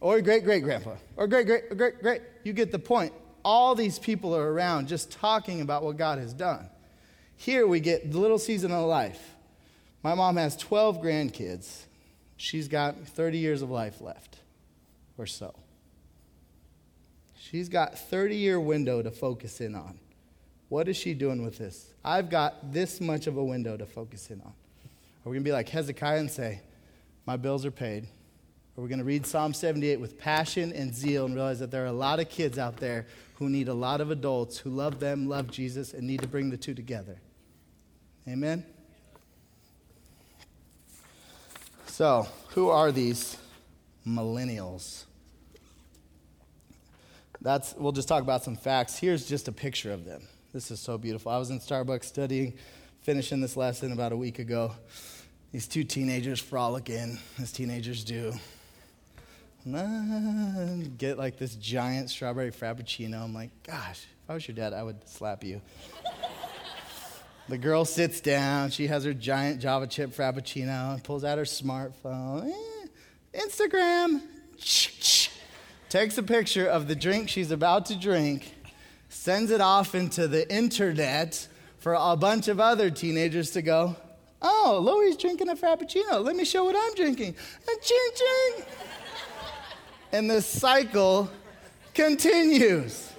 or 0.03 0.14
your 0.14 0.23
great 0.23 0.45
great 0.45 0.64
grandpa, 0.64 0.97
or 1.16 1.27
great 1.29 1.47
great 1.47 1.77
great 1.77 2.03
great. 2.03 2.23
You 2.42 2.53
get 2.53 2.73
the 2.73 2.79
point. 2.79 3.12
All 3.44 3.74
these 3.74 3.98
people 3.98 4.35
are 4.37 4.52
around 4.52 4.88
just 4.88 5.11
talking 5.11 5.61
about 5.61 5.83
what 5.83 5.96
God 5.96 6.18
has 6.18 6.33
done. 6.33 6.68
Here 7.37 7.66
we 7.66 7.81
get 7.81 8.12
the 8.12 8.18
little 8.18 8.38
season 8.38 8.70
of 8.70 8.87
life. 8.87 9.35
My 10.02 10.14
mom 10.14 10.37
has 10.37 10.57
12 10.57 11.02
grandkids. 11.02 11.85
She's 12.37 12.68
got 12.68 12.96
30 13.07 13.38
years 13.38 13.62
of 13.62 13.70
life 13.70 14.00
left, 14.00 14.38
or 15.16 15.26
so. 15.26 15.55
She's 17.37 17.68
got 17.68 17.98
30 17.98 18.37
year 18.37 18.59
window 18.59 19.02
to 19.02 19.11
focus 19.11 19.61
in 19.61 19.74
on. 19.74 19.98
What 20.68 20.88
is 20.88 20.96
she 20.96 21.12
doing 21.12 21.44
with 21.44 21.59
this? 21.59 21.92
I've 22.05 22.31
got 22.31 22.72
this 22.72 23.00
much 23.00 23.26
of 23.26 23.37
a 23.37 23.44
window 23.44 23.76
to 23.76 23.85
focus 23.85 24.31
in 24.31 24.40
on. 24.40 24.55
Are 25.24 25.31
we 25.31 25.33
going 25.33 25.44
to 25.44 25.48
be 25.48 25.52
like 25.52 25.68
Hezekiah 25.68 26.18
and 26.18 26.31
say, 26.31 26.62
My 27.26 27.37
bills 27.37 27.66
are 27.66 27.70
paid, 27.70 28.07
we're 28.76 28.88
going 28.88 28.98
to 29.00 29.04
read 29.04 29.26
Psalm 29.26 29.52
78 29.52 30.00
with 30.00 30.18
passion 30.18 30.72
and 30.72 30.94
zeal 30.94 31.26
and 31.26 31.35
realize 31.35 31.58
that 31.58 31.70
there 31.70 31.82
are 31.82 31.88
a 31.88 31.92
lot 31.92 32.20
of 32.20 32.30
kids 32.30 32.58
out 32.58 32.78
there 32.78 33.06
who 33.35 33.50
need 33.50 33.68
a 33.68 33.74
lot 33.74 34.00
of 34.00 34.11
adults 34.11 34.56
who 34.56 34.70
love 34.70 34.98
them, 34.98 35.28
love 35.28 35.50
Jesus, 35.50 35.92
and 35.92 36.06
need 36.06 36.22
to 36.22 36.26
bring 36.26 36.48
the 36.48 36.56
two 36.56 36.72
together. 36.72 37.20
Amen? 38.26 38.64
So, 41.87 42.26
who 42.50 42.70
are 42.70 42.90
these 42.90 43.37
millennials? 44.06 45.04
That's, 47.42 47.74
we'll 47.74 47.92
just 47.92 48.08
talk 48.08 48.22
about 48.22 48.42
some 48.42 48.56
facts. 48.56 48.96
Here's 48.96 49.28
just 49.28 49.48
a 49.48 49.52
picture 49.52 49.92
of 49.92 50.06
them. 50.06 50.22
This 50.54 50.70
is 50.70 50.80
so 50.80 50.96
beautiful. 50.96 51.30
I 51.30 51.37
was 51.37 51.50
in 51.50 51.61
Starbucks 51.61 52.04
studying, 52.04 52.54
finishing 53.02 53.42
this 53.42 53.54
lesson 53.54 53.92
about 53.92 54.12
a 54.12 54.16
week 54.16 54.38
ago. 54.38 54.72
These 55.50 55.66
two 55.66 55.85
teenagers 55.85 56.40
frolicking, 56.40 57.18
as 57.38 57.52
teenagers 57.52 58.04
do 58.04 58.32
get 59.64 61.18
like 61.18 61.38
this 61.38 61.55
giant 61.55 62.11
strawberry 62.11 62.51
frappuccino. 62.51 63.22
I'm 63.22 63.35
like, 63.35 63.51
gosh, 63.62 64.07
if 64.25 64.31
I 64.31 64.35
was 64.35 64.46
your 64.46 64.55
dad, 64.55 64.72
I 64.72 64.83
would 64.83 65.09
slap 65.09 65.44
you. 65.44 65.61
the 67.48 67.59
girl 67.59 67.85
sits 67.85 68.20
down. 68.20 68.70
She 68.70 68.88
has 68.88 69.05
her 69.05 69.14
giant 69.14 69.61
Java 69.61 69.87
chip 69.87 70.11
frappuccino 70.11 70.94
and 70.94 71.05
pulls 71.05 71.25
out 71.25 71.38
her 71.38 71.44
smartphone. 71.44 72.51
Eh, 72.51 73.38
Instagram. 73.38 74.22
Takes 75.88 76.18
a 76.18 76.22
picture 76.22 76.66
of 76.66 76.88
the 76.88 76.96
drink 76.96 77.29
she's 77.29 77.51
about 77.51 77.87
to 77.87 77.96
drink, 77.96 78.55
sends 79.11 79.51
it 79.51 79.61
off 79.61 79.94
into 79.94 80.27
the 80.27 80.51
internet 80.53 81.46
for 81.79 81.94
a 81.98 82.16
bunch 82.16 82.48
of 82.48 82.59
other 82.61 82.90
teenagers 82.90 83.51
to 83.51 83.62
go, 83.62 83.96
Oh, 84.44 84.81
Louie's 84.83 85.16
drinking 85.16 85.51
a 85.51 85.55
frappuccino. 85.55 86.25
Let 86.25 86.35
me 86.35 86.44
show 86.44 86.64
what 86.64 86.75
I'm 86.77 86.94
drinking. 86.94 87.37
And 87.68 87.83
ching 87.83 88.11
ching 88.16 88.64
and 90.12 90.31
this 90.31 90.46
cycle 90.46 91.31
continues. 91.94 93.11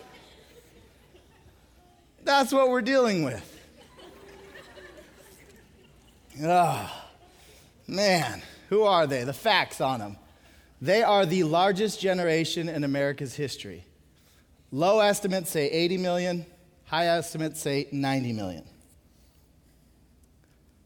That's 2.24 2.54
what 2.54 2.70
we're 2.70 2.82
dealing 2.82 3.24
with. 3.24 3.50
Oh, 6.42 7.04
man, 7.88 8.42
who 8.70 8.84
are 8.84 9.06
they? 9.06 9.24
The 9.24 9.34
facts 9.34 9.82
on 9.82 10.00
them. 10.00 10.18
They 10.82 11.04
are 11.04 11.26
the 11.26 11.44
largest 11.44 12.00
generation 12.02 12.70
in 12.70 12.84
America's 12.84 13.36
history. 13.36 13.86
Low 14.72 15.00
estimates 15.00 15.52
say 15.52 15.70
80 15.70 15.98
million, 15.98 16.46
high 16.86 17.08
estimates 17.08 17.62
say 17.62 17.88
90 17.92 18.34
million. 18.34 18.64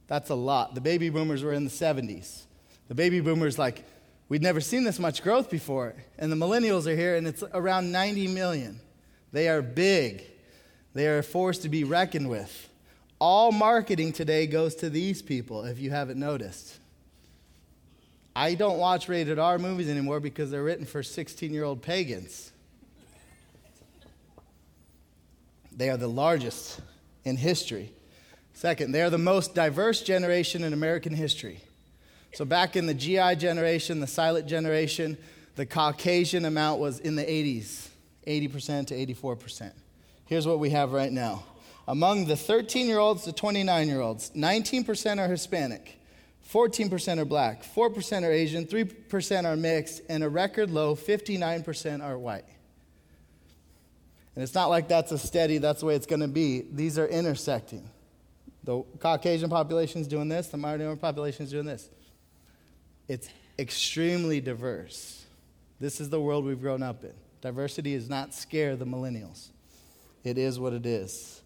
That's 0.08 0.30
a 0.30 0.36
lot. 0.36 0.76
The 0.76 0.82
baby 0.82 1.10
boomers 1.10 1.44
were 1.44 1.54
in 1.54 1.64
the 1.64 1.72
70s. 1.72 2.44
The 2.88 2.96
baby 2.96 3.20
boomers, 3.20 3.58
like, 3.58 3.84
We'd 4.30 4.42
never 4.42 4.60
seen 4.60 4.84
this 4.84 5.00
much 5.00 5.24
growth 5.24 5.50
before. 5.50 5.96
And 6.18 6.32
the 6.32 6.36
millennials 6.36 6.86
are 6.86 6.96
here, 6.96 7.16
and 7.16 7.28
it's 7.28 7.44
around 7.54 7.92
90 7.92 8.28
million. 8.30 8.80
They 9.32 9.48
are 9.50 9.62
big, 9.62 10.24
they 10.94 11.08
are 11.08 11.20
a 11.20 11.24
force 11.24 11.60
to 11.60 11.70
be 11.70 11.84
reckoned 11.84 12.30
with. 12.30 12.70
All 13.20 13.52
marketing 13.52 14.14
today 14.14 14.48
goes 14.48 14.76
to 14.76 14.90
these 14.90 15.22
people, 15.22 15.64
if 15.64 15.80
you 15.80 15.90
haven't 15.90 16.20
noticed. 16.20 16.78
I 18.36 18.54
don't 18.54 18.78
watch 18.78 19.10
rated 19.10 19.40
R 19.40 19.58
movies 19.58 19.90
anymore 19.90 20.20
because 20.20 20.52
they're 20.52 20.64
written 20.64 20.86
for 20.86 21.02
16 21.02 21.52
year 21.52 21.64
old 21.64 21.82
pagans. 21.82 22.52
They 25.76 25.90
are 25.90 25.98
the 25.98 26.08
largest 26.08 26.80
in 27.24 27.38
history. 27.38 27.92
Second, 28.54 28.92
they 28.92 29.02
are 29.02 29.10
the 29.10 29.18
most 29.18 29.54
diverse 29.54 30.02
generation 30.02 30.64
in 30.64 30.74
American 30.74 31.14
history. 31.14 31.62
So, 32.34 32.46
back 32.46 32.76
in 32.76 32.86
the 32.86 32.94
GI 32.94 33.36
generation, 33.38 34.00
the 34.00 34.08
silent 34.08 34.48
generation, 34.48 35.18
the 35.56 35.66
Caucasian 35.66 36.46
amount 36.46 36.80
was 36.80 37.00
in 37.00 37.16
the 37.16 37.24
80s, 37.24 37.88
80% 38.28 38.88
to 38.88 39.06
84%. 39.16 39.72
Here's 40.26 40.46
what 40.46 40.60
we 40.60 40.70
have 40.72 40.92
right 40.92 41.12
now. 41.12 41.44
Among 41.88 42.26
the 42.26 42.36
13 42.36 42.86
year 42.86 43.00
olds 43.00 43.24
to 43.24 43.32
29 43.32 43.88
year 43.88 44.02
olds, 44.02 44.32
19% 44.36 45.20
are 45.20 45.28
Hispanic, 45.28 45.98
14% 46.52 47.18
are 47.18 47.26
black, 47.26 47.64
4% 47.64 48.24
are 48.24 48.32
Asian, 48.32 48.66
3% 48.66 49.46
are 49.46 49.56
mixed, 49.56 50.02
and 50.10 50.24
a 50.24 50.30
record 50.30 50.70
low 50.70 50.96
59% 50.96 52.04
are 52.04 52.18
white. 52.18 52.46
And 54.36 54.44
it's 54.44 54.54
not 54.54 54.70
like 54.70 54.88
that's 54.88 55.12
a 55.12 55.18
steady, 55.18 55.58
that's 55.58 55.80
the 55.80 55.88
way 55.88 55.96
it's 55.96 56.06
going 56.06 56.20
to 56.20 56.28
be. 56.28 56.66
These 56.72 57.00
are 57.00 57.08
intersecting. 57.08 57.90
The 58.64 58.84
Caucasian 59.00 59.50
population 59.50 60.02
is 60.02 60.08
doing 60.08 60.28
this, 60.28 60.48
the 60.48 60.58
minority 60.58 61.00
population 61.00 61.46
is 61.46 61.52
doing 61.52 61.66
this. 61.66 61.90
It's 63.08 63.30
extremely 63.58 64.42
diverse. 64.42 65.26
This 65.80 66.02
is 66.02 66.10
the 66.10 66.20
world 66.20 66.46
we've 66.46 66.62
grown 66.62 66.84
up 66.84 67.04
in. 67.04 67.14
Diversity 67.42 67.96
does 67.96 68.10
not 68.10 68.34
scare 68.34 68.76
the 68.76 68.86
millennials, 68.86 69.50
it 70.24 70.38
is 70.38 70.60
what 70.60 70.74
it 70.74 70.86
is. 70.86 71.42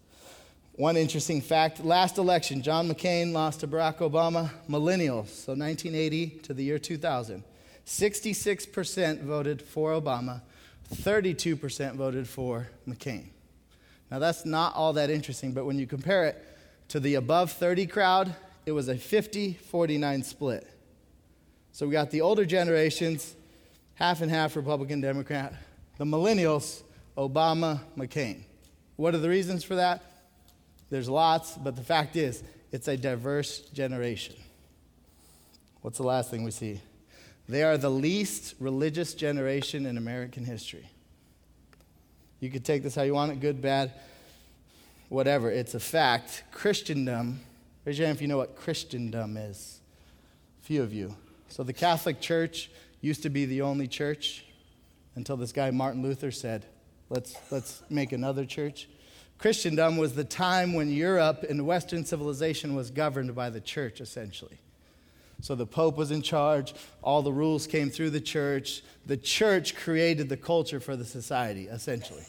One 0.76 0.96
interesting 0.96 1.42
fact 1.42 1.84
last 1.84 2.16
election, 2.16 2.62
John 2.62 2.88
McCain 2.88 3.32
lost 3.32 3.60
to 3.60 3.68
Barack 3.68 3.98
Obama, 3.98 4.50
millennials, 4.68 5.28
so 5.28 5.52
1980 5.52 6.40
to 6.44 6.54
the 6.54 6.64
year 6.64 6.78
2000. 6.78 7.44
66% 7.84 9.22
voted 9.22 9.60
for 9.60 9.90
Obama, 9.90 10.40
32% 10.94 11.94
voted 11.96 12.26
for 12.26 12.68
McCain. 12.88 13.26
Now, 14.10 14.18
that's 14.18 14.44
not 14.44 14.74
all 14.74 14.92
that 14.94 15.10
interesting, 15.10 15.52
but 15.52 15.66
when 15.66 15.78
you 15.78 15.86
compare 15.86 16.26
it 16.26 16.42
to 16.88 17.00
the 17.00 17.16
above 17.16 17.52
30 17.52 17.86
crowd, 17.86 18.34
it 18.66 18.72
was 18.72 18.88
a 18.88 18.96
50 18.96 19.54
49 19.54 20.22
split. 20.22 20.71
So 21.72 21.86
we 21.86 21.92
got 21.92 22.10
the 22.10 22.20
older 22.20 22.44
generations, 22.44 23.34
half 23.94 24.20
and 24.20 24.30
half 24.30 24.56
Republican, 24.56 25.00
Democrat. 25.00 25.54
The 25.96 26.04
millennials, 26.04 26.82
Obama, 27.16 27.80
McCain. 27.96 28.42
What 28.96 29.14
are 29.14 29.18
the 29.18 29.28
reasons 29.28 29.64
for 29.64 29.76
that? 29.76 30.02
There's 30.90 31.08
lots, 31.08 31.56
but 31.56 31.74
the 31.74 31.82
fact 31.82 32.16
is, 32.16 32.42
it's 32.70 32.88
a 32.88 32.96
diverse 32.96 33.60
generation. 33.70 34.34
What's 35.80 35.96
the 35.96 36.04
last 36.04 36.30
thing 36.30 36.44
we 36.44 36.50
see? 36.50 36.80
They 37.48 37.62
are 37.62 37.78
the 37.78 37.90
least 37.90 38.54
religious 38.60 39.14
generation 39.14 39.86
in 39.86 39.96
American 39.96 40.44
history. 40.44 40.88
You 42.40 42.50
could 42.50 42.64
take 42.64 42.82
this 42.82 42.94
how 42.94 43.02
you 43.02 43.14
want 43.14 43.32
it 43.32 43.40
good, 43.40 43.62
bad, 43.62 43.92
whatever. 45.08 45.50
It's 45.50 45.74
a 45.74 45.80
fact. 45.80 46.44
Christendom, 46.52 47.40
raise 47.84 47.98
your 47.98 48.06
hand 48.06 48.16
if 48.16 48.22
you 48.22 48.28
know 48.28 48.36
what 48.36 48.56
Christendom 48.56 49.36
is. 49.36 49.80
Few 50.60 50.82
of 50.82 50.92
you. 50.92 51.16
So 51.52 51.62
the 51.62 51.74
Catholic 51.74 52.18
Church 52.18 52.70
used 53.02 53.24
to 53.24 53.28
be 53.28 53.44
the 53.44 53.60
only 53.60 53.86
church. 53.86 54.46
until 55.16 55.36
this 55.36 55.52
guy 55.52 55.70
Martin 55.70 56.00
Luther 56.00 56.30
said, 56.30 56.64
let's, 57.10 57.36
let's 57.50 57.82
make 57.90 58.12
another 58.12 58.46
church. 58.46 58.88
Christendom 59.36 59.98
was 59.98 60.14
the 60.14 60.24
time 60.24 60.72
when 60.72 60.90
Europe 60.90 61.44
and 61.46 61.66
Western 61.66 62.06
civilization 62.06 62.74
was 62.74 62.90
governed 62.90 63.34
by 63.34 63.50
the 63.50 63.60
church, 63.60 64.00
essentially. 64.00 64.60
So 65.42 65.54
the 65.54 65.66
Pope 65.66 65.98
was 65.98 66.10
in 66.10 66.22
charge, 66.22 66.72
all 67.02 67.20
the 67.20 67.34
rules 67.34 67.66
came 67.66 67.90
through 67.90 68.10
the 68.10 68.20
church. 68.22 68.82
The 69.04 69.18
church 69.18 69.76
created 69.76 70.30
the 70.30 70.38
culture 70.38 70.80
for 70.80 70.96
the 70.96 71.04
society, 71.04 71.66
essentially. 71.66 72.24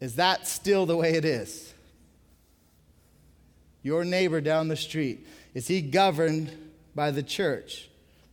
Is 0.00 0.14
that 0.14 0.46
still 0.46 0.86
the 0.86 0.96
way 0.96 1.12
it 1.12 1.26
is? 1.26 1.74
Your 3.82 4.02
neighbor 4.02 4.40
down 4.40 4.68
the 4.68 4.76
street, 4.76 5.26
is 5.52 5.68
he 5.68 5.82
governed 5.82 6.65
by 6.96 7.12
the 7.12 7.22
church? 7.22 7.88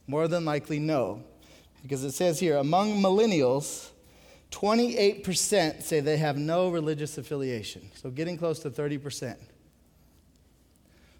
More 0.08 0.28
than 0.28 0.46
likely, 0.46 0.80
no. 0.80 1.24
Because 1.84 2.04
it 2.04 2.14
says 2.14 2.40
here, 2.40 2.58
among 2.58 3.02
millennials, 3.02 3.90
28% 4.52 5.84
say 5.84 6.00
they 6.00 6.18
have 6.18 6.38
no 6.38 6.70
religious 6.70 7.18
affiliation. 7.18 7.92
So 7.94 8.10
getting 8.10 8.38
close 8.38 8.60
to 8.60 8.72
30%. 8.72 9.36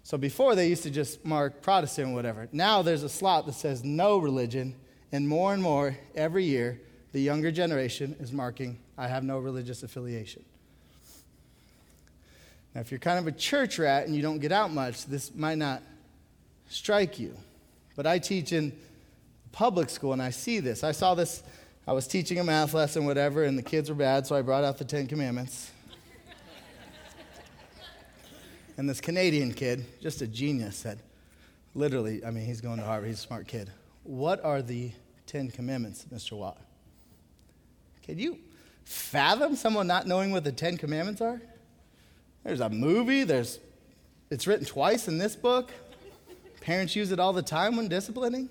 So 0.02 0.18
before 0.18 0.54
they 0.54 0.68
used 0.68 0.82
to 0.82 0.90
just 0.90 1.24
mark 1.24 1.62
Protestant 1.62 2.10
or 2.10 2.14
whatever. 2.14 2.48
Now 2.52 2.82
there's 2.82 3.02
a 3.02 3.08
slot 3.08 3.46
that 3.46 3.54
says 3.54 3.84
no 3.84 4.18
religion, 4.18 4.74
and 5.12 5.28
more 5.28 5.54
and 5.54 5.62
more 5.62 5.96
every 6.14 6.44
year, 6.44 6.80
the 7.12 7.20
younger 7.20 7.52
generation 7.52 8.16
is 8.18 8.32
marking, 8.32 8.78
I 8.98 9.06
have 9.06 9.22
no 9.22 9.38
religious 9.38 9.82
affiliation. 9.82 10.44
Now, 12.74 12.80
if 12.80 12.90
you're 12.90 12.98
kind 12.98 13.20
of 13.20 13.28
a 13.28 13.32
church 13.32 13.78
rat 13.78 14.06
and 14.06 14.16
you 14.16 14.22
don't 14.22 14.40
get 14.40 14.50
out 14.50 14.72
much, 14.72 15.06
this 15.06 15.32
might 15.34 15.58
not 15.58 15.80
strike 16.68 17.18
you. 17.18 17.36
But 17.96 18.06
I 18.06 18.18
teach 18.18 18.52
in 18.52 18.72
public 19.52 19.88
school 19.88 20.12
and 20.12 20.22
I 20.22 20.30
see 20.30 20.60
this. 20.60 20.82
I 20.82 20.92
saw 20.92 21.14
this, 21.14 21.42
I 21.86 21.92
was 21.92 22.06
teaching 22.06 22.38
a 22.38 22.44
math 22.44 22.74
lesson, 22.74 23.04
whatever, 23.06 23.44
and 23.44 23.56
the 23.56 23.62
kids 23.62 23.88
were 23.88 23.94
bad, 23.94 24.26
so 24.26 24.34
I 24.34 24.42
brought 24.42 24.64
out 24.64 24.78
the 24.78 24.84
Ten 24.84 25.06
Commandments. 25.06 25.70
and 28.76 28.88
this 28.88 29.00
Canadian 29.00 29.52
kid, 29.52 29.84
just 30.00 30.22
a 30.22 30.26
genius, 30.26 30.76
said, 30.76 30.98
literally, 31.74 32.24
I 32.24 32.30
mean, 32.30 32.46
he's 32.46 32.60
going 32.60 32.78
to 32.78 32.84
Harvard, 32.84 33.08
he's 33.08 33.18
a 33.18 33.22
smart 33.22 33.46
kid. 33.46 33.70
What 34.02 34.44
are 34.44 34.62
the 34.62 34.90
Ten 35.26 35.50
Commandments, 35.50 36.06
Mr. 36.12 36.32
Watt? 36.32 36.58
Can 38.02 38.18
you 38.18 38.38
fathom 38.84 39.56
someone 39.56 39.86
not 39.86 40.06
knowing 40.06 40.32
what 40.32 40.44
the 40.44 40.52
Ten 40.52 40.76
Commandments 40.76 41.20
are? 41.20 41.40
There's 42.42 42.60
a 42.60 42.68
movie, 42.68 43.24
there's 43.24 43.58
it's 44.30 44.46
written 44.46 44.66
twice 44.66 45.06
in 45.06 45.18
this 45.18 45.36
book. 45.36 45.70
Parents 46.64 46.96
use 46.96 47.12
it 47.12 47.20
all 47.20 47.34
the 47.34 47.42
time 47.42 47.76
when 47.76 47.88
disciplining. 47.88 48.48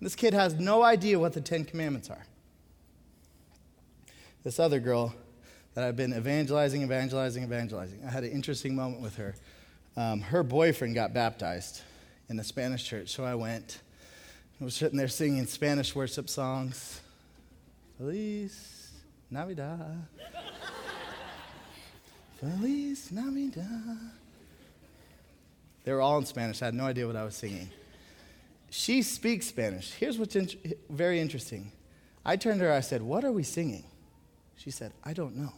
This 0.00 0.14
kid 0.14 0.32
has 0.32 0.54
no 0.54 0.84
idea 0.84 1.18
what 1.18 1.32
the 1.32 1.40
Ten 1.40 1.64
Commandments 1.64 2.08
are. 2.08 2.24
This 4.44 4.60
other 4.60 4.78
girl 4.78 5.12
that 5.74 5.82
I've 5.82 5.96
been 5.96 6.14
evangelizing, 6.14 6.82
evangelizing, 6.82 7.42
evangelizing, 7.42 8.00
I 8.06 8.10
had 8.12 8.22
an 8.22 8.30
interesting 8.30 8.76
moment 8.76 9.02
with 9.02 9.16
her. 9.16 9.34
Um, 9.96 10.20
her 10.20 10.44
boyfriend 10.44 10.94
got 10.94 11.12
baptized 11.12 11.82
in 12.28 12.38
a 12.38 12.44
Spanish 12.44 12.84
church, 12.84 13.08
so 13.08 13.24
I 13.24 13.34
went. 13.34 13.80
I 14.60 14.64
was 14.64 14.76
sitting 14.76 14.96
there 14.96 15.08
singing 15.08 15.46
Spanish 15.46 15.96
worship 15.96 16.28
songs. 16.30 17.00
Feliz 17.98 18.88
Navidad. 19.32 20.06
Feliz 22.38 23.10
Navidad. 23.10 24.12
They 25.90 25.94
were 25.94 26.02
all 26.02 26.18
in 26.18 26.24
Spanish. 26.24 26.62
I 26.62 26.66
had 26.66 26.74
no 26.74 26.84
idea 26.84 27.04
what 27.04 27.16
I 27.16 27.24
was 27.24 27.34
singing. 27.34 27.68
She 28.70 29.02
speaks 29.02 29.46
Spanish. 29.46 29.90
Here's 29.94 30.20
what's 30.20 30.36
in- 30.36 30.48
very 30.88 31.18
interesting. 31.18 31.72
I 32.24 32.36
turned 32.36 32.60
to 32.60 32.66
her, 32.66 32.72
I 32.72 32.78
said, 32.78 33.02
What 33.02 33.24
are 33.24 33.32
we 33.32 33.42
singing? 33.42 33.82
She 34.54 34.70
said, 34.70 34.92
I 35.02 35.14
don't 35.14 35.34
know. 35.34 35.52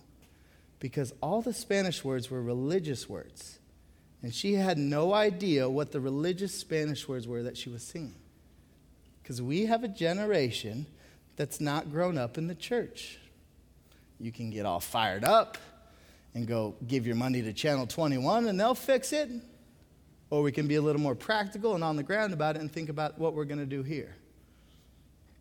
Because 0.81 1.13
all 1.23 1.43
the 1.43 1.53
Spanish 1.53 2.03
words 2.03 2.31
were 2.31 2.41
religious 2.41 3.11
words. 3.11 3.59
And 4.23 4.33
she 4.33 4.55
had 4.55 4.79
no 4.79 5.13
idea 5.13 5.69
what 5.69 5.93
the 5.93 6.01
religious 6.01 6.55
Spanish 6.55 7.07
words 7.07 7.29
were 7.29 7.43
that 7.43 7.59
she 7.59 7.69
was 7.69 7.83
singing. 7.83 8.15
Because 9.23 9.43
we 9.43 9.67
have 9.67 9.85
a 9.85 9.89
generation 9.89 10.87
that's 11.37 11.61
not 11.61 11.91
grown 11.91 12.17
up 12.17 12.39
in 12.39 12.47
the 12.47 12.55
church. 12.55 13.19
You 14.19 14.33
can 14.33 14.49
get 14.49 14.65
all 14.65 14.81
fired 14.81 15.25
up 15.25 15.59
and 16.35 16.47
go 16.47 16.75
give 16.87 17.07
your 17.07 17.17
money 17.17 17.43
to 17.43 17.53
Channel 17.53 17.87
21 17.87 18.49
and 18.49 18.59
they'll 18.59 18.75
fix 18.75 19.13
it. 19.13 19.29
Or 20.33 20.41
we 20.41 20.51
can 20.51 20.67
be 20.67 20.77
a 20.77 20.81
little 20.81 21.03
more 21.03 21.15
practical 21.15 21.75
and 21.75 21.85
on 21.85 21.97
the 21.97 22.03
ground 22.03 22.33
about 22.33 22.57
it 22.57 22.63
and 22.63 22.73
think 22.73 22.89
about 22.89 23.19
what 23.19 23.35
we're 23.35 23.45
going 23.45 23.59
to 23.59 23.67
do 23.67 23.83
here. 23.83 24.15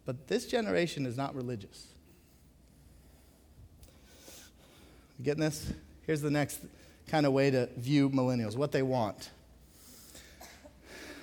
But 0.06 0.28
this 0.28 0.46
generation 0.46 1.06
is 1.06 1.16
not 1.16 1.34
religious. 1.34 1.88
You 5.18 5.24
getting 5.24 5.44
this? 5.44 5.72
Here's 6.06 6.20
the 6.20 6.30
next 6.30 6.60
kind 7.08 7.26
of 7.26 7.32
way 7.32 7.50
to 7.52 7.70
view 7.78 8.10
millennials 8.10 8.58
what 8.58 8.74
they 8.74 8.82
want. 8.82 9.30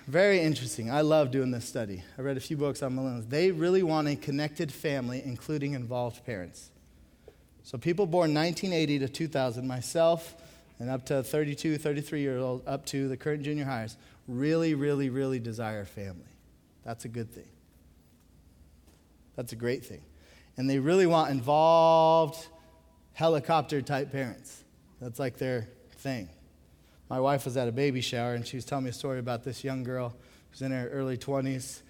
Very 0.06 0.40
interesting. 0.40 0.90
I 0.90 1.02
love 1.02 1.30
doing 1.30 1.50
this 1.50 1.66
study. 1.66 2.02
I 2.16 2.22
read 2.22 2.38
a 2.38 2.40
few 2.40 2.56
books 2.56 2.82
on 2.82 2.96
millennials. 2.96 3.28
They 3.28 3.50
really 3.50 3.82
want 3.82 4.08
a 4.08 4.16
connected 4.16 4.72
family, 4.72 5.20
including 5.22 5.74
involved 5.74 6.24
parents. 6.24 6.70
So, 7.64 7.76
people 7.76 8.06
born 8.06 8.32
1980 8.32 9.00
to 9.00 9.08
2000, 9.08 9.68
myself, 9.68 10.34
and 10.78 10.90
up 10.90 11.06
to 11.06 11.22
32, 11.22 11.78
33 11.78 12.20
year 12.20 12.38
old, 12.38 12.66
up 12.66 12.86
to 12.86 13.08
the 13.08 13.16
current 13.16 13.42
junior 13.42 13.64
hires, 13.64 13.96
really, 14.26 14.74
really, 14.74 15.10
really 15.10 15.38
desire 15.38 15.84
family. 15.84 16.24
That's 16.84 17.04
a 17.04 17.08
good 17.08 17.30
thing. 17.32 17.48
That's 19.36 19.52
a 19.52 19.56
great 19.56 19.84
thing. 19.84 20.02
And 20.56 20.68
they 20.68 20.78
really 20.78 21.06
want 21.06 21.30
involved, 21.30 22.48
helicopter 23.12 23.82
type 23.82 24.10
parents. 24.10 24.64
That's 25.00 25.18
like 25.18 25.38
their 25.38 25.68
thing. 25.98 26.28
My 27.08 27.20
wife 27.20 27.44
was 27.44 27.56
at 27.56 27.68
a 27.68 27.72
baby 27.72 28.00
shower 28.00 28.34
and 28.34 28.46
she 28.46 28.56
was 28.56 28.64
telling 28.64 28.84
me 28.84 28.90
a 28.90 28.94
story 28.94 29.18
about 29.18 29.44
this 29.44 29.64
young 29.64 29.82
girl 29.82 30.14
who's 30.50 30.62
in 30.62 30.72
her 30.72 30.88
early 30.88 31.16
20s 31.16 31.82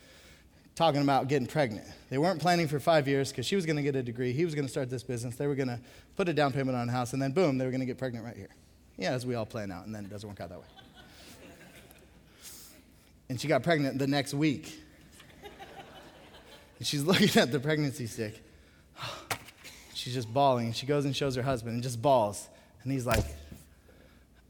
talking 0.79 1.03
about 1.03 1.27
getting 1.27 1.49
pregnant. 1.49 1.87
They 2.09 2.19
weren't 2.19 2.41
planning 2.41 2.69
for 2.69 2.79
five 2.79 3.09
years 3.09 3.31
because 3.31 3.47
she 3.47 3.57
was 3.57 3.67
going 3.67 3.77
to 3.77 3.83
get 3.83 3.97
a 3.97 4.03
degree. 4.03 4.33
He 4.33 4.45
was 4.45 4.55
going 4.55 4.65
to 4.65 4.71
start 4.71 4.89
this 4.89 5.03
business. 5.03 5.35
They 5.35 5.49
were 5.49 5.57
going 5.57 5.69
to 5.69 5.81
put 6.15 6.29
a 6.29 6.33
down 6.33 6.53
payment 6.53 6.77
on 6.77 6.89
a 6.89 6.93
house, 6.93 7.13
and 7.15 7.21
then 7.21 7.33
boom, 7.33 7.59
they 7.59 7.65
were 7.65 7.73
going 7.73 7.81
to 7.81 7.87
get 7.87 7.99
pregnant 7.99 8.25
right 8.25 8.37
here. 8.37 8.51
Yeah, 8.99 9.13
as 9.13 9.25
we 9.25 9.37
all 9.37 9.47
plan 9.47 9.71
out, 9.71 9.87
and 9.87 9.95
then 9.95 10.05
it 10.05 10.11
doesn't 10.11 10.29
work 10.29 10.41
out 10.41 10.51
that 10.51 10.59
way. 10.59 10.67
And 13.29 13.41
she 13.41 13.47
got 13.47 13.63
pregnant 13.63 13.99
the 13.99 14.07
next 14.07 14.35
week. 14.35 14.73
And 16.79 16.87
she's 16.87 17.03
looking 17.05 17.41
at 17.41 17.53
the 17.53 17.61
pregnancy 17.61 18.07
stick. 18.07 18.43
She's 19.95 20.15
just 20.15 20.33
bawling. 20.33 20.67
And 20.67 20.77
she 20.77 20.87
goes 20.87 21.05
and 21.05 21.15
shows 21.15 21.35
her 21.35 21.43
husband 21.43 21.75
and 21.75 21.83
just 21.83 22.01
bawls. 22.01 22.49
And 22.85 22.93
he's 22.93 23.05
like, 23.05 23.25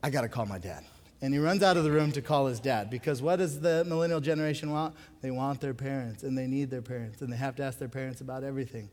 I 0.02 0.10
got 0.10 0.20
to 0.20 0.28
call 0.28 0.44
my 0.44 0.58
dad. 0.58 0.84
And 1.22 1.32
he 1.32 1.40
runs 1.40 1.62
out 1.62 1.76
of 1.76 1.84
the 1.84 1.90
room 1.90 2.12
to 2.12 2.22
call 2.22 2.46
his 2.46 2.60
dad 2.60 2.90
because 2.90 3.20
what 3.20 3.36
does 3.36 3.58
the 3.58 3.82
millennial 3.86 4.20
generation 4.20 4.70
want? 4.70 4.94
They 5.22 5.30
want 5.30 5.60
their 5.60 5.74
parents 5.74 6.22
and 6.22 6.36
they 6.38 6.46
need 6.46 6.70
their 6.70 6.82
parents 6.82 7.22
and 7.22 7.32
they 7.32 7.36
have 7.36 7.56
to 7.56 7.64
ask 7.64 7.78
their 7.78 7.88
parents 7.88 8.20
about 8.20 8.44
everything. 8.44 8.88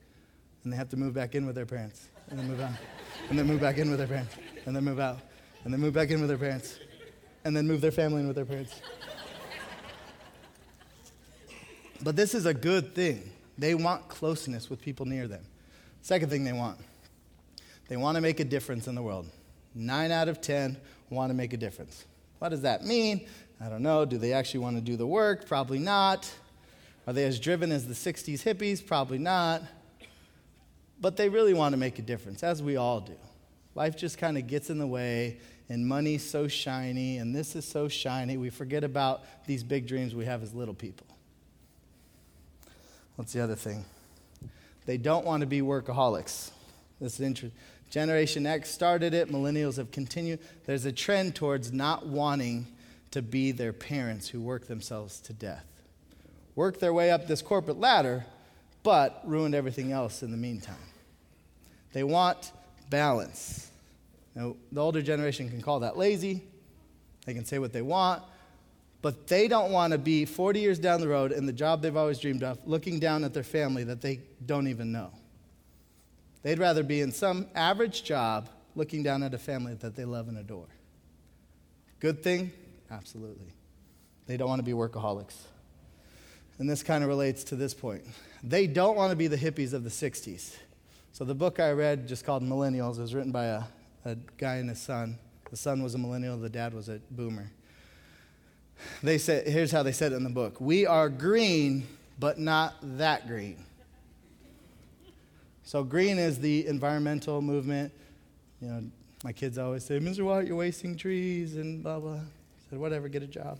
And 0.63 0.73
they 0.73 0.77
have 0.77 0.89
to 0.89 0.97
move 0.97 1.13
back 1.13 1.35
in 1.35 1.45
with 1.45 1.55
their 1.55 1.67
parents 1.67 2.07
and 2.29 2.39
then 2.39 2.47
move 2.47 2.61
out. 2.61 2.71
And 3.29 3.37
then 3.37 3.45
move 3.45 3.61
back 3.61 3.77
in 3.77 3.89
with 3.89 3.99
their 3.99 4.07
parents 4.07 4.33
and 4.65 4.75
then 4.75 4.83
move 4.83 4.99
out. 4.99 5.19
And 5.65 5.73
then 5.73 5.81
move 5.81 5.93
back 5.93 6.11
in 6.11 6.21
with 6.21 6.29
their 6.29 6.37
parents 6.37 6.79
and 7.43 7.55
then 7.55 7.67
move 7.67 7.81
their 7.81 7.91
family 7.91 8.21
in 8.21 8.27
with 8.27 8.35
their 8.35 8.45
parents. 8.45 8.79
But 12.01 12.15
this 12.15 12.33
is 12.33 12.45
a 12.45 12.53
good 12.53 12.93
thing. 12.93 13.31
They 13.57 13.75
want 13.75 14.07
closeness 14.07 14.69
with 14.69 14.81
people 14.81 15.05
near 15.05 15.27
them. 15.27 15.43
Second 16.01 16.29
thing 16.29 16.43
they 16.43 16.53
want 16.53 16.79
they 17.87 17.97
want 17.97 18.15
to 18.15 18.21
make 18.21 18.39
a 18.39 18.43
difference 18.43 18.87
in 18.87 18.95
the 18.95 19.01
world. 19.01 19.29
Nine 19.75 20.11
out 20.11 20.27
of 20.27 20.41
ten 20.41 20.77
want 21.09 21.29
to 21.29 21.33
make 21.35 21.53
a 21.53 21.57
difference. 21.57 22.05
What 22.39 22.49
does 22.49 22.61
that 22.61 22.83
mean? 22.83 23.27
I 23.61 23.69
don't 23.69 23.83
know. 23.83 24.05
Do 24.05 24.17
they 24.17 24.33
actually 24.33 24.61
want 24.61 24.75
to 24.77 24.81
do 24.81 24.95
the 24.95 25.07
work? 25.07 25.47
Probably 25.47 25.79
not. 25.79 26.31
Are 27.07 27.13
they 27.13 27.25
as 27.25 27.39
driven 27.39 27.71
as 27.71 27.87
the 27.87 27.93
60s 27.93 28.41
hippies? 28.43 28.85
Probably 28.85 29.19
not. 29.19 29.61
But 30.99 31.17
they 31.17 31.29
really 31.29 31.53
want 31.53 31.73
to 31.73 31.77
make 31.77 31.99
a 31.99 32.01
difference, 32.01 32.41
as 32.41 32.63
we 32.63 32.75
all 32.75 32.99
do. 33.01 33.15
Life 33.75 33.97
just 33.97 34.17
kind 34.17 34.37
of 34.37 34.47
gets 34.47 34.69
in 34.69 34.77
the 34.77 34.87
way, 34.87 35.37
and 35.67 35.85
money's 35.85 36.27
so 36.27 36.47
shiny, 36.47 37.17
and 37.17 37.35
this 37.35 37.55
is 37.55 37.65
so 37.65 37.87
shiny. 37.89 38.37
We 38.37 38.49
forget 38.49 38.85
about 38.85 39.23
these 39.45 39.63
big 39.63 39.85
dreams 39.85 40.15
we 40.15 40.25
have 40.25 40.41
as 40.41 40.53
little 40.53 40.73
people. 40.73 41.05
What's 43.17 43.33
the 43.33 43.41
other 43.41 43.55
thing? 43.55 43.85
They 44.85 44.97
don't 44.97 45.25
want 45.25 45.41
to 45.41 45.47
be 45.47 45.61
workaholics. 45.61 46.51
This 47.01 47.15
is 47.15 47.19
interesting. 47.19 47.59
Generation 47.89 48.45
X 48.45 48.71
started 48.71 49.13
it, 49.13 49.29
millennials 49.29 49.77
have 49.77 49.91
continued. 49.91 50.39
There's 50.65 50.85
a 50.85 50.91
trend 50.91 51.35
towards 51.35 51.71
not 51.71 52.07
wanting 52.07 52.67
to 53.11 53.21
be 53.21 53.51
their 53.51 53.73
parents 53.73 54.27
who 54.27 54.41
work 54.41 54.67
themselves 54.67 55.19
to 55.21 55.33
death. 55.33 55.65
Work 56.55 56.79
their 56.79 56.93
way 56.93 57.11
up 57.11 57.27
this 57.27 57.41
corporate 57.41 57.79
ladder, 57.79 58.25
but 58.83 59.21
ruined 59.25 59.55
everything 59.55 59.91
else 59.91 60.23
in 60.23 60.31
the 60.31 60.37
meantime. 60.37 60.75
They 61.93 62.03
want 62.03 62.51
balance. 62.89 63.69
Now, 64.35 64.55
the 64.71 64.81
older 64.81 65.01
generation 65.01 65.49
can 65.49 65.61
call 65.61 65.79
that 65.81 65.97
lazy. 65.97 66.43
They 67.25 67.33
can 67.33 67.45
say 67.45 67.57
what 67.59 67.73
they 67.73 67.81
want, 67.81 68.23
but 69.01 69.27
they 69.27 69.47
don't 69.47 69.71
want 69.71 69.93
to 69.93 69.97
be 69.97 70.25
40 70.25 70.59
years 70.59 70.79
down 70.79 71.01
the 71.01 71.07
road 71.07 71.31
in 71.31 71.45
the 71.45 71.53
job 71.53 71.81
they've 71.81 71.95
always 71.95 72.19
dreamed 72.19 72.43
of, 72.43 72.59
looking 72.65 72.99
down 72.99 73.23
at 73.23 73.33
their 73.33 73.43
family 73.43 73.83
that 73.85 74.01
they 74.01 74.21
don't 74.45 74.67
even 74.67 74.91
know. 74.91 75.11
They'd 76.43 76.59
rather 76.59 76.83
be 76.83 77.01
in 77.01 77.11
some 77.11 77.47
average 77.55 78.03
job 78.03 78.49
looking 78.75 79.01
down 79.01 79.23
at 79.23 79.33
a 79.33 79.37
family 79.37 79.73
that 79.75 79.95
they 79.95 80.05
love 80.05 80.27
and 80.27 80.37
adore. 80.37 80.67
Good 81.99 82.21
thing? 82.21 82.51
Absolutely. 82.91 83.53
They 84.27 84.37
don't 84.37 84.49
want 84.49 84.59
to 84.59 84.63
be 84.63 84.73
workaholics. 84.73 85.35
And 86.59 86.69
this 86.69 86.83
kind 86.83 87.03
of 87.03 87.09
relates 87.09 87.43
to 87.45 87.55
this 87.55 87.73
point. 87.73 88.03
They 88.43 88.67
don't 88.67 88.95
want 88.95 89.09
to 89.11 89.15
be 89.15 89.27
the 89.27 89.37
hippies 89.37 89.73
of 89.73 89.83
the 89.83 89.89
60s. 89.89 90.55
So 91.15 91.23
the 91.23 91.33
book 91.33 91.61
I 91.61 91.71
read, 91.71 92.09
just 92.09 92.25
called 92.25 92.43
Millennials, 92.43 92.99
was 92.99 93.15
written 93.15 93.31
by 93.31 93.45
a, 93.45 93.63
a 94.03 94.17
guy 94.37 94.55
and 94.55 94.67
his 94.67 94.81
son. 94.81 95.17
The 95.49 95.55
son 95.55 95.81
was 95.81 95.95
a 95.95 95.97
millennial, 95.97 96.35
the 96.35 96.49
dad 96.49 96.73
was 96.73 96.89
a 96.89 96.99
boomer. 97.09 97.49
They 99.01 99.17
said, 99.17 99.47
here's 99.47 99.71
how 99.71 99.81
they 99.81 99.93
said 99.93 100.11
it 100.11 100.15
in 100.15 100.25
the 100.25 100.29
book 100.29 100.59
We 100.59 100.85
are 100.85 101.07
green, 101.07 101.87
but 102.19 102.37
not 102.37 102.75
that 102.97 103.29
green. 103.29 103.63
So, 105.63 105.85
green 105.85 106.17
is 106.19 106.37
the 106.37 106.67
environmental 106.67 107.41
movement. 107.41 107.93
You 108.59 108.67
know, 108.67 108.83
my 109.23 109.31
kids 109.31 109.57
always 109.57 109.85
say, 109.85 109.99
Mr. 109.99 110.25
White, 110.25 110.47
you're 110.47 110.57
wasting 110.57 110.97
trees 110.97 111.55
and 111.55 111.81
blah, 111.81 111.97
blah. 111.97 112.15
I 112.15 112.69
said, 112.69 112.77
whatever, 112.77 113.07
get 113.07 113.23
a 113.23 113.27
job. 113.27 113.57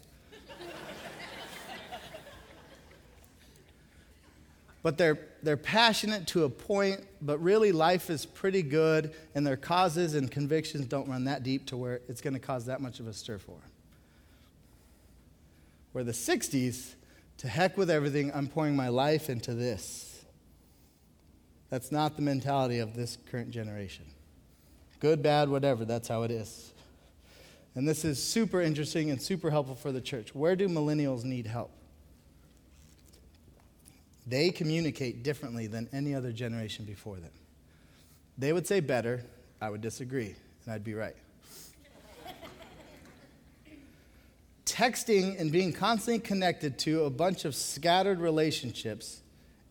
but 4.84 4.98
they're, 4.98 5.18
they're 5.46 5.58
passionate 5.58 6.28
to 6.28 6.44
a 6.44 6.50
point, 6.50 7.02
but 7.22 7.38
really 7.38 7.72
life 7.72 8.10
is 8.10 8.26
pretty 8.26 8.64
good, 8.64 9.14
and 9.36 9.46
their 9.46 9.56
causes 9.56 10.16
and 10.16 10.30
convictions 10.30 10.88
don't 10.88 11.08
run 11.08 11.26
that 11.26 11.44
deep 11.44 11.68
to 11.68 11.78
where 11.78 12.02
it's 12.08 12.20
going 12.20 12.34
to 12.34 12.40
cause 12.40 12.66
that 12.66 12.82
much 12.82 13.00
of 13.00 13.08
a 13.08 13.14
stir 13.14 13.38
for 13.38 13.52
them. 13.52 13.72
Where 15.92 16.04
the 16.04 16.12
60s, 16.12 16.96
to 17.38 17.48
heck 17.48 17.78
with 17.78 17.90
everything, 17.90 18.32
I'm 18.34 18.48
pouring 18.48 18.76
my 18.76 18.90
life 18.90 19.30
into 19.30 19.54
this. 19.54 20.26
That's 21.70 21.92
not 21.92 22.16
the 22.16 22.22
mentality 22.22 22.80
of 22.80 22.96
this 22.96 23.18
current 23.30 23.52
generation. 23.52 24.06
Good, 25.00 25.22
bad, 25.22 25.50
whatever, 25.50 25.86
that's 25.86 26.08
how 26.08 26.24
it 26.24 26.32
is. 26.32 26.74
And 27.76 27.88
this 27.88 28.04
is 28.04 28.22
super 28.22 28.62
interesting 28.62 29.12
and 29.12 29.22
super 29.22 29.52
helpful 29.52 29.76
for 29.76 29.92
the 29.92 30.02
church. 30.02 30.34
Where 30.34 30.56
do 30.56 30.68
millennials 30.68 31.24
need 31.24 31.46
help? 31.46 31.72
They 34.28 34.50
communicate 34.50 35.24
differently 35.24 35.68
than 35.68 35.88
any 35.94 36.16
other 36.16 36.32
generation 36.32 36.86
before 36.86 37.18
them. 37.18 37.32
They 38.38 38.52
would 38.54 38.68
say 38.68 38.80
better, 38.80 39.24
I 39.62 39.70
would 39.70 39.82
disagree, 39.82 40.36
and 40.66 40.74
I'd 40.74 40.84
be 40.84 40.94
right. 40.94 41.16
texting 44.66 45.40
and 45.40 45.52
being 45.52 45.72
constantly 45.72 46.20
connected 46.20 46.78
to 46.80 47.06
a 47.06 47.10
bunch 47.10 47.46
of 47.46 47.56
scattered 47.56 48.20
relationships 48.20 49.22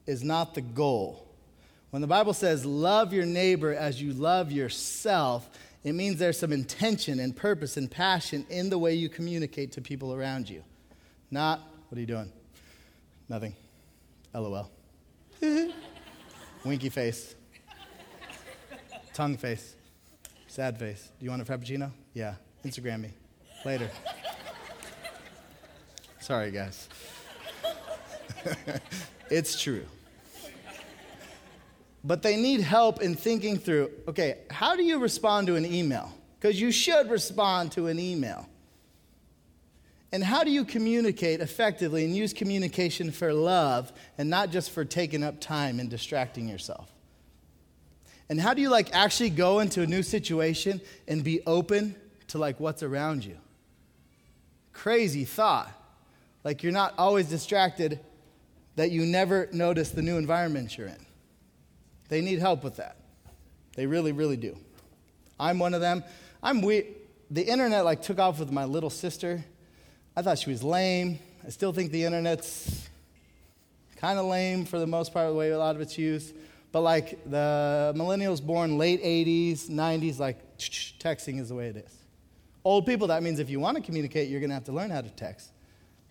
is 0.07 0.25
not 0.25 0.55
the 0.55 0.63
goal. 0.63 1.29
When 1.91 2.01
the 2.01 2.09
Bible 2.09 2.33
says, 2.33 2.65
love 2.65 3.13
your 3.13 3.27
neighbor 3.27 3.75
as 3.75 4.01
you 4.01 4.13
love 4.13 4.51
yourself, 4.51 5.49
it 5.85 5.93
means 5.95 6.19
there's 6.19 6.39
some 6.39 6.53
intention 6.53 7.21
and 7.21 7.37
purpose 7.37 7.77
and 7.77 7.91
passion 7.91 8.47
in 8.49 8.71
the 8.71 8.79
way 8.79 8.95
you 8.95 9.09
communicate 9.09 9.73
to 9.73 9.81
people 9.81 10.15
around 10.15 10.49
you. 10.49 10.65
Not, 11.31 11.61
what 11.89 11.99
are 11.99 12.01
you 12.01 12.07
doing? 12.07 12.33
Nothing. 13.29 13.55
LOL. 14.35 14.71
Winky 16.65 16.89
face. 16.89 17.35
Tongue 19.13 19.37
face. 19.37 19.77
Sad 20.49 20.79
face. 20.79 21.11
Do 21.19 21.25
you 21.25 21.31
want 21.31 21.43
a 21.43 21.45
Frappuccino? 21.45 21.91
Yeah. 22.13 22.35
Instagram 22.65 23.03
me. 23.03 23.11
Later. 23.65 23.91
Sorry, 26.21 26.51
guys. 26.51 26.89
it's 29.31 29.61
true. 29.61 29.85
But 32.03 32.23
they 32.23 32.37
need 32.37 32.61
help 32.61 33.01
in 33.01 33.15
thinking 33.15 33.57
through 33.59 33.91
okay, 34.09 34.39
how 34.51 34.77
do 34.77 34.83
you 34.83 34.99
respond 34.99 35.47
to 35.47 35.57
an 35.57 35.65
email? 35.65 36.13
Because 36.39 36.61
you 36.61 36.71
should 36.71 37.11
respond 37.11 37.73
to 37.73 37.87
an 37.87 37.99
email. 37.99 38.49
And 40.15 40.23
how 40.23 40.45
do 40.45 40.51
you 40.53 40.65
communicate 40.65 41.41
effectively 41.41 42.05
and 42.05 42.15
use 42.15 42.33
communication 42.33 43.11
for 43.11 43.33
love 43.33 43.93
and 44.17 44.31
not 44.31 44.53
just 44.53 44.71
for 44.71 44.85
taking 44.85 45.25
up 45.25 45.41
time 45.41 45.81
and 45.81 45.91
distracting 45.91 46.47
yourself? 46.47 46.89
And 48.29 48.41
how 48.41 48.55
do 48.55 48.63
you 48.63 48.69
like 48.69 48.95
actually 48.95 49.31
go 49.31 49.59
into 49.59 49.83
a 49.83 49.87
new 49.89 50.05
situation 50.05 50.81
and 51.09 51.25
be 51.25 51.41
open 51.49 51.97
to 52.29 52.39
like 52.39 52.61
what's 52.61 52.85
around 52.85 53.25
you? 53.25 53.37
Crazy 54.73 55.25
thought. 55.25 55.73
Like 56.45 56.63
you're 56.63 56.71
not 56.71 56.95
always 56.97 57.29
distracted 57.29 57.99
that 58.77 58.93
you 58.93 59.07
never 59.07 59.49
notice 59.51 59.91
the 59.91 60.03
new 60.03 60.17
environment 60.17 60.79
you're 60.79 60.87
in. 60.87 61.07
They 62.09 62.21
need 62.21 62.39
help 62.39 62.63
with 62.63 62.77
that. 62.77 62.99
They 63.75 63.87
really, 63.87 64.13
really 64.13 64.37
do. 64.37 64.57
I'm 65.41 65.59
one 65.59 65.75
of 65.75 65.81
them. 65.81 66.05
I'm 66.41 66.63
we 66.63 66.87
the 67.33 67.43
internet 67.43 67.85
like 67.85 68.01
took 68.01 68.21
off 68.21 68.39
with 68.39 68.53
my 68.53 68.65
little 68.65 68.91
sister. 68.91 69.45
I 70.17 70.23
thought 70.23 70.39
she 70.39 70.51
was 70.51 70.63
lame. 70.63 71.19
I 71.45 71.51
still 71.51 71.73
think 71.73 71.91
the 71.91 72.05
internet's 72.05 72.89
kind 73.97 74.17
of 74.17 74.27
lame 74.27 74.65
for 74.65 74.79
the 74.79 74.87
most 74.87 75.13
part, 75.13 75.29
the 75.29 75.35
way 75.35 75.51
a 75.51 75.59
lot 75.59 75.75
of 75.75 75.81
it's 75.81 75.99
used. 75.99 76.35
But 76.71 76.83
like 76.83 77.29
the 77.29 77.93
millennials 77.97 78.41
born 78.41 78.79
late 78.79 79.03
80s, 79.03 79.69
90s, 79.69 80.21
like 80.21 80.57
texting 80.59 81.41
is 81.41 81.49
the 81.49 81.57
way 81.57 81.67
it 81.67 81.77
is. 81.77 81.93
Old 82.65 82.87
people, 82.87 83.09
that 83.09 83.25
means 83.25 83.41
if 83.41 83.51
you 83.51 83.59
want 83.59 83.77
to 83.77 83.83
communicate, 83.83 84.29
you're 84.29 84.41
going 84.41 84.51
to 84.51 84.55
have 84.55 84.65
to 84.65 84.73
learn 84.73 84.91
how 84.91 85.01
to 85.01 85.11
text. 85.11 85.51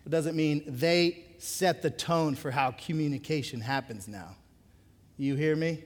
It 0.04 0.10
doesn't 0.10 0.36
mean 0.36 0.64
they 0.66 1.24
set 1.38 1.80
the 1.80 1.90
tone 1.90 2.34
for 2.34 2.50
how 2.50 2.72
communication 2.72 3.60
happens 3.60 4.06
now. 4.06 4.36
You 5.16 5.34
hear 5.34 5.56
me? 5.56 5.82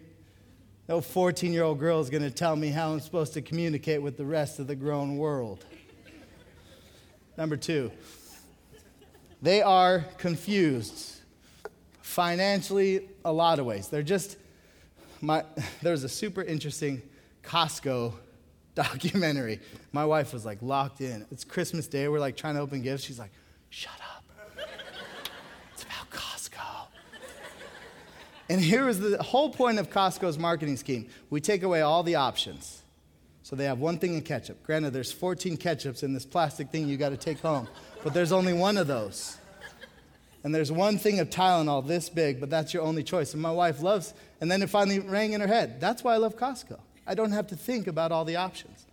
No 0.89 1.01
14 1.01 1.53
year 1.53 1.63
old 1.63 1.79
girl 1.79 2.01
is 2.01 2.11
going 2.11 2.25
to 2.25 2.31
tell 2.33 2.57
me 2.57 2.69
how 2.69 2.93
I'm 2.93 3.01
supposed 3.01 3.35
to 3.35 3.43
communicate 3.43 4.03
with 4.03 4.17
the 4.17 4.25
rest 4.25 4.59
of 4.59 4.67
the 4.67 4.75
grown 4.75 5.19
world. 5.19 5.65
Number 7.39 7.57
two, 7.57 7.93
they 9.41 9.63
are 9.63 10.05
confused 10.19 11.21
financially, 12.03 13.09
a 13.25 13.33
lot 13.33 13.61
of 13.61 13.65
ways. 13.65 13.87
They're 13.87 14.03
just, 14.03 14.37
my, 15.21 15.45
there's 15.81 16.03
a 16.03 16.09
super 16.09 16.43
interesting 16.43 17.01
Costco 17.45 18.15
documentary. 18.75 19.61
My 19.93 20.05
wife 20.05 20.33
was 20.33 20.45
like 20.45 20.59
locked 20.63 21.01
in. 21.01 21.27
It's 21.31 21.45
Christmas 21.45 21.87
Day. 21.87 22.09
We're 22.09 22.19
like 22.19 22.37
trying 22.37 22.57
to 22.57 22.61
open 22.61 22.83
gifts. 22.83 23.05
She's 23.05 23.21
like, 23.21 23.31
shut 23.71 23.93
up. 24.17 24.25
It's 25.75 25.85
about 25.85 26.11
Costco. 26.11 26.89
And 28.49 28.61
here 28.61 28.85
was 28.85 28.99
the 28.99 29.23
whole 29.23 29.51
point 29.51 29.79
of 29.79 29.91
Costco's 29.91 30.41
marketing 30.41 30.77
scheme 30.77 31.09
we 31.31 31.41
take 31.41 31.63
away 31.63 31.83
all 31.83 32.03
the 32.03 32.17
options. 32.17 32.83
So 33.49 33.57
they 33.57 33.65
have 33.65 33.79
one 33.79 33.97
thing 33.97 34.13
in 34.13 34.21
ketchup. 34.21 34.63
Granted, 34.63 34.93
there's 34.93 35.11
14 35.11 35.57
ketchups 35.57 36.03
in 36.03 36.13
this 36.13 36.27
plastic 36.27 36.69
thing 36.69 36.87
you 36.87 36.99
got 36.99 37.09
to 37.09 37.17
take 37.17 37.41
home, 37.41 37.67
but 38.05 38.13
there's 38.13 38.31
only 38.31 38.53
one 38.53 38.77
of 38.77 38.89
those. 38.89 39.39
And 40.45 40.55
there's 40.55 40.71
one 40.71 40.99
thing 40.99 41.19
of 41.19 41.31
Tylenol 41.31 41.87
this 41.87 42.11
big, 42.11 42.41
but 42.41 42.51
that's 42.51 42.75
your 42.75 42.83
only 42.83 43.03
choice. 43.03 43.33
And 43.33 43.41
my 43.41 43.51
wife 43.51 43.81
loves, 43.81 44.13
and 44.43 44.51
then 44.51 44.61
it 44.61 44.69
finally 44.69 44.99
rang 44.99 45.33
in 45.33 45.41
her 45.41 45.47
head. 45.47 45.81
That's 45.81 46.05
why 46.05 46.13
I 46.13 46.19
love 46.19 46.37
Costco. 46.37 46.79
I 47.07 47.15
don't 47.15 47.33
have 47.33 47.47
to 47.47 47.57
think 47.57 47.87
about 47.87 48.13
all 48.13 48.27
the 48.27 48.37
options. 48.37 48.85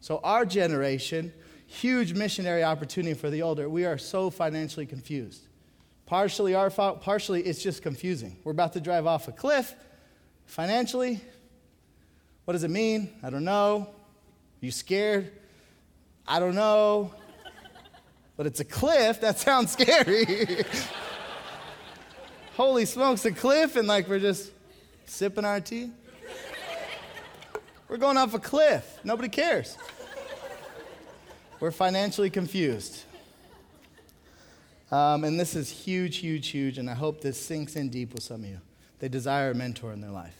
So, 0.00 0.18
our 0.24 0.46
generation, 0.46 1.30
huge 1.66 2.14
missionary 2.14 2.64
opportunity 2.64 3.12
for 3.12 3.28
the 3.28 3.42
older, 3.42 3.68
we 3.68 3.84
are 3.84 3.98
so 3.98 4.30
financially 4.30 4.86
confused. 4.86 5.42
Partially 6.06 6.54
our 6.54 6.70
fault, 6.70 7.02
partially 7.02 7.42
it's 7.42 7.62
just 7.62 7.82
confusing. 7.82 8.38
We're 8.44 8.52
about 8.52 8.72
to 8.72 8.80
drive 8.80 9.06
off 9.06 9.28
a 9.28 9.32
cliff. 9.32 9.74
Financially, 10.46 11.20
what 12.50 12.54
does 12.54 12.64
it 12.64 12.70
mean? 12.72 13.08
I 13.22 13.30
don't 13.30 13.44
know. 13.44 13.86
Are 13.88 14.66
you 14.66 14.72
scared? 14.72 15.30
I 16.26 16.40
don't 16.40 16.56
know. 16.56 17.14
But 18.36 18.46
it's 18.46 18.58
a 18.58 18.64
cliff. 18.64 19.20
That 19.20 19.38
sounds 19.38 19.70
scary. 19.78 20.64
Holy 22.56 22.86
smokes, 22.86 23.24
a 23.24 23.30
cliff, 23.30 23.76
and 23.76 23.86
like 23.86 24.08
we're 24.08 24.18
just 24.18 24.50
sipping 25.06 25.44
our 25.44 25.60
tea. 25.60 25.92
We're 27.88 27.98
going 27.98 28.16
off 28.16 28.34
a 28.34 28.40
cliff. 28.40 28.98
Nobody 29.04 29.28
cares. 29.28 29.78
We're 31.60 31.70
financially 31.70 32.30
confused. 32.30 33.04
Um, 34.90 35.22
and 35.22 35.38
this 35.38 35.54
is 35.54 35.70
huge, 35.70 36.16
huge, 36.16 36.48
huge, 36.48 36.78
and 36.78 36.90
I 36.90 36.94
hope 36.94 37.20
this 37.20 37.40
sinks 37.40 37.76
in 37.76 37.90
deep 37.90 38.12
with 38.12 38.24
some 38.24 38.42
of 38.42 38.50
you. 38.50 38.60
They 38.98 39.08
desire 39.08 39.52
a 39.52 39.54
mentor 39.54 39.92
in 39.92 40.00
their 40.00 40.10
life. 40.10 40.39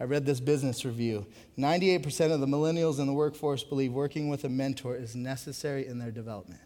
I 0.00 0.04
read 0.04 0.24
this 0.24 0.40
business 0.40 0.86
review. 0.86 1.26
98% 1.58 2.32
of 2.32 2.40
the 2.40 2.46
millennials 2.46 2.98
in 2.98 3.06
the 3.06 3.12
workforce 3.12 3.62
believe 3.62 3.92
working 3.92 4.30
with 4.30 4.44
a 4.44 4.48
mentor 4.48 4.96
is 4.96 5.14
necessary 5.14 5.86
in 5.86 5.98
their 5.98 6.10
development. 6.10 6.60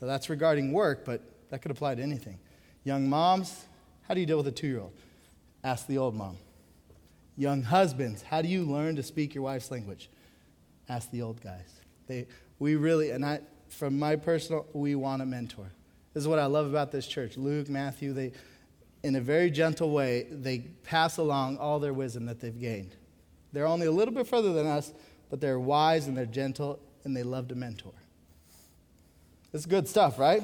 That's 0.00 0.28
regarding 0.28 0.72
work, 0.72 1.04
but 1.04 1.22
that 1.50 1.62
could 1.62 1.70
apply 1.70 1.94
to 1.94 2.02
anything. 2.02 2.38
Young 2.84 3.08
moms, 3.08 3.64
how 4.02 4.14
do 4.14 4.20
you 4.20 4.26
deal 4.26 4.36
with 4.36 4.48
a 4.48 4.52
two 4.52 4.66
year 4.66 4.80
old? 4.80 4.92
Ask 5.64 5.86
the 5.86 5.98
old 5.98 6.14
mom. 6.14 6.38
Young 7.36 7.62
husbands, 7.62 8.22
how 8.22 8.42
do 8.42 8.48
you 8.48 8.64
learn 8.64 8.96
to 8.96 9.02
speak 9.02 9.34
your 9.34 9.44
wife's 9.44 9.70
language? 9.70 10.10
Ask 10.88 11.10
the 11.10 11.22
old 11.22 11.40
guys. 11.40 11.80
They, 12.06 12.26
we 12.58 12.76
really, 12.76 13.10
and 13.10 13.24
I, 13.24 13.40
from 13.68 13.98
my 13.98 14.16
personal, 14.16 14.66
we 14.72 14.94
want 14.94 15.22
a 15.22 15.26
mentor. 15.26 15.70
This 16.14 16.22
is 16.22 16.28
what 16.28 16.38
I 16.38 16.46
love 16.46 16.66
about 16.66 16.92
this 16.92 17.06
church. 17.06 17.36
Luke, 17.36 17.68
Matthew, 17.68 18.12
they, 18.12 18.32
in 19.06 19.14
a 19.14 19.20
very 19.20 19.52
gentle 19.52 19.90
way, 19.90 20.26
they 20.32 20.58
pass 20.82 21.16
along 21.16 21.58
all 21.58 21.78
their 21.78 21.94
wisdom 21.94 22.26
that 22.26 22.40
they've 22.40 22.60
gained. 22.60 22.90
They're 23.52 23.66
only 23.66 23.86
a 23.86 23.92
little 23.92 24.12
bit 24.12 24.26
further 24.26 24.52
than 24.52 24.66
us, 24.66 24.92
but 25.30 25.40
they're 25.40 25.60
wise 25.60 26.08
and 26.08 26.16
they're 26.16 26.26
gentle 26.26 26.80
and 27.04 27.16
they 27.16 27.22
love 27.22 27.46
to 27.48 27.54
mentor. 27.54 27.92
It's 29.52 29.64
good 29.64 29.86
stuff, 29.86 30.18
right? 30.18 30.42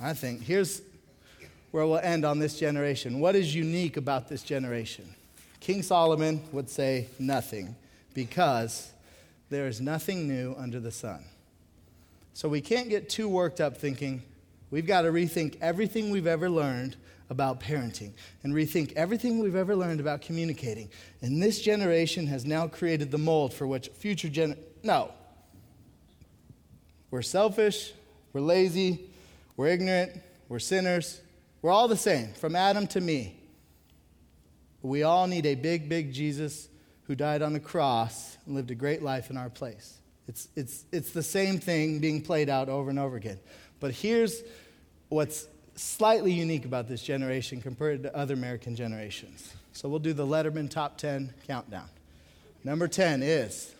I 0.00 0.14
think. 0.14 0.40
Here's 0.40 0.80
where 1.70 1.86
we'll 1.86 1.98
end 1.98 2.24
on 2.24 2.38
this 2.38 2.58
generation. 2.58 3.20
What 3.20 3.36
is 3.36 3.54
unique 3.54 3.98
about 3.98 4.26
this 4.26 4.42
generation? 4.42 5.14
King 5.60 5.82
Solomon 5.82 6.40
would 6.50 6.70
say 6.70 7.08
nothing 7.18 7.76
because 8.14 8.90
there 9.50 9.68
is 9.68 9.82
nothing 9.82 10.26
new 10.26 10.54
under 10.58 10.80
the 10.80 10.90
sun. 10.90 11.22
So 12.32 12.48
we 12.48 12.62
can't 12.62 12.88
get 12.88 13.10
too 13.10 13.28
worked 13.28 13.60
up 13.60 13.76
thinking 13.76 14.22
we've 14.70 14.86
got 14.86 15.02
to 15.02 15.08
rethink 15.08 15.58
everything 15.60 16.08
we've 16.10 16.26
ever 16.26 16.48
learned 16.48 16.96
about 17.30 17.60
parenting 17.60 18.12
and 18.42 18.52
rethink 18.52 18.92
everything 18.92 19.38
we've 19.38 19.56
ever 19.56 19.74
learned 19.74 20.00
about 20.00 20.20
communicating. 20.20 20.90
And 21.22 21.42
this 21.42 21.60
generation 21.60 22.26
has 22.26 22.44
now 22.44 22.66
created 22.66 23.10
the 23.10 23.18
mold 23.18 23.54
for 23.54 23.66
which 23.66 23.88
future 23.88 24.28
gen 24.28 24.56
No. 24.82 25.12
We're 27.10 27.22
selfish, 27.22 27.92
we're 28.32 28.40
lazy, 28.40 29.08
we're 29.56 29.68
ignorant, 29.68 30.20
we're 30.48 30.58
sinners. 30.58 31.20
We're 31.62 31.70
all 31.70 31.88
the 31.88 31.96
same, 31.96 32.32
from 32.34 32.56
Adam 32.56 32.86
to 32.88 33.00
me. 33.00 33.40
We 34.82 35.02
all 35.02 35.26
need 35.26 35.46
a 35.46 35.54
big, 35.54 35.88
big 35.88 36.12
Jesus 36.12 36.68
who 37.06 37.14
died 37.14 37.40
on 37.40 37.54
the 37.54 37.60
cross 37.60 38.36
and 38.44 38.54
lived 38.54 38.70
a 38.70 38.74
great 38.74 39.02
life 39.02 39.30
in 39.30 39.36
our 39.36 39.48
place. 39.48 39.98
It's, 40.28 40.48
it's, 40.56 40.84
it's 40.92 41.10
the 41.12 41.22
same 41.22 41.58
thing 41.58 42.00
being 42.00 42.20
played 42.20 42.50
out 42.50 42.68
over 42.68 42.90
and 42.90 42.98
over 42.98 43.16
again. 43.16 43.38
But 43.80 43.92
here's 43.92 44.42
what's 45.08 45.46
slightly 45.76 46.32
unique 46.32 46.64
about 46.64 46.88
this 46.88 47.02
generation 47.02 47.60
compared 47.60 48.02
to 48.04 48.16
other 48.16 48.34
American 48.34 48.76
generations. 48.76 49.52
So 49.72 49.88
we'll 49.88 49.98
do 49.98 50.12
the 50.12 50.26
Letterman 50.26 50.70
top 50.70 50.98
10 50.98 51.34
countdown. 51.46 51.88
Number 52.62 52.88
10 52.88 53.22
is 53.22 53.74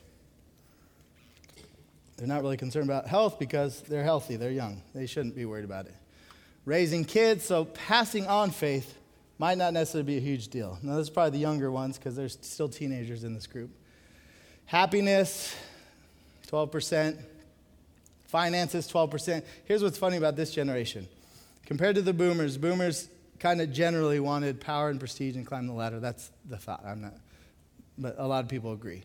they're 2.16 2.26
not 2.26 2.42
really 2.42 2.56
concerned 2.56 2.86
about 2.86 3.06
health 3.06 3.38
because 3.38 3.80
they're 3.82 4.04
healthy, 4.04 4.36
they're 4.36 4.50
young. 4.50 4.82
They 4.94 5.06
shouldn't 5.06 5.34
be 5.34 5.44
worried 5.44 5.64
about 5.64 5.86
it. 5.86 5.94
Raising 6.64 7.04
kids, 7.04 7.44
so 7.44 7.64
passing 7.64 8.26
on 8.26 8.50
faith 8.50 8.96
might 9.38 9.58
not 9.58 9.72
necessarily 9.72 10.06
be 10.06 10.16
a 10.16 10.20
huge 10.20 10.48
deal. 10.48 10.78
Now, 10.82 10.96
this 10.96 11.08
is 11.08 11.10
probably 11.10 11.30
the 11.32 11.38
younger 11.38 11.70
ones 11.70 11.98
because 11.98 12.14
there's 12.14 12.38
still 12.40 12.68
teenagers 12.68 13.24
in 13.24 13.34
this 13.34 13.46
group. 13.46 13.70
Happiness, 14.66 15.54
12%. 16.48 17.18
Finances, 18.26 18.90
12%. 18.90 19.42
Here's 19.64 19.82
what's 19.82 19.98
funny 19.98 20.16
about 20.16 20.36
this 20.36 20.52
generation. 20.52 21.06
Compared 21.66 21.96
to 21.96 22.02
the 22.02 22.12
boomers, 22.12 22.58
boomers 22.58 23.08
kind 23.38 23.60
of 23.60 23.72
generally 23.72 24.20
wanted 24.20 24.60
power 24.60 24.90
and 24.90 24.98
prestige 24.98 25.36
and 25.36 25.46
climb 25.46 25.66
the 25.66 25.72
ladder. 25.72 26.00
That's 26.00 26.30
the 26.48 26.56
thought. 26.56 26.82
I'm 26.86 27.02
not, 27.02 27.14
but 27.98 28.16
a 28.18 28.26
lot 28.26 28.44
of 28.44 28.50
people 28.50 28.72
agree. 28.72 29.04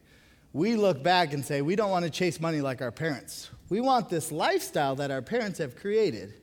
We 0.52 0.76
look 0.76 1.04
back 1.04 1.34
and 1.34 1.46
say, 1.46 1.62
we 1.62 1.76
don't 1.76 1.92
want 1.92 2.06
to 2.06 2.12
chase 2.12 2.40
money 2.40 2.62
like 2.62 2.82
our 2.82 2.92
parents. 2.92 3.50
We 3.70 3.82
want 3.82 4.10
this 4.10 4.32
lifestyle 4.32 4.96
that 4.96 5.12
our 5.12 5.22
parents 5.22 5.60
have 5.60 5.76
created. 5.76 6.34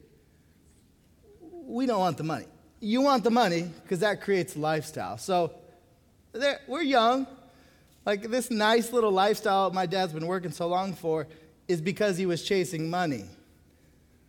We 1.65 1.87
don't 1.87 1.99
want 1.99 2.17
the 2.17 2.23
money. 2.23 2.47
You 2.81 3.01
want 3.01 3.25
the 3.25 3.31
money 3.31 3.71
because 3.83 4.01
that 4.01 4.21
creates 4.21 4.57
lifestyle. 4.57 5.19
So 5.19 5.53
we're 6.69 6.83
young. 6.83 7.27
Like 8.05 8.31
this 8.31 8.51
nice 8.51 8.93
little 8.93 9.11
lifestyle 9.11 9.71
my 9.73 9.87
dad's 9.87 10.13
been 10.13 10.29
working 10.29 10.53
so 10.53 10.69
long 10.69 10.93
for 10.95 11.27
is 11.67 11.81
because 11.81 12.17
he 12.17 12.27
was 12.27 12.45
chasing 12.45 12.89
money. 12.89 13.25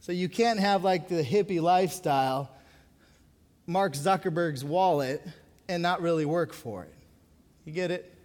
So 0.08 0.14
you 0.14 0.30
can't 0.30 0.58
have 0.62 0.86
like 0.86 1.10
the 1.10 1.22
hippie 1.22 1.62
lifestyle, 1.62 2.50
Mark 3.66 3.92
Zuckerberg's 3.92 4.64
wallet, 4.64 5.22
and 5.68 5.84
not 5.84 6.02
really 6.02 6.24
work 6.24 6.54
for 6.54 6.84
it. 6.84 6.94
You 7.66 7.74
get 7.74 7.92
it? 7.92 8.16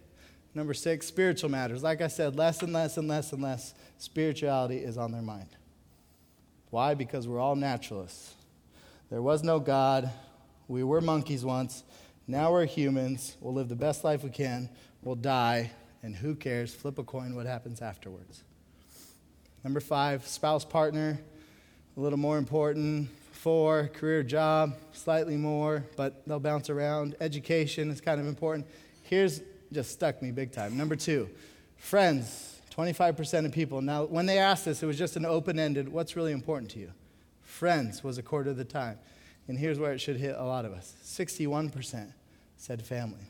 Number 0.55 0.73
six, 0.73 1.05
spiritual 1.05 1.51
matters. 1.51 1.83
Like 1.83 1.99
I 1.99 2.07
said, 2.07 2.37
less 2.37 2.61
and 2.61 2.71
less 2.71 2.95
and 2.95 3.09
less 3.09 3.33
and 3.33 3.41
less 3.41 3.73
spirituality 3.97 4.77
is 4.77 4.97
on 4.97 5.11
their 5.11 5.21
mind. 5.21 5.49
Why? 6.69 6.93
Because 6.93 7.27
we're 7.27 7.41
all 7.41 7.57
naturalists. 7.57 8.33
There 9.09 9.21
was 9.21 9.43
no 9.43 9.59
God. 9.59 10.09
We 10.69 10.85
were 10.85 11.01
monkeys 11.01 11.43
once. 11.43 11.83
Now 12.27 12.53
we're 12.53 12.65
humans. 12.65 13.35
We'll 13.41 13.55
live 13.55 13.67
the 13.67 13.75
best 13.75 14.05
life 14.05 14.23
we 14.23 14.29
can. 14.29 14.69
We'll 15.01 15.15
die. 15.15 15.71
And 16.01 16.15
who 16.15 16.35
cares? 16.35 16.73
Flip 16.73 16.97
a 16.97 17.03
coin 17.03 17.35
what 17.35 17.45
happens 17.45 17.81
afterwards. 17.81 18.45
Number 19.65 19.81
five, 19.81 20.25
spouse 20.25 20.63
partner 20.63 21.19
a 21.95 21.99
little 21.99 22.19
more 22.19 22.37
important. 22.37 23.09
Four, 23.31 23.89
career 23.93 24.23
job, 24.23 24.77
slightly 24.93 25.35
more, 25.35 25.83
but 25.97 26.25
they'll 26.25 26.39
bounce 26.39 26.69
around. 26.69 27.15
Education 27.19 27.89
is 27.89 27.99
kind 27.99 28.21
of 28.21 28.27
important. 28.27 28.65
Here's 29.03 29.41
just 29.71 29.91
stuck 29.91 30.21
me 30.21 30.31
big 30.31 30.51
time. 30.51 30.77
Number 30.77 30.95
two, 30.95 31.29
friends. 31.75 32.53
25% 32.75 33.45
of 33.45 33.51
people. 33.51 33.81
Now, 33.81 34.05
when 34.05 34.25
they 34.25 34.39
asked 34.39 34.65
this, 34.65 34.81
it 34.81 34.85
was 34.85 34.97
just 34.97 35.15
an 35.15 35.25
open 35.25 35.59
ended 35.59 35.89
what's 35.89 36.15
really 36.15 36.31
important 36.31 36.71
to 36.71 36.79
you? 36.79 36.91
Friends 37.43 38.03
was 38.03 38.17
a 38.17 38.23
quarter 38.23 38.49
of 38.49 38.57
the 38.57 38.65
time. 38.65 38.97
And 39.47 39.59
here's 39.59 39.77
where 39.77 39.93
it 39.93 39.99
should 39.99 40.17
hit 40.17 40.35
a 40.37 40.43
lot 40.43 40.65
of 40.65 40.73
us 40.73 40.93
61% 41.03 42.11
said 42.57 42.81
family. 42.81 43.27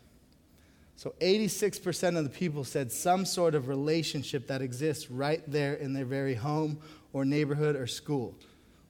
So 0.95 1.13
86% 1.19 2.17
of 2.17 2.23
the 2.23 2.29
people 2.29 2.63
said 2.63 2.91
some 2.91 3.25
sort 3.25 3.55
of 3.55 3.67
relationship 3.67 4.47
that 4.47 4.61
exists 4.61 5.09
right 5.09 5.41
there 5.47 5.73
in 5.73 5.93
their 5.93 6.05
very 6.05 6.35
home 6.35 6.79
or 7.11 7.25
neighborhood 7.25 7.75
or 7.75 7.87
school. 7.87 8.35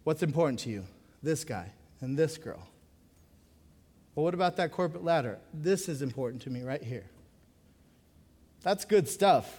What's 0.03 0.23
important 0.23 0.59
to 0.61 0.69
you? 0.69 0.83
This 1.21 1.43
guy 1.43 1.71
and 2.01 2.17
this 2.17 2.37
girl. 2.37 2.67
Well, 4.15 4.23
what 4.23 4.33
about 4.33 4.57
that 4.57 4.71
corporate 4.71 5.03
ladder? 5.03 5.39
This 5.53 5.89
is 5.89 6.01
important 6.01 6.41
to 6.43 6.49
me 6.49 6.61
right 6.61 6.83
here. 6.83 7.05
That's 8.61 8.85
good 8.85 9.07
stuff. 9.07 9.51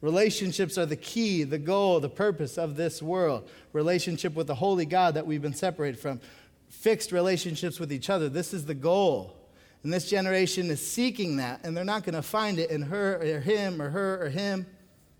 Relationships 0.00 0.76
are 0.76 0.86
the 0.86 0.96
key, 0.96 1.44
the 1.44 1.58
goal, 1.58 2.00
the 2.00 2.10
purpose 2.10 2.58
of 2.58 2.76
this 2.76 3.00
world. 3.00 3.48
Relationship 3.72 4.34
with 4.34 4.46
the 4.46 4.54
holy 4.54 4.84
God 4.84 5.14
that 5.14 5.26
we've 5.26 5.40
been 5.40 5.54
separated 5.54 5.98
from. 5.98 6.20
Fixed 6.68 7.12
relationships 7.12 7.80
with 7.80 7.92
each 7.92 8.10
other. 8.10 8.28
This 8.28 8.52
is 8.52 8.66
the 8.66 8.74
goal. 8.74 9.36
And 9.82 9.92
this 9.92 10.08
generation 10.10 10.70
is 10.70 10.86
seeking 10.86 11.36
that, 11.36 11.60
and 11.64 11.76
they're 11.76 11.84
not 11.84 12.04
going 12.04 12.14
to 12.14 12.22
find 12.22 12.58
it 12.58 12.70
in 12.70 12.82
her 12.82 13.16
or 13.20 13.40
him 13.40 13.80
or 13.80 13.90
her 13.90 14.24
or 14.24 14.28
him. 14.28 14.66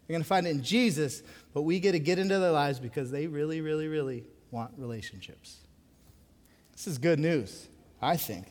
They're 0.06 0.14
going 0.14 0.22
to 0.22 0.28
find 0.28 0.46
it 0.46 0.50
in 0.50 0.62
Jesus, 0.62 1.22
but 1.54 1.62
we 1.62 1.78
get 1.78 1.92
to 1.92 2.00
get 2.00 2.18
into 2.18 2.38
their 2.38 2.50
lives 2.50 2.80
because 2.80 3.10
they 3.10 3.28
really, 3.28 3.60
really, 3.60 3.86
really 3.86 4.24
want 4.50 4.72
relationships. 4.76 5.58
This 6.72 6.88
is 6.88 6.98
good 6.98 7.20
news, 7.20 7.68
I 8.02 8.16
think. 8.16 8.46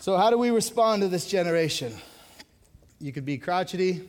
So, 0.00 0.16
how 0.16 0.30
do 0.30 0.36
we 0.36 0.50
respond 0.50 1.02
to 1.02 1.08
this 1.08 1.26
generation? 1.28 1.94
You 3.00 3.12
could 3.12 3.24
be 3.24 3.38
crotchety. 3.38 4.02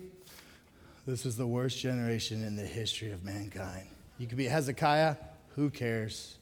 This 1.05 1.25
is 1.25 1.37
the 1.37 1.45
worst 1.45 1.79
generation 1.79 2.43
in 2.43 2.55
the 2.55 2.65
history 2.65 3.11
of 3.11 3.23
mankind. 3.23 3.87
You 4.17 4.25
could 4.25 4.37
be 4.37 4.45
Hezekiah. 4.45 5.15
Who 5.55 5.69
cares? 5.69 6.37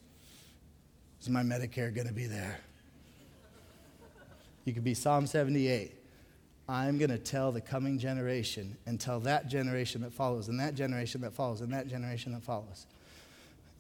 Is 1.22 1.28
my 1.30 1.44
Medicare 1.44 1.94
going 1.94 2.08
to 2.08 2.14
be 2.14 2.28
there? 2.28 2.60
You 4.64 4.74
could 4.74 4.84
be 4.84 4.94
Psalm 4.94 5.28
78. 5.28 6.01
I'm 6.70 6.98
going 6.98 7.10
to 7.10 7.18
tell 7.18 7.52
the 7.52 7.62
coming 7.62 8.00
generation 8.00 8.78
and 8.86 9.00
tell 9.00 9.20
that 9.22 9.48
generation 9.48 10.02
that 10.02 10.14
follows, 10.14 10.48
and 10.48 10.60
that 10.60 10.76
generation 10.76 11.22
that 11.22 11.34
follows, 11.34 11.62
and 11.62 11.74
that 11.74 11.88
generation 11.88 12.34
that 12.34 12.44
follows. 12.44 12.86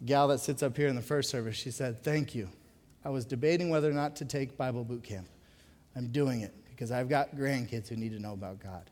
Gal 0.05 0.27
that 0.29 0.39
sits 0.39 0.63
up 0.63 0.75
here 0.75 0.87
in 0.87 0.95
the 0.95 1.01
first 1.01 1.29
service, 1.29 1.55
she 1.55 1.71
said, 1.71 2.03
Thank 2.03 2.33
you. 2.35 2.49
I 3.03 3.09
was 3.09 3.25
debating 3.25 3.69
whether 3.69 3.89
or 3.89 3.93
not 3.93 4.15
to 4.17 4.25
take 4.25 4.57
Bible 4.57 4.83
boot 4.83 5.03
camp. 5.03 5.27
I'm 5.95 6.07
doing 6.07 6.41
it 6.41 6.53
because 6.69 6.91
I've 6.91 7.09
got 7.09 7.35
grandkids 7.35 7.87
who 7.87 7.95
need 7.95 8.11
to 8.11 8.19
know 8.19 8.33
about 8.33 8.59
God. 8.59 8.89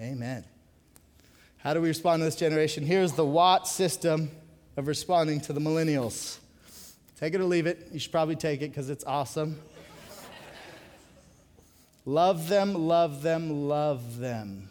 Amen. 0.00 0.44
How 1.58 1.74
do 1.74 1.80
we 1.80 1.88
respond 1.88 2.20
to 2.20 2.24
this 2.24 2.36
generation? 2.36 2.84
Here's 2.86 3.12
the 3.12 3.24
Watt 3.24 3.68
system 3.68 4.30
of 4.76 4.86
responding 4.86 5.40
to 5.42 5.52
the 5.52 5.60
millennials. 5.60 6.38
Take 7.18 7.34
it 7.34 7.40
or 7.40 7.44
leave 7.44 7.66
it. 7.66 7.88
You 7.92 7.98
should 7.98 8.12
probably 8.12 8.36
take 8.36 8.62
it 8.62 8.70
because 8.70 8.88
it's 8.88 9.04
awesome. 9.04 9.60
Love 12.04 12.48
them, 12.48 12.74
love 12.74 13.22
them, 13.22 13.68
love 13.68 14.18
them. 14.18 14.70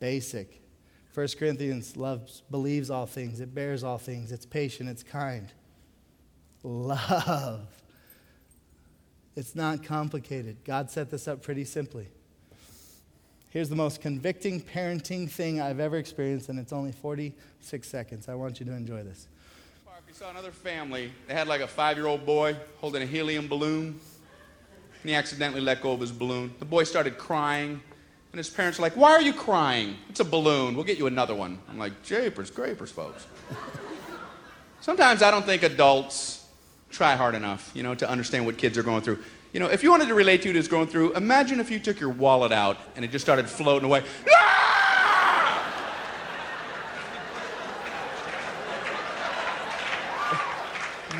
Basic. 0.00 0.60
1 1.14 1.28
Corinthians 1.38 1.96
loves, 1.96 2.42
believes 2.50 2.90
all 2.90 3.06
things, 3.06 3.40
it 3.40 3.54
bears 3.54 3.84
all 3.84 3.98
things, 3.98 4.32
it's 4.32 4.46
patient, 4.46 4.88
it's 4.88 5.02
kind. 5.02 5.52
Love. 6.62 7.66
It's 9.36 9.54
not 9.54 9.82
complicated. 9.84 10.58
God 10.64 10.90
set 10.90 11.10
this 11.10 11.28
up 11.28 11.42
pretty 11.42 11.64
simply. 11.64 12.08
Here's 13.50 13.68
the 13.68 13.76
most 13.76 14.00
convicting 14.00 14.60
parenting 14.60 15.30
thing 15.30 15.60
I've 15.60 15.80
ever 15.80 15.98
experienced, 15.98 16.48
and 16.48 16.58
it's 16.58 16.72
only 16.72 16.92
46 16.92 17.86
seconds. 17.86 18.28
I 18.28 18.34
want 18.34 18.60
you 18.60 18.66
to 18.66 18.72
enjoy 18.72 19.02
this 19.02 19.28
saw 20.14 20.30
another 20.30 20.50
family. 20.50 21.10
They 21.26 21.32
had 21.32 21.48
like 21.48 21.62
a 21.62 21.66
five 21.66 21.96
year 21.96 22.06
old 22.06 22.26
boy 22.26 22.54
holding 22.82 23.02
a 23.02 23.06
helium 23.06 23.48
balloon. 23.48 23.98
And 25.00 25.10
he 25.10 25.14
accidentally 25.14 25.62
let 25.62 25.80
go 25.80 25.92
of 25.92 26.00
his 26.00 26.12
balloon. 26.12 26.52
The 26.58 26.66
boy 26.66 26.84
started 26.84 27.16
crying. 27.16 27.80
And 28.30 28.38
his 28.38 28.50
parents 28.50 28.78
are 28.78 28.82
like, 28.82 28.94
Why 28.94 29.12
are 29.12 29.22
you 29.22 29.32
crying? 29.32 29.96
It's 30.10 30.20
a 30.20 30.24
balloon. 30.24 30.74
We'll 30.74 30.84
get 30.84 30.98
you 30.98 31.06
another 31.06 31.34
one. 31.34 31.58
I'm 31.66 31.78
like, 31.78 32.02
Japers, 32.02 32.50
grapers, 32.50 32.90
folks. 32.90 33.26
Sometimes 34.82 35.22
I 35.22 35.30
don't 35.30 35.46
think 35.46 35.62
adults 35.62 36.46
try 36.90 37.16
hard 37.16 37.34
enough, 37.34 37.70
you 37.72 37.82
know, 37.82 37.94
to 37.94 38.08
understand 38.08 38.44
what 38.44 38.58
kids 38.58 38.76
are 38.76 38.82
going 38.82 39.00
through. 39.00 39.18
You 39.54 39.60
know, 39.60 39.68
if 39.68 39.82
you 39.82 39.90
wanted 39.90 40.08
to 40.08 40.14
relate 40.14 40.42
to 40.42 40.50
what 40.50 40.56
is 40.56 40.68
going 40.68 40.88
through, 40.88 41.14
imagine 41.14 41.58
if 41.58 41.70
you 41.70 41.78
took 41.78 41.98
your 41.98 42.10
wallet 42.10 42.52
out 42.52 42.76
and 42.96 43.04
it 43.04 43.10
just 43.10 43.24
started 43.24 43.48
floating 43.48 43.86
away. 43.86 44.02
Ah! 44.30 44.51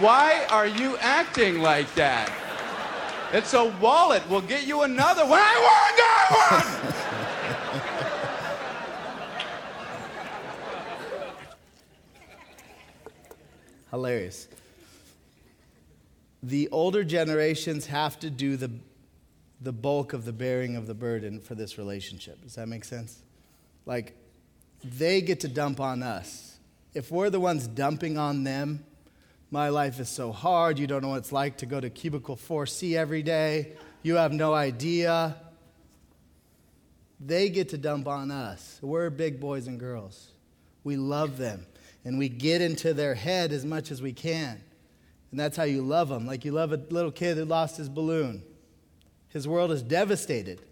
Why 0.03 0.44
are 0.50 0.66
you 0.66 0.96
acting 0.96 1.62
like 1.62 1.94
that? 1.94 2.28
It's 3.32 3.55
a 3.55 3.66
wallet. 3.80 4.28
We'll 4.28 4.40
get 4.40 4.66
you 4.66 4.82
another 4.82 5.22
one. 5.22 5.38
I 5.40 5.61
want 5.68 5.96
that 5.96 6.28
one! 6.50 6.82
Hilarious. 13.92 14.48
The 16.42 16.68
older 16.70 17.05
generations 17.05 17.86
have 17.86 18.18
to 18.18 18.28
do 18.28 18.57
the, 18.57 18.72
the 19.61 19.72
bulk 19.72 20.14
of 20.14 20.24
the 20.24 20.32
bearing 20.32 20.74
of 20.74 20.88
the 20.88 20.94
burden 20.94 21.38
for 21.38 21.55
this 21.55 21.78
relationship. 21.78 22.42
Does 22.42 22.57
that 22.57 22.66
make 22.66 22.84
sense? 22.84 23.22
Like, 23.86 24.16
they 24.82 25.20
get 25.20 25.38
to 25.40 25.48
dump 25.48 25.78
on 25.78 26.03
us. 26.03 26.59
If 26.92 27.12
we're 27.12 27.30
the 27.30 27.38
ones 27.38 27.68
dumping 27.68 28.18
on 28.18 28.42
them, 28.42 28.84
my 29.53 29.68
life 29.68 30.00
is 30.00 30.09
so 30.09 30.32
hard. 30.32 30.78
You 30.78 30.86
don't 30.86 31.03
know 31.03 31.11
what 31.11 31.18
it's 31.18 31.30
like 31.30 31.59
to 31.59 31.66
go 31.66 31.78
to 31.78 31.90
cubicle 31.90 32.36
4C 32.36 32.96
every 32.96 33.22
day. 33.22 33.74
You 34.03 34.16
have 34.16 34.32
no 34.32 34.55
idea. 34.55 35.36
They 37.20 37.50
get 37.50 37.68
to 37.68 37.78
dump 37.78 38.09
on 38.09 38.30
us. 38.30 38.78
We're 38.80 39.11
big 39.11 39.38
boys 39.38 39.66
and 39.66 39.78
girls. 39.78 40.30
We 40.84 40.96
love 40.96 41.36
them 41.36 41.66
and 42.03 42.18
we 42.18 42.30
get 42.30 42.62
into 42.62 42.94
their 42.94 43.14
head 43.14 43.53
as 43.53 43.66
much 43.66 43.90
as 43.90 44.00
we 44.00 44.14
can. 44.14 44.59
And 45.30 45.38
that's 45.38 45.59
how 45.59 45.64
you 45.64 45.82
love 45.82 46.09
them. 46.09 46.26
Like 46.26 46.46
you 46.46 46.53
love 46.53 46.72
a 46.72 46.80
little 46.88 47.12
kid 47.12 47.36
who 47.36 47.44
lost 47.44 47.76
his 47.76 47.90
balloon. 47.90 48.42
His 49.28 49.46
world 49.46 49.70
is 49.70 49.82
devastated. 49.82 50.62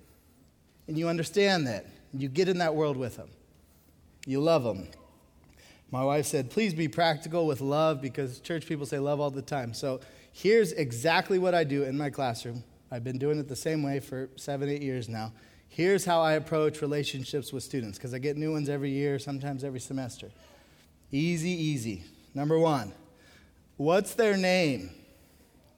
And 0.89 0.97
you 0.97 1.07
understand 1.07 1.67
that. 1.67 1.85
You 2.15 2.29
get 2.29 2.49
in 2.49 2.59
that 2.59 2.75
world 2.75 2.97
with 2.97 3.17
him. 3.17 3.29
You 4.27 4.41
love 4.41 4.65
him. 4.65 4.89
My 5.91 6.05
wife 6.05 6.27
said, 6.27 6.51
please 6.51 6.73
be 6.73 6.87
practical 6.89 7.47
with 7.47 7.61
love 7.61 8.01
because 8.01 8.39
church 8.41 8.67
people 8.67 8.87
say 8.87 8.99
love 8.99 9.21
all 9.21 9.31
the 9.31 9.43
time. 9.43 9.75
So 9.75 10.01
here's 10.33 10.73
exactly 10.73 11.39
what 11.39 11.55
I 11.55 11.65
do 11.65 11.83
in 11.83 11.99
my 11.99 12.11
classroom. 12.11 12.63
I've 12.93 13.05
been 13.05 13.19
doing 13.19 13.39
it 13.39 13.49
the 13.49 13.57
same 13.57 13.83
way 13.83 14.01
for 14.01 14.31
seven, 14.37 14.69
eight 14.69 14.83
years 14.83 15.09
now. 15.09 15.33
Here's 15.69 16.05
how 16.05 16.21
I 16.21 16.33
approach 16.33 16.83
relationships 16.83 17.53
with 17.53 17.63
students 17.63 17.99
because 17.99 18.13
I 18.15 18.19
get 18.19 18.37
new 18.37 18.53
ones 18.53 18.69
every 18.69 18.91
year, 18.91 19.19
sometimes 19.19 19.63
every 19.63 19.81
semester. 19.81 20.31
Easy, 21.13 21.51
easy. 21.51 22.05
Number 22.35 22.59
one, 22.59 22.93
what's 23.77 24.15
their 24.15 24.37
name? 24.37 24.91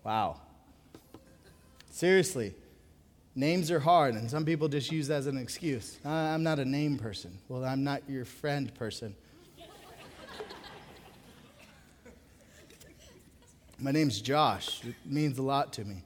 Wow. 0.05 0.41
Seriously, 1.91 2.55
names 3.35 3.71
are 3.71 3.81
hard, 3.81 4.15
and 4.15 4.31
some 4.31 4.45
people 4.45 4.69
just 4.69 4.91
use 4.91 5.09
that 5.09 5.17
as 5.17 5.27
an 5.27 5.37
excuse. 5.37 5.99
Uh, 6.05 6.09
I'm 6.09 6.43
not 6.43 6.59
a 6.59 6.65
name 6.65 6.99
person. 6.99 7.39
Well, 7.49 7.65
I'm 7.65 7.85
not 7.85 8.03
your 8.09 8.25
friend 8.25 8.75
person. 8.75 9.15
My 13.83 13.91
name's 13.91 14.21
Josh. 14.21 14.85
It 14.85 14.95
means 15.05 15.39
a 15.39 15.43
lot 15.43 15.73
to 15.73 15.85
me. 15.85 16.05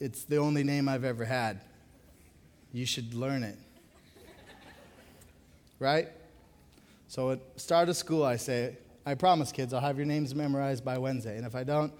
It's 0.00 0.24
the 0.24 0.38
only 0.38 0.64
name 0.64 0.88
I've 0.88 1.04
ever 1.04 1.24
had. 1.24 1.60
You 2.72 2.86
should 2.86 3.14
learn 3.14 3.44
it. 3.44 3.56
Right? 5.78 6.08
So 7.06 7.30
at 7.30 7.38
start 7.54 7.88
of 7.88 7.96
school, 7.96 8.24
I 8.24 8.34
say, 8.34 8.76
I 9.06 9.14
promise, 9.14 9.52
kids, 9.52 9.72
I'll 9.72 9.80
have 9.80 9.96
your 9.96 10.06
names 10.06 10.34
memorized 10.34 10.84
by 10.84 10.98
Wednesday. 10.98 11.36
And 11.36 11.46
if 11.46 11.54
I 11.54 11.62
don't, 11.62 11.92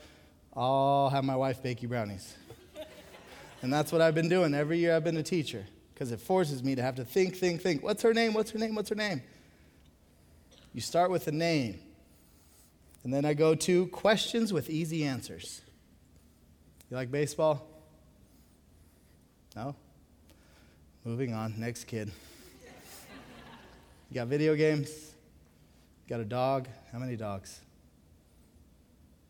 I'll 0.57 1.11
have 1.11 1.22
my 1.22 1.37
wife 1.37 1.62
bake 1.62 1.80
you 1.80 1.89
brownies. 1.89 2.35
and 3.62 3.72
that's 3.72 3.93
what 3.93 4.01
I've 4.01 4.16
been 4.16 4.28
doing 4.28 4.53
every 4.53 4.78
year 4.78 4.97
I've 4.97 5.05
been 5.05 5.16
a 5.16 5.22
teacher 5.22 5.64
because 5.93 6.11
it 6.11 6.18
forces 6.18 6.64
me 6.64 6.74
to 6.74 6.82
have 6.82 6.97
to 6.97 7.05
think, 7.05 7.37
think, 7.37 7.62
think. 7.62 7.85
What's 7.85 8.03
her 8.03 8.12
name? 8.12 8.35
What's 8.35 8.51
her 8.51 8.59
name? 8.59 8.74
What's 8.74 8.89
her 8.89 8.97
name? 8.97 9.22
You 10.72 10.80
start 10.80 11.12
with 11.12 11.28
a 11.28 11.32
name. 11.32 11.78
And 13.05 13.12
then 13.12 13.26
I 13.26 13.34
go 13.34 13.55
to 13.55 13.86
questions 13.88 14.52
with 14.52 14.70
easy 14.70 15.05
answers. 15.05 15.61
You 16.90 16.96
like 16.96 17.11
baseball? 17.11 17.66
No? 19.55 19.76
Moving 21.05 21.34
on. 21.34 21.55
Next 21.59 21.84
kid. 21.84 22.11
You 24.11 24.14
got 24.14 24.28
video 24.28 24.55
games? 24.55 24.90
Got 26.09 26.20
a 26.20 26.24
dog? 26.24 26.66
How 26.92 26.98
many 26.98 27.16
dogs? 27.16 27.61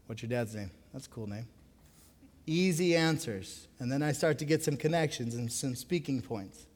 What's 0.06 0.22
your 0.22 0.28
dad's 0.28 0.54
name? 0.54 0.70
That's 0.92 1.06
a 1.06 1.10
cool 1.10 1.26
name. 1.26 1.46
Easy 2.46 2.94
answers. 2.94 3.66
And 3.80 3.90
then 3.90 4.02
I 4.02 4.12
start 4.12 4.38
to 4.38 4.44
get 4.44 4.62
some 4.62 4.76
connections 4.76 5.34
and 5.34 5.50
some 5.50 5.74
speaking 5.74 6.20
points. 6.20 6.66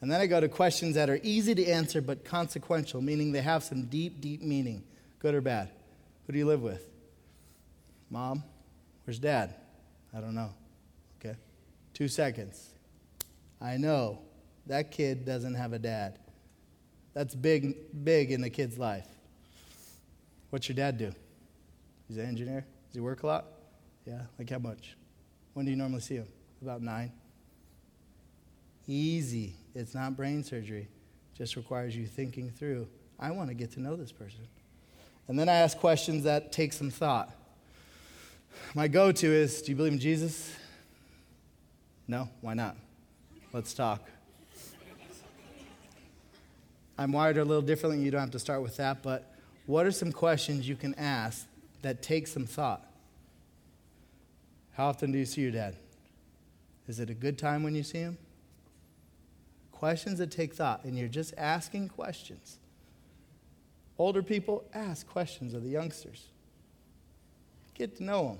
And 0.00 0.10
then 0.10 0.20
I 0.20 0.26
go 0.26 0.40
to 0.40 0.48
questions 0.48 0.96
that 0.96 1.08
are 1.08 1.20
easy 1.22 1.54
to 1.54 1.66
answer 1.66 2.02
but 2.02 2.24
consequential, 2.24 3.00
meaning 3.00 3.32
they 3.32 3.40
have 3.40 3.62
some 3.62 3.84
deep, 3.84 4.20
deep 4.20 4.42
meaning, 4.42 4.82
good 5.20 5.34
or 5.34 5.40
bad. 5.40 5.70
Who 6.26 6.32
do 6.32 6.38
you 6.38 6.46
live 6.46 6.62
with? 6.62 6.88
Mom? 8.10 8.44
Where's 9.04 9.18
dad? 9.18 9.54
I 10.14 10.20
don't 10.20 10.34
know. 10.34 10.50
Okay. 11.18 11.36
Two 11.94 12.08
seconds. 12.08 12.70
I 13.60 13.76
know 13.76 14.20
that 14.66 14.90
kid 14.90 15.24
doesn't 15.24 15.54
have 15.54 15.72
a 15.72 15.78
dad. 15.78 16.18
That's 17.14 17.34
big, 17.34 18.04
big 18.04 18.30
in 18.30 18.40
the 18.40 18.50
kid's 18.50 18.78
life. 18.78 19.06
What's 20.50 20.68
your 20.68 20.76
dad 20.76 20.98
do? 20.98 21.12
He's 22.08 22.18
an 22.18 22.26
engineer. 22.26 22.66
Does 22.88 22.94
he 22.94 23.00
work 23.00 23.22
a 23.22 23.26
lot? 23.26 23.46
Yeah. 24.06 24.22
Like 24.38 24.50
how 24.50 24.58
much? 24.58 24.96
When 25.54 25.64
do 25.64 25.70
you 25.70 25.76
normally 25.76 26.00
see 26.00 26.16
him? 26.16 26.28
About 26.60 26.82
nine. 26.82 27.12
Easy. 28.86 29.54
It's 29.74 29.94
not 29.94 30.16
brain 30.16 30.44
surgery. 30.44 30.88
Just 31.36 31.56
requires 31.56 31.96
you 31.96 32.06
thinking 32.06 32.50
through. 32.50 32.88
I 33.18 33.30
want 33.30 33.48
to 33.48 33.54
get 33.54 33.72
to 33.72 33.80
know 33.80 33.96
this 33.96 34.12
person. 34.12 34.46
And 35.32 35.38
then 35.38 35.48
I 35.48 35.54
ask 35.54 35.78
questions 35.78 36.24
that 36.24 36.52
take 36.52 36.74
some 36.74 36.90
thought. 36.90 37.32
My 38.74 38.86
go 38.86 39.10
to 39.12 39.26
is 39.26 39.62
Do 39.62 39.72
you 39.72 39.76
believe 39.76 39.94
in 39.94 39.98
Jesus? 39.98 40.54
No? 42.06 42.28
Why 42.42 42.52
not? 42.52 42.76
Let's 43.50 43.72
talk. 43.72 44.02
I'm 46.98 47.12
wired 47.12 47.38
a 47.38 47.46
little 47.46 47.62
differently. 47.62 48.04
You 48.04 48.10
don't 48.10 48.20
have 48.20 48.32
to 48.32 48.38
start 48.38 48.60
with 48.60 48.76
that. 48.76 49.02
But 49.02 49.34
what 49.64 49.86
are 49.86 49.90
some 49.90 50.12
questions 50.12 50.68
you 50.68 50.76
can 50.76 50.94
ask 50.96 51.46
that 51.80 52.02
take 52.02 52.26
some 52.26 52.44
thought? 52.44 52.86
How 54.72 54.88
often 54.88 55.12
do 55.12 55.18
you 55.18 55.24
see 55.24 55.40
your 55.40 55.52
dad? 55.52 55.76
Is 56.88 57.00
it 57.00 57.08
a 57.08 57.14
good 57.14 57.38
time 57.38 57.62
when 57.62 57.74
you 57.74 57.84
see 57.84 58.00
him? 58.00 58.18
Questions 59.70 60.18
that 60.18 60.30
take 60.30 60.52
thought, 60.52 60.84
and 60.84 60.98
you're 60.98 61.08
just 61.08 61.32
asking 61.38 61.88
questions. 61.88 62.58
Older 64.02 64.20
people, 64.20 64.64
ask 64.74 65.06
questions 65.06 65.54
of 65.54 65.62
the 65.62 65.68
youngsters. 65.68 66.26
Get 67.72 67.98
to 67.98 68.02
know 68.02 68.26
them. 68.26 68.38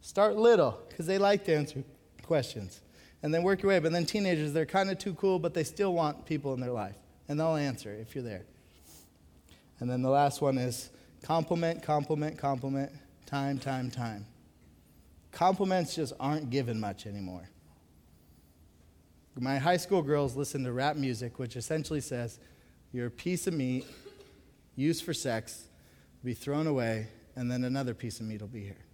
Start 0.00 0.36
little, 0.36 0.78
because 0.88 1.06
they 1.06 1.18
like 1.18 1.44
to 1.46 1.56
answer 1.56 1.82
questions. 2.22 2.80
And 3.24 3.34
then 3.34 3.42
work 3.42 3.62
your 3.62 3.70
way. 3.70 3.80
But 3.80 3.90
then 3.90 4.06
teenagers, 4.06 4.52
they're 4.52 4.64
kind 4.64 4.92
of 4.92 4.98
too 5.00 5.14
cool, 5.14 5.40
but 5.40 5.54
they 5.54 5.64
still 5.64 5.92
want 5.92 6.24
people 6.24 6.54
in 6.54 6.60
their 6.60 6.70
life 6.70 6.94
and 7.26 7.40
they'll 7.40 7.56
answer 7.56 7.92
if 7.94 8.14
you're 8.14 8.22
there. 8.22 8.44
And 9.80 9.90
then 9.90 10.02
the 10.02 10.10
last 10.10 10.40
one 10.40 10.56
is 10.56 10.90
compliment, 11.24 11.82
compliment, 11.82 12.38
compliment, 12.38 12.92
time, 13.26 13.58
time, 13.58 13.90
time. 13.90 14.24
Compliments 15.32 15.96
just 15.96 16.12
aren't 16.20 16.50
given 16.50 16.78
much 16.78 17.06
anymore. 17.08 17.50
My 19.36 19.58
high 19.58 19.78
school 19.78 20.02
girls 20.02 20.36
listen 20.36 20.62
to 20.62 20.72
rap 20.72 20.94
music, 20.94 21.40
which 21.40 21.56
essentially 21.56 22.00
says, 22.00 22.38
You're 22.92 23.08
a 23.08 23.10
piece 23.10 23.48
of 23.48 23.54
meat 23.54 23.84
used 24.76 25.04
for 25.04 25.14
sex, 25.14 25.68
be 26.22 26.34
thrown 26.34 26.66
away, 26.66 27.08
and 27.36 27.50
then 27.50 27.64
another 27.64 27.94
piece 27.94 28.20
of 28.20 28.26
meat 28.26 28.40
will 28.40 28.48
be 28.48 28.62
here. 28.64 28.84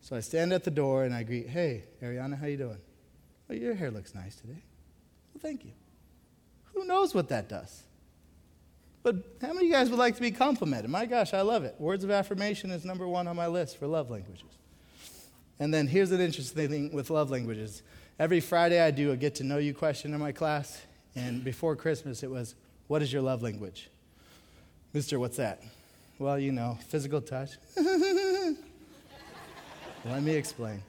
So 0.00 0.16
I 0.16 0.20
stand 0.20 0.52
at 0.52 0.64
the 0.64 0.70
door 0.70 1.04
and 1.04 1.14
I 1.14 1.22
greet, 1.22 1.48
Hey, 1.48 1.84
Ariana, 2.02 2.38
how 2.38 2.46
you 2.46 2.56
doing? 2.56 2.78
Well, 3.48 3.58
your 3.58 3.74
hair 3.74 3.90
looks 3.90 4.14
nice 4.14 4.36
today. 4.36 4.62
Well, 5.32 5.40
thank 5.40 5.64
you. 5.64 5.72
Who 6.74 6.84
knows 6.84 7.14
what 7.14 7.28
that 7.28 7.48
does? 7.48 7.84
But 9.02 9.16
how 9.40 9.48
many 9.48 9.60
of 9.60 9.64
you 9.64 9.72
guys 9.72 9.90
would 9.90 9.98
like 9.98 10.16
to 10.16 10.20
be 10.20 10.30
complimented? 10.30 10.90
My 10.90 11.06
gosh, 11.06 11.34
I 11.34 11.42
love 11.42 11.64
it. 11.64 11.74
Words 11.78 12.04
of 12.04 12.10
affirmation 12.10 12.70
is 12.70 12.84
number 12.84 13.06
one 13.06 13.28
on 13.28 13.36
my 13.36 13.46
list 13.46 13.78
for 13.78 13.86
love 13.86 14.10
languages. 14.10 14.58
And 15.58 15.72
then 15.72 15.86
here's 15.86 16.10
an 16.10 16.20
interesting 16.20 16.68
thing 16.68 16.92
with 16.92 17.10
love 17.10 17.30
languages. 17.30 17.82
Every 18.18 18.40
Friday, 18.40 18.80
I 18.80 18.90
do 18.90 19.12
a 19.12 19.16
get 19.16 19.34
to 19.36 19.44
know 19.44 19.58
you 19.58 19.74
question 19.74 20.14
in 20.14 20.20
my 20.20 20.32
class. 20.32 20.80
And 21.14 21.44
before 21.44 21.76
Christmas, 21.76 22.22
it 22.22 22.30
was, 22.30 22.54
What 22.88 23.02
is 23.02 23.12
your 23.12 23.22
love 23.22 23.42
language? 23.42 23.90
Mister, 24.94 25.18
what's 25.18 25.36
that? 25.38 25.60
Well, 26.20 26.38
you 26.38 26.52
know, 26.52 26.78
physical 26.88 27.20
touch. 27.20 27.50
Let 30.04 30.22
me 30.22 30.36
explain. 30.36 30.84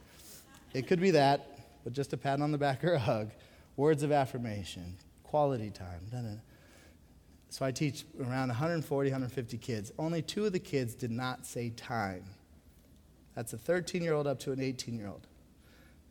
It 0.75 0.85
could 0.85 1.01
be 1.01 1.09
that, 1.11 1.59
but 1.83 1.93
just 1.93 2.13
a 2.13 2.17
pat 2.17 2.39
on 2.39 2.51
the 2.51 2.57
back 2.59 2.83
or 2.83 2.93
a 2.93 2.99
hug. 2.99 3.31
words 3.77 4.03
of 4.03 4.11
affirmation, 4.11 4.95
quality 5.23 5.71
time. 5.71 6.01
So 7.49 7.65
I 7.65 7.71
teach 7.71 8.05
around 8.19 8.49
140, 8.49 9.09
150 9.09 9.57
kids. 9.57 9.91
Only 9.97 10.21
two 10.21 10.45
of 10.45 10.53
the 10.53 10.59
kids 10.59 10.93
did 10.93 11.09
not 11.09 11.47
say 11.47 11.71
time. 11.71 12.25
That's 13.33 13.53
a 13.53 13.57
13 13.57 14.03
year 14.03 14.13
old 14.13 14.27
up 14.27 14.39
to 14.41 14.51
an 14.51 14.61
18 14.61 14.95
year 14.99 15.07
old. 15.07 15.25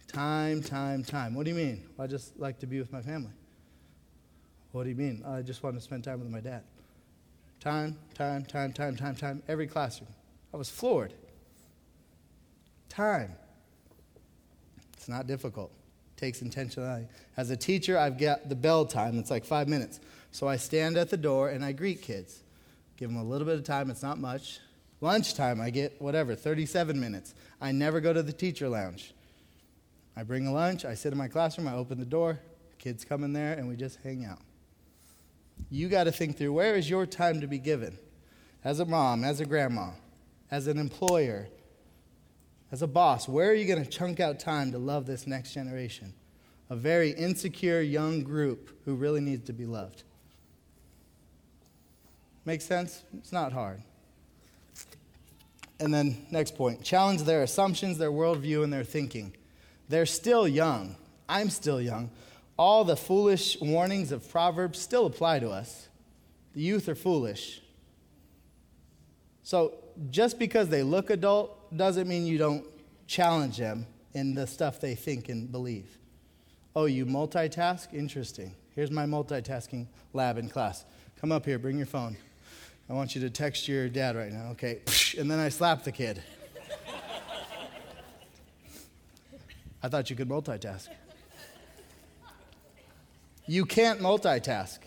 Time, 0.09 0.65
time, 0.65 1.05
time. 1.05 1.35
What 1.35 1.45
do 1.45 1.51
you 1.51 1.57
mean? 1.57 1.85
Well, 1.97 2.07
I 2.07 2.09
just 2.09 2.37
like 2.41 2.59
to 2.59 2.67
be 2.67 2.81
with 2.81 2.93
my 2.93 3.03
family. 3.03 3.33
What 4.73 4.83
do 4.83 4.89
you 4.89 4.97
mean? 4.97 5.23
I 5.25 5.43
just 5.43 5.63
want 5.63 5.77
to 5.77 5.81
spend 5.81 6.03
time 6.03 6.19
with 6.19 6.29
my 6.29 6.41
dad. 6.41 6.65
Time, 7.65 7.97
time, 8.13 8.45
time, 8.45 8.75
time, 8.75 8.95
time, 8.95 9.17
time. 9.17 9.43
Every 9.49 9.67
classroom. 9.67 10.11
I 10.53 10.59
was 10.59 10.69
floored. 10.69 11.15
Time. 12.91 13.33
It's 14.93 15.09
not 15.09 15.27
difficult. 15.27 15.73
It 16.15 16.21
takes 16.21 16.41
intentionality. 16.41 17.07
As 17.39 17.49
a 17.49 17.57
teacher, 17.57 17.99
I've 17.99 18.19
got 18.19 18.51
the 18.51 18.55
bell 18.55 18.85
time. 18.85 19.19
It's 19.19 19.31
like 19.31 19.47
five 19.47 19.67
minutes. 19.67 19.99
So 20.31 20.47
I 20.47 20.57
stand 20.57 20.99
at 20.99 21.09
the 21.09 21.17
door 21.17 21.49
and 21.49 21.65
I 21.65 21.73
greet 21.73 22.03
kids. 22.03 22.43
Give 22.99 23.09
them 23.09 23.19
a 23.19 23.25
little 23.25 23.47
bit 23.47 23.57
of 23.57 23.65
time. 23.65 23.89
It's 23.89 24.03
not 24.03 24.19
much. 24.19 24.61
Lunchtime, 25.01 25.59
I 25.59 25.71
get 25.71 26.03
whatever, 26.03 26.35
37 26.35 27.01
minutes. 27.01 27.35
I 27.63 27.73
never 27.73 27.99
go 28.01 28.13
to 28.13 28.23
the 28.23 28.33
teacher 28.33 28.69
lounge. 28.69 29.15
I 30.15 30.23
bring 30.23 30.47
a 30.47 30.53
lunch, 30.53 30.85
I 30.85 30.95
sit 30.95 31.13
in 31.13 31.19
my 31.19 31.29
classroom, 31.29 31.67
I 31.67 31.75
open 31.75 31.99
the 31.99 32.05
door, 32.05 32.39
kids 32.79 33.05
come 33.05 33.25
in 33.25 33.33
there, 33.33 33.55
and 33.55 33.69
we 33.69 33.75
just 33.75 33.99
hang 34.03 34.25
out. 34.25 34.39
You 35.71 35.89
got 35.89 36.05
to 36.05 36.13
think 36.13 36.37
through 36.37 36.53
where 36.53 36.77
is 36.77 36.89
your 36.89 37.07
time 37.07 37.41
to 37.41 37.47
be 37.47 37.59
given? 37.59 37.99
As 38.63 38.81
a 38.81 38.85
mom, 38.85 39.25
as 39.25 39.41
a 39.41 39.45
grandma, 39.45 39.91
as 40.51 40.67
an 40.67 40.79
employer, 40.79 41.49
as 42.73 42.83
a 42.83 42.87
boss, 42.87 43.29
where 43.29 43.51
are 43.51 43.55
you 43.55 43.67
going 43.67 43.83
to 43.83 43.91
chunk 43.91 44.21
out 44.21 44.41
time 44.41 44.73
to 44.73 44.79
love 44.79 45.07
this 45.07 45.27
next 45.27 45.53
generation? 45.53 46.15
A 46.71 46.77
very 46.77 47.11
insecure 47.11 47.81
young 47.81 48.23
group 48.23 48.81
who 48.85 48.95
really 48.95 49.21
needs 49.21 49.45
to 49.47 49.53
be 49.53 49.67
loved. 49.67 50.03
Make 52.45 52.61
sense? 52.61 53.03
It's 53.19 53.33
not 53.33 53.53
hard. 53.53 53.83
And 55.81 55.93
then, 55.93 56.27
next 56.31 56.57
point 56.57 56.83
challenge 56.83 57.23
their 57.23 57.43
assumptions, 57.43 57.99
their 57.99 58.13
worldview, 58.13 58.65
and 58.65 58.73
their 58.73 58.85
thinking. 58.85 59.35
They're 59.89 60.07
still 60.07 60.47
young. 60.49 60.97
I'm 61.29 61.51
still 61.51 61.81
young. 61.81 62.11
All 62.57 62.85
the 62.85 62.97
foolish 62.97 63.61
warnings 63.61 64.13
of 64.13 64.29
Proverbs 64.29 64.79
still 64.79 65.07
apply 65.07 65.41
to 65.41 65.51
us. 65.51 65.89
The 66.55 66.61
youth 66.61 66.89
are 66.89 66.95
foolish. 66.95 67.61
So, 69.43 69.75
just 70.11 70.39
because 70.39 70.69
they 70.69 70.83
look 70.83 71.11
adult 71.11 71.77
doesn't 71.77 72.09
mean 72.09 72.27
you 72.27 72.39
don't 72.39 72.65
challenge 73.07 73.59
them 73.59 73.87
in 74.15 74.35
the 74.35 74.47
stuff 74.47 74.81
they 74.81 74.95
think 74.95 75.29
and 75.29 75.51
believe. 75.51 75.99
Oh, 76.77 76.87
you 76.87 77.07
multitask? 77.07 77.93
Interesting. 77.93 78.55
Here's 78.75 78.91
my 78.91 79.05
multitasking 79.05 79.87
lab 80.13 80.39
in 80.39 80.49
class. 80.49 80.85
Come 81.21 81.31
up 81.31 81.45
here, 81.45 81.59
bring 81.59 81.77
your 81.77 81.87
phone. 81.87 82.17
I 82.89 82.93
want 82.93 83.15
you 83.15 83.21
to 83.23 83.31
text 83.31 83.69
your 83.69 83.89
dad 83.89 84.17
right 84.17 84.33
now. 84.33 84.51
Okay. 84.51 84.81
And 85.19 85.31
then 85.31 85.39
I 85.39 85.49
slap 85.49 85.85
the 85.85 85.93
kid. 85.93 86.23
I 89.83 89.89
thought 89.89 90.11
you 90.11 90.17
could 90.17 90.29
multitask. 90.29 90.89
You 93.47 93.67
can't 93.67 94.01
multitask. 94.01 94.79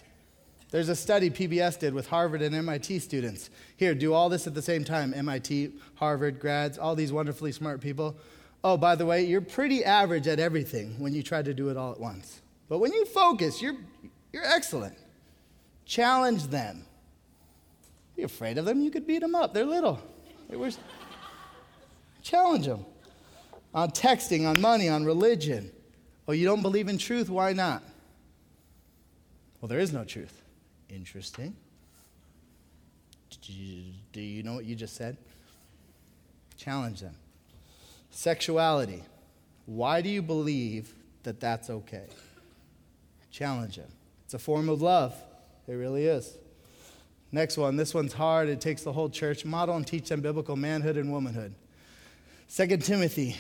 There's 0.70 0.90
a 0.90 0.96
study 0.96 1.30
PBS 1.30 1.80
did 1.80 1.94
with 1.94 2.08
Harvard 2.08 2.42
and 2.42 2.54
MIT 2.54 3.00
students. 3.00 3.50
Here, 3.78 3.96
do 3.96 4.14
all 4.14 4.28
this 4.28 4.48
at 4.48 4.54
the 4.54 4.62
same 4.62 4.84
time 4.84 5.14
MIT, 5.14 5.72
Harvard 5.96 6.40
grads, 6.40 6.78
all 6.78 6.96
these 6.96 7.12
wonderfully 7.12 7.52
smart 7.52 7.80
people. 7.80 8.18
Oh, 8.64 8.76
by 8.76 8.96
the 8.96 9.06
way, 9.06 9.24
you're 9.24 9.40
pretty 9.40 9.86
average 9.86 10.28
at 10.28 10.40
everything 10.40 11.00
when 11.00 11.14
you 11.14 11.24
try 11.24 11.42
to 11.42 11.54
do 11.54 11.70
it 11.70 11.78
all 11.78 11.92
at 11.92 12.00
once. 12.00 12.42
But 12.68 12.80
when 12.80 12.92
you 12.92 13.06
focus, 13.06 13.62
you're, 13.62 13.78
you're 14.34 14.46
excellent. 14.46 14.98
Challenge 15.86 16.48
them. 16.48 16.86
Be 18.18 18.24
afraid 18.24 18.58
of 18.58 18.66
them, 18.66 18.82
you 18.82 18.92
could 18.92 19.08
beat 19.08 19.20
them 19.20 19.36
up. 19.36 19.54
They're 19.54 19.66
little. 19.66 20.02
They 20.50 20.58
were... 20.58 20.72
Challenge 22.24 22.66
them 22.66 22.86
on 23.74 23.92
texting, 23.92 24.46
on 24.46 24.60
money, 24.60 24.90
on 24.90 25.06
religion. 25.06 25.72
Oh, 26.28 26.34
you 26.34 26.46
don't 26.46 26.62
believe 26.62 26.90
in 26.90 26.98
truth? 26.98 27.30
Why 27.30 27.54
not? 27.54 27.84
Well, 29.60 29.68
there 29.68 29.80
is 29.80 29.92
no 29.94 30.04
truth. 30.04 30.42
Interesting. 30.90 31.56
Do 34.12 34.22
you 34.22 34.44
know 34.44 34.54
what 34.54 34.66
you 34.66 34.76
just 34.76 34.96
said? 34.96 35.18
Challenge 36.58 37.02
them. 37.02 37.16
Sexuality. 38.10 39.04
Why 39.66 40.02
do 40.02 40.10
you 40.10 40.22
believe 40.22 40.94
that 41.24 41.40
that's 41.40 41.70
okay? 41.70 42.08
Challenge 43.32 43.78
them. 43.78 43.90
It's 44.26 44.34
a 44.34 44.40
form 44.40 44.70
of 44.70 44.82
love. 44.82 45.16
It 45.68 45.74
really 45.74 46.06
is. 46.06 46.38
Next 47.32 47.58
one. 47.58 47.76
This 47.76 47.94
one's 47.94 48.14
hard. 48.14 48.50
It 48.50 48.62
takes 48.62 48.84
the 48.84 48.94
whole 48.94 49.10
church. 49.10 49.46
Model 49.46 49.76
and 49.76 49.86
teach 49.86 50.10
them 50.10 50.22
biblical 50.22 50.56
manhood 50.56 50.98
and 50.98 51.12
womanhood. 51.12 51.54
Second 52.48 52.84
Timothy 52.84 53.36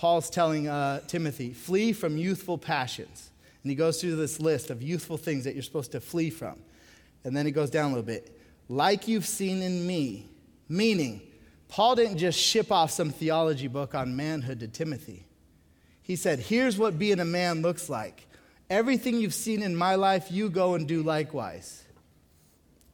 Paul's 0.00 0.30
telling 0.30 0.66
uh, 0.66 1.00
Timothy, 1.08 1.52
flee 1.52 1.92
from 1.92 2.16
youthful 2.16 2.56
passions. 2.56 3.29
And 3.62 3.70
he 3.70 3.74
goes 3.74 4.00
through 4.00 4.16
this 4.16 4.40
list 4.40 4.70
of 4.70 4.82
youthful 4.82 5.16
things 5.16 5.44
that 5.44 5.54
you're 5.54 5.62
supposed 5.62 5.92
to 5.92 6.00
flee 6.00 6.30
from. 6.30 6.58
And 7.24 7.36
then 7.36 7.46
he 7.46 7.52
goes 7.52 7.70
down 7.70 7.86
a 7.86 7.94
little 7.94 8.02
bit. 8.02 8.36
Like 8.68 9.08
you've 9.08 9.26
seen 9.26 9.62
in 9.62 9.86
me, 9.86 10.28
meaning, 10.68 11.20
Paul 11.68 11.96
didn't 11.96 12.18
just 12.18 12.38
ship 12.38 12.72
off 12.72 12.90
some 12.90 13.10
theology 13.10 13.68
book 13.68 13.94
on 13.94 14.16
manhood 14.16 14.60
to 14.60 14.68
Timothy. 14.68 15.26
He 16.02 16.16
said, 16.16 16.38
Here's 16.38 16.78
what 16.78 16.98
being 16.98 17.20
a 17.20 17.24
man 17.24 17.62
looks 17.62 17.88
like. 17.88 18.26
Everything 18.68 19.20
you've 19.20 19.34
seen 19.34 19.62
in 19.62 19.76
my 19.76 19.96
life, 19.96 20.30
you 20.30 20.48
go 20.48 20.74
and 20.74 20.86
do 20.86 21.02
likewise. 21.02 21.84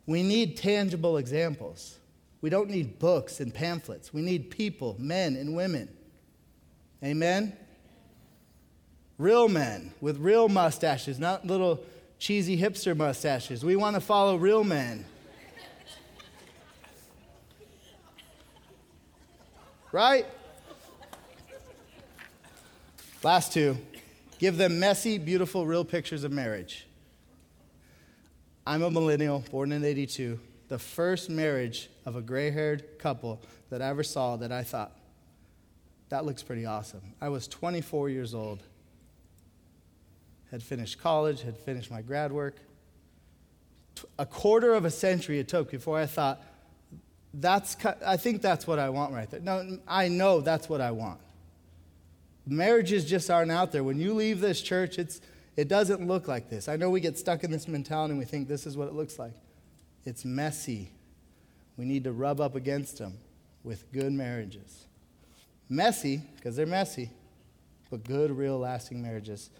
We 0.06 0.22
need 0.22 0.56
tangible 0.56 1.16
examples. 1.16 1.98
We 2.40 2.50
don't 2.50 2.70
need 2.70 2.98
books 2.98 3.40
and 3.40 3.52
pamphlets. 3.52 4.12
We 4.12 4.22
need 4.22 4.50
people, 4.50 4.96
men 4.98 5.36
and 5.36 5.54
women 5.54 5.88
Amen? 7.04 7.56
Real 9.18 9.48
men 9.48 9.92
with 10.00 10.18
real 10.18 10.48
mustaches, 10.48 11.18
not 11.18 11.46
little 11.46 11.80
cheesy 12.18 12.58
hipster 12.58 12.96
mustaches. 12.96 13.64
We 13.64 13.76
want 13.76 13.94
to 13.94 14.00
follow 14.00 14.36
real 14.36 14.64
men. 14.64 15.04
Right? 19.92 20.26
Last 23.22 23.52
two. 23.52 23.78
Give 24.38 24.58
them 24.58 24.78
messy, 24.78 25.16
beautiful, 25.16 25.66
real 25.66 25.84
pictures 25.84 26.22
of 26.22 26.32
marriage. 26.32 26.86
I'm 28.66 28.82
a 28.82 28.90
millennial, 28.90 29.44
born 29.50 29.72
in 29.72 29.84
82. 29.84 30.38
The 30.68 30.78
first 30.78 31.30
marriage 31.30 31.88
of 32.04 32.16
a 32.16 32.20
gray 32.20 32.50
haired 32.50 32.98
couple 32.98 33.40
that 33.70 33.80
I 33.80 33.88
ever 33.88 34.02
saw 34.02 34.36
that 34.36 34.52
I 34.52 34.62
thought, 34.62 34.92
that 36.08 36.26
looks 36.26 36.42
pretty 36.42 36.66
awesome. 36.66 37.14
I 37.20 37.28
was 37.30 37.48
24 37.48 38.10
years 38.10 38.34
old, 38.34 38.62
had 40.50 40.62
finished 40.62 41.00
college, 41.00 41.42
had 41.42 41.56
finished 41.56 41.90
my 41.90 42.02
grad 42.02 42.32
work. 42.32 42.56
A 44.18 44.26
quarter 44.26 44.74
of 44.74 44.84
a 44.84 44.90
century 44.90 45.38
it 45.38 45.48
took 45.48 45.70
before 45.70 45.98
I 45.98 46.06
thought, 46.06 46.42
that's, 47.34 47.76
I 48.04 48.16
think 48.16 48.42
that's 48.42 48.66
what 48.66 48.78
I 48.78 48.88
want 48.88 49.12
right 49.12 49.30
there. 49.30 49.40
No, 49.40 49.78
I 49.86 50.08
know 50.08 50.40
that's 50.40 50.68
what 50.68 50.80
I 50.80 50.90
want. 50.90 51.20
Marriages 52.46 53.04
just 53.04 53.30
aren't 53.30 53.50
out 53.50 53.72
there. 53.72 53.82
When 53.82 53.98
you 53.98 54.14
leave 54.14 54.40
this 54.40 54.62
church, 54.62 54.98
it's, 54.98 55.20
it 55.56 55.68
doesn't 55.68 56.06
look 56.06 56.28
like 56.28 56.48
this. 56.48 56.68
I 56.68 56.76
know 56.76 56.90
we 56.90 57.00
get 57.00 57.18
stuck 57.18 57.44
in 57.44 57.50
this 57.50 57.66
mentality 57.66 58.12
and 58.12 58.18
we 58.18 58.24
think 58.24 58.48
this 58.48 58.66
is 58.66 58.76
what 58.76 58.88
it 58.88 58.94
looks 58.94 59.18
like. 59.18 59.34
It's 60.04 60.24
messy. 60.24 60.92
We 61.76 61.84
need 61.84 62.04
to 62.04 62.12
rub 62.12 62.40
up 62.40 62.54
against 62.54 62.98
them 62.98 63.18
with 63.64 63.90
good 63.92 64.12
marriages. 64.12 64.86
Messy, 65.68 66.22
because 66.36 66.54
they're 66.56 66.64
messy, 66.64 67.10
but 67.90 68.04
good, 68.04 68.30
real, 68.30 68.58
lasting 68.58 69.02
marriages. 69.02 69.50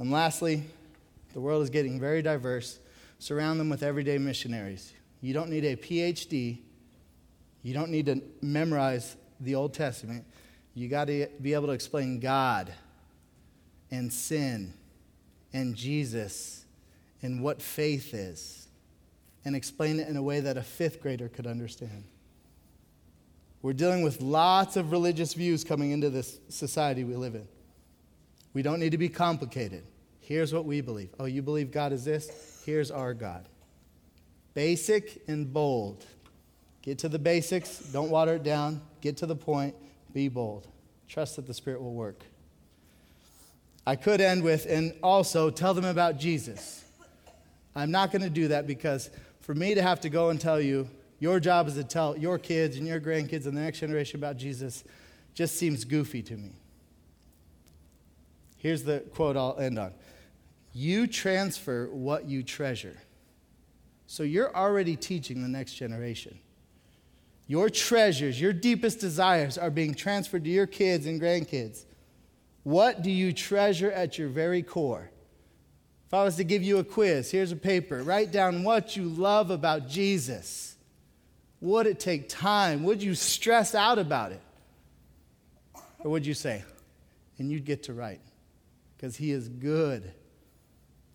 And 0.00 0.10
lastly, 0.10 0.64
the 1.34 1.40
world 1.40 1.62
is 1.62 1.68
getting 1.68 2.00
very 2.00 2.22
diverse. 2.22 2.78
Surround 3.18 3.60
them 3.60 3.68
with 3.68 3.82
everyday 3.82 4.16
missionaries. 4.16 4.94
You 5.20 5.34
don't 5.34 5.50
need 5.50 5.64
a 5.64 5.76
PhD. 5.76 6.58
You 7.62 7.74
don't 7.74 7.90
need 7.90 8.06
to 8.06 8.22
memorize 8.40 9.14
the 9.38 9.54
Old 9.54 9.74
Testament. 9.74 10.24
You 10.74 10.88
got 10.88 11.08
to 11.08 11.28
be 11.42 11.52
able 11.52 11.66
to 11.66 11.72
explain 11.72 12.18
God 12.18 12.72
and 13.90 14.10
sin 14.10 14.72
and 15.52 15.76
Jesus 15.76 16.64
and 17.22 17.42
what 17.42 17.60
faith 17.60 18.14
is 18.14 18.68
and 19.44 19.54
explain 19.54 20.00
it 20.00 20.08
in 20.08 20.16
a 20.16 20.22
way 20.22 20.40
that 20.40 20.56
a 20.56 20.62
fifth 20.62 21.02
grader 21.02 21.28
could 21.28 21.46
understand. 21.46 22.04
We're 23.60 23.74
dealing 23.74 24.02
with 24.02 24.22
lots 24.22 24.76
of 24.76 24.92
religious 24.92 25.34
views 25.34 25.62
coming 25.62 25.90
into 25.90 26.08
this 26.08 26.40
society 26.48 27.04
we 27.04 27.16
live 27.16 27.34
in. 27.34 27.46
We 28.54 28.62
don't 28.62 28.80
need 28.80 28.92
to 28.92 28.98
be 28.98 29.10
complicated. 29.10 29.84
Here's 30.30 30.54
what 30.54 30.64
we 30.64 30.80
believe. 30.80 31.08
Oh, 31.18 31.24
you 31.24 31.42
believe 31.42 31.72
God 31.72 31.92
is 31.92 32.04
this? 32.04 32.62
Here's 32.64 32.92
our 32.92 33.14
God. 33.14 33.48
Basic 34.54 35.20
and 35.26 35.52
bold. 35.52 36.06
Get 36.82 36.98
to 37.00 37.08
the 37.08 37.18
basics, 37.18 37.80
don't 37.80 38.10
water 38.10 38.34
it 38.34 38.44
down. 38.44 38.80
Get 39.00 39.16
to 39.16 39.26
the 39.26 39.34
point, 39.34 39.74
be 40.12 40.28
bold. 40.28 40.68
Trust 41.08 41.34
that 41.34 41.48
the 41.48 41.52
Spirit 41.52 41.82
will 41.82 41.94
work. 41.94 42.22
I 43.84 43.96
could 43.96 44.20
end 44.20 44.44
with, 44.44 44.66
and 44.66 44.94
also 45.02 45.50
tell 45.50 45.74
them 45.74 45.84
about 45.84 46.16
Jesus. 46.16 46.84
I'm 47.74 47.90
not 47.90 48.12
going 48.12 48.22
to 48.22 48.30
do 48.30 48.46
that 48.48 48.68
because 48.68 49.10
for 49.40 49.56
me 49.56 49.74
to 49.74 49.82
have 49.82 50.00
to 50.02 50.08
go 50.08 50.30
and 50.30 50.40
tell 50.40 50.60
you, 50.60 50.88
your 51.18 51.40
job 51.40 51.66
is 51.66 51.74
to 51.74 51.82
tell 51.82 52.16
your 52.16 52.38
kids 52.38 52.76
and 52.76 52.86
your 52.86 53.00
grandkids 53.00 53.46
and 53.46 53.56
the 53.56 53.62
next 53.62 53.80
generation 53.80 54.20
about 54.20 54.36
Jesus 54.36 54.84
just 55.34 55.56
seems 55.56 55.84
goofy 55.84 56.22
to 56.22 56.36
me. 56.36 56.52
Here's 58.58 58.84
the 58.84 59.00
quote 59.12 59.36
I'll 59.36 59.58
end 59.58 59.76
on 59.76 59.92
You 60.72 61.06
transfer 61.06 61.88
what 61.90 62.26
you 62.26 62.42
treasure. 62.42 62.96
So 64.06 64.22
you're 64.22 64.54
already 64.54 64.96
teaching 64.96 65.42
the 65.42 65.48
next 65.48 65.74
generation. 65.74 66.38
Your 67.46 67.68
treasures, 67.68 68.40
your 68.40 68.52
deepest 68.52 69.00
desires 69.00 69.58
are 69.58 69.70
being 69.70 69.94
transferred 69.94 70.44
to 70.44 70.50
your 70.50 70.66
kids 70.66 71.06
and 71.06 71.20
grandkids. 71.20 71.84
What 72.62 73.02
do 73.02 73.10
you 73.10 73.32
treasure 73.32 73.90
at 73.90 74.18
your 74.18 74.28
very 74.28 74.62
core? 74.62 75.10
If 76.06 76.14
I 76.14 76.24
was 76.24 76.36
to 76.36 76.44
give 76.44 76.62
you 76.62 76.78
a 76.78 76.84
quiz, 76.84 77.30
here's 77.30 77.52
a 77.52 77.56
paper. 77.56 78.02
Write 78.02 78.32
down 78.32 78.64
what 78.64 78.96
you 78.96 79.04
love 79.04 79.50
about 79.50 79.88
Jesus. 79.88 80.76
Would 81.60 81.86
it 81.86 82.00
take 82.00 82.28
time? 82.28 82.84
Would 82.84 83.02
you 83.02 83.14
stress 83.14 83.74
out 83.74 83.98
about 83.98 84.32
it? 84.32 84.42
Or 86.00 86.10
would 86.10 86.26
you 86.26 86.34
say, 86.34 86.64
and 87.38 87.50
you'd 87.50 87.64
get 87.64 87.84
to 87.84 87.92
write, 87.92 88.20
because 88.96 89.16
he 89.16 89.30
is 89.30 89.48
good. 89.48 90.12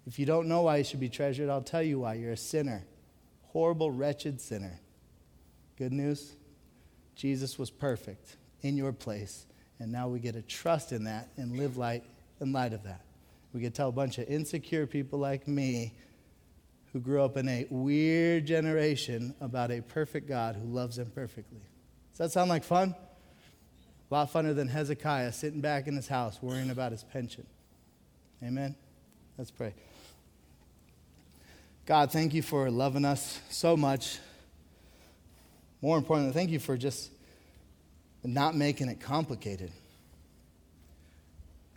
If 0.08 0.20
you 0.20 0.26
don't 0.26 0.48
know 0.48 0.64
why 0.64 0.78
you 0.78 0.84
should 0.84 1.00
be 1.00 1.10
treasured, 1.10 1.50
I'll 1.50 1.62
tell 1.62 1.82
you 1.82 2.00
why. 2.00 2.16
You're 2.16 2.34
a 2.34 2.38
sinner, 2.38 2.84
horrible, 3.48 3.92
wretched 3.92 4.40
sinner. 4.40 4.80
Good 5.78 5.92
news? 5.92 6.34
Jesus 7.16 7.58
was 7.58 7.70
perfect 7.70 8.38
in 8.62 8.78
your 8.78 8.94
place. 8.94 9.46
And 9.80 9.92
now 9.92 10.08
we 10.08 10.20
get 10.20 10.34
to 10.34 10.42
trust 10.42 10.92
in 10.92 11.06
that 11.06 11.30
and 11.38 11.58
live 11.58 11.78
light 11.78 12.04
in 12.40 12.52
light 12.52 12.74
of 12.74 12.84
that. 12.84 13.02
We 13.54 13.62
to 13.62 13.70
tell 13.70 13.90
a 13.90 13.94
bunch 13.94 14.18
of 14.18 14.28
insecure 14.28 14.86
people 14.86 15.20
like 15.20 15.48
me 15.48 15.94
who 16.92 17.00
grew 17.00 17.24
up 17.24 17.38
in 17.38 17.48
a 17.48 17.66
weird 17.70 18.46
generation 18.46 19.34
about 19.40 19.72
a 19.72 19.82
perfect 19.82 20.28
God 20.28 20.56
who 20.56 20.68
loves 20.68 20.98
them 20.98 21.10
perfectly. 21.14 21.62
Does 22.12 22.18
that 22.18 22.32
sound 22.32 22.50
like 22.50 22.64
fun? 22.64 22.96
A 24.10 24.14
lot 24.14 24.32
funner 24.32 24.56
than 24.56 24.68
Hezekiah 24.68 25.32
sitting 25.32 25.62
back 25.62 25.88
in 25.88 25.96
his 25.96 26.08
house 26.08 26.42
worrying 26.42 26.70
about 26.70 26.92
his 26.92 27.04
pension. 27.04 27.46
Amen? 28.44 28.76
Let's 29.38 29.52
pray. 29.52 29.74
God, 31.86 32.12
thank 32.12 32.34
you 32.34 32.42
for 32.42 32.72
loving 32.72 33.06
us 33.06 33.40
so 33.50 33.78
much. 33.78 34.18
More 35.84 36.00
importantly, 36.00 36.34
thank 36.34 36.50
you 36.50 36.58
for 36.58 36.78
just 36.78 37.12
not 38.24 38.56
making 38.56 38.90
it 38.90 39.00
complicated. 39.00 39.72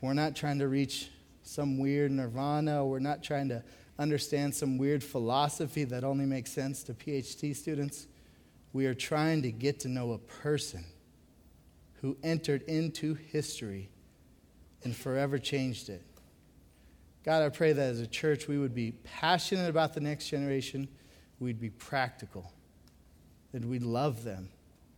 We're 0.01 0.15
not 0.15 0.35
trying 0.35 0.61
to 0.61 0.69
reach 0.69 1.11
some 1.43 1.77
weird 1.77 2.11
nirvana. 2.11 2.87
We're 2.87 3.01
not 3.01 3.23
trying 3.23 3.51
to 3.51 3.63
understand 3.99 4.55
some 4.55 4.79
weird 4.79 5.05
philosophy 5.05 5.85
that 5.85 6.05
only 6.05 6.25
makes 6.25 6.53
sense 6.53 6.83
to 6.85 6.95
PhD 6.95 7.55
students. 7.55 8.07
We 8.73 8.87
are 8.87 8.95
trying 8.95 9.43
to 9.43 9.53
get 9.53 9.81
to 9.81 9.89
know 9.89 10.13
a 10.13 10.19
person 10.19 10.87
who 12.01 12.17
entered 12.23 12.63
into 12.63 13.13
history 13.13 13.91
and 14.85 14.97
forever 14.97 15.37
changed 15.37 15.91
it. 15.91 16.03
God, 17.25 17.43
I 17.43 17.49
pray 17.49 17.73
that 17.73 17.91
as 17.91 18.01
a 18.01 18.07
church 18.07 18.49
we 18.49 18.59
would 18.59 18.75
be 18.75 18.93
passionate 19.05 19.69
about 19.69 19.95
the 19.95 20.01
next 20.01 20.29
generation, 20.29 20.89
we'd 21.41 21.61
be 21.61 21.71
practical, 21.71 22.53
that 23.53 23.65
we'd 23.65 23.83
love 23.83 24.25
them 24.25 24.49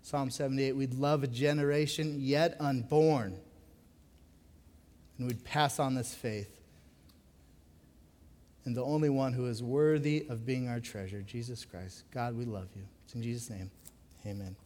Psalm 0.03 0.31
78 0.31 0.77
we'd 0.77 0.95
love 0.95 1.23
a 1.23 1.27
generation 1.27 2.17
yet 2.21 2.57
unborn. 2.61 3.39
And 5.19 5.27
we'd 5.27 5.45
pass 5.45 5.79
on 5.79 5.95
this 5.95 6.15
faith. 6.15 6.61
And 8.65 8.77
the 8.77 8.85
only 8.85 9.09
one 9.09 9.33
who 9.33 9.47
is 9.47 9.63
worthy 9.63 10.27
of 10.29 10.47
being 10.47 10.69
our 10.69 10.81
treasure, 10.81 11.23
Jesus 11.23 11.65
Christ. 11.65 12.05
God, 12.11 12.37
we 12.37 12.45
love 12.45 12.69
you. 12.75 12.83
It's 13.05 13.15
in 13.15 13.23
Jesus' 13.23 13.51
name. 13.51 13.71
Amen. 14.27 14.57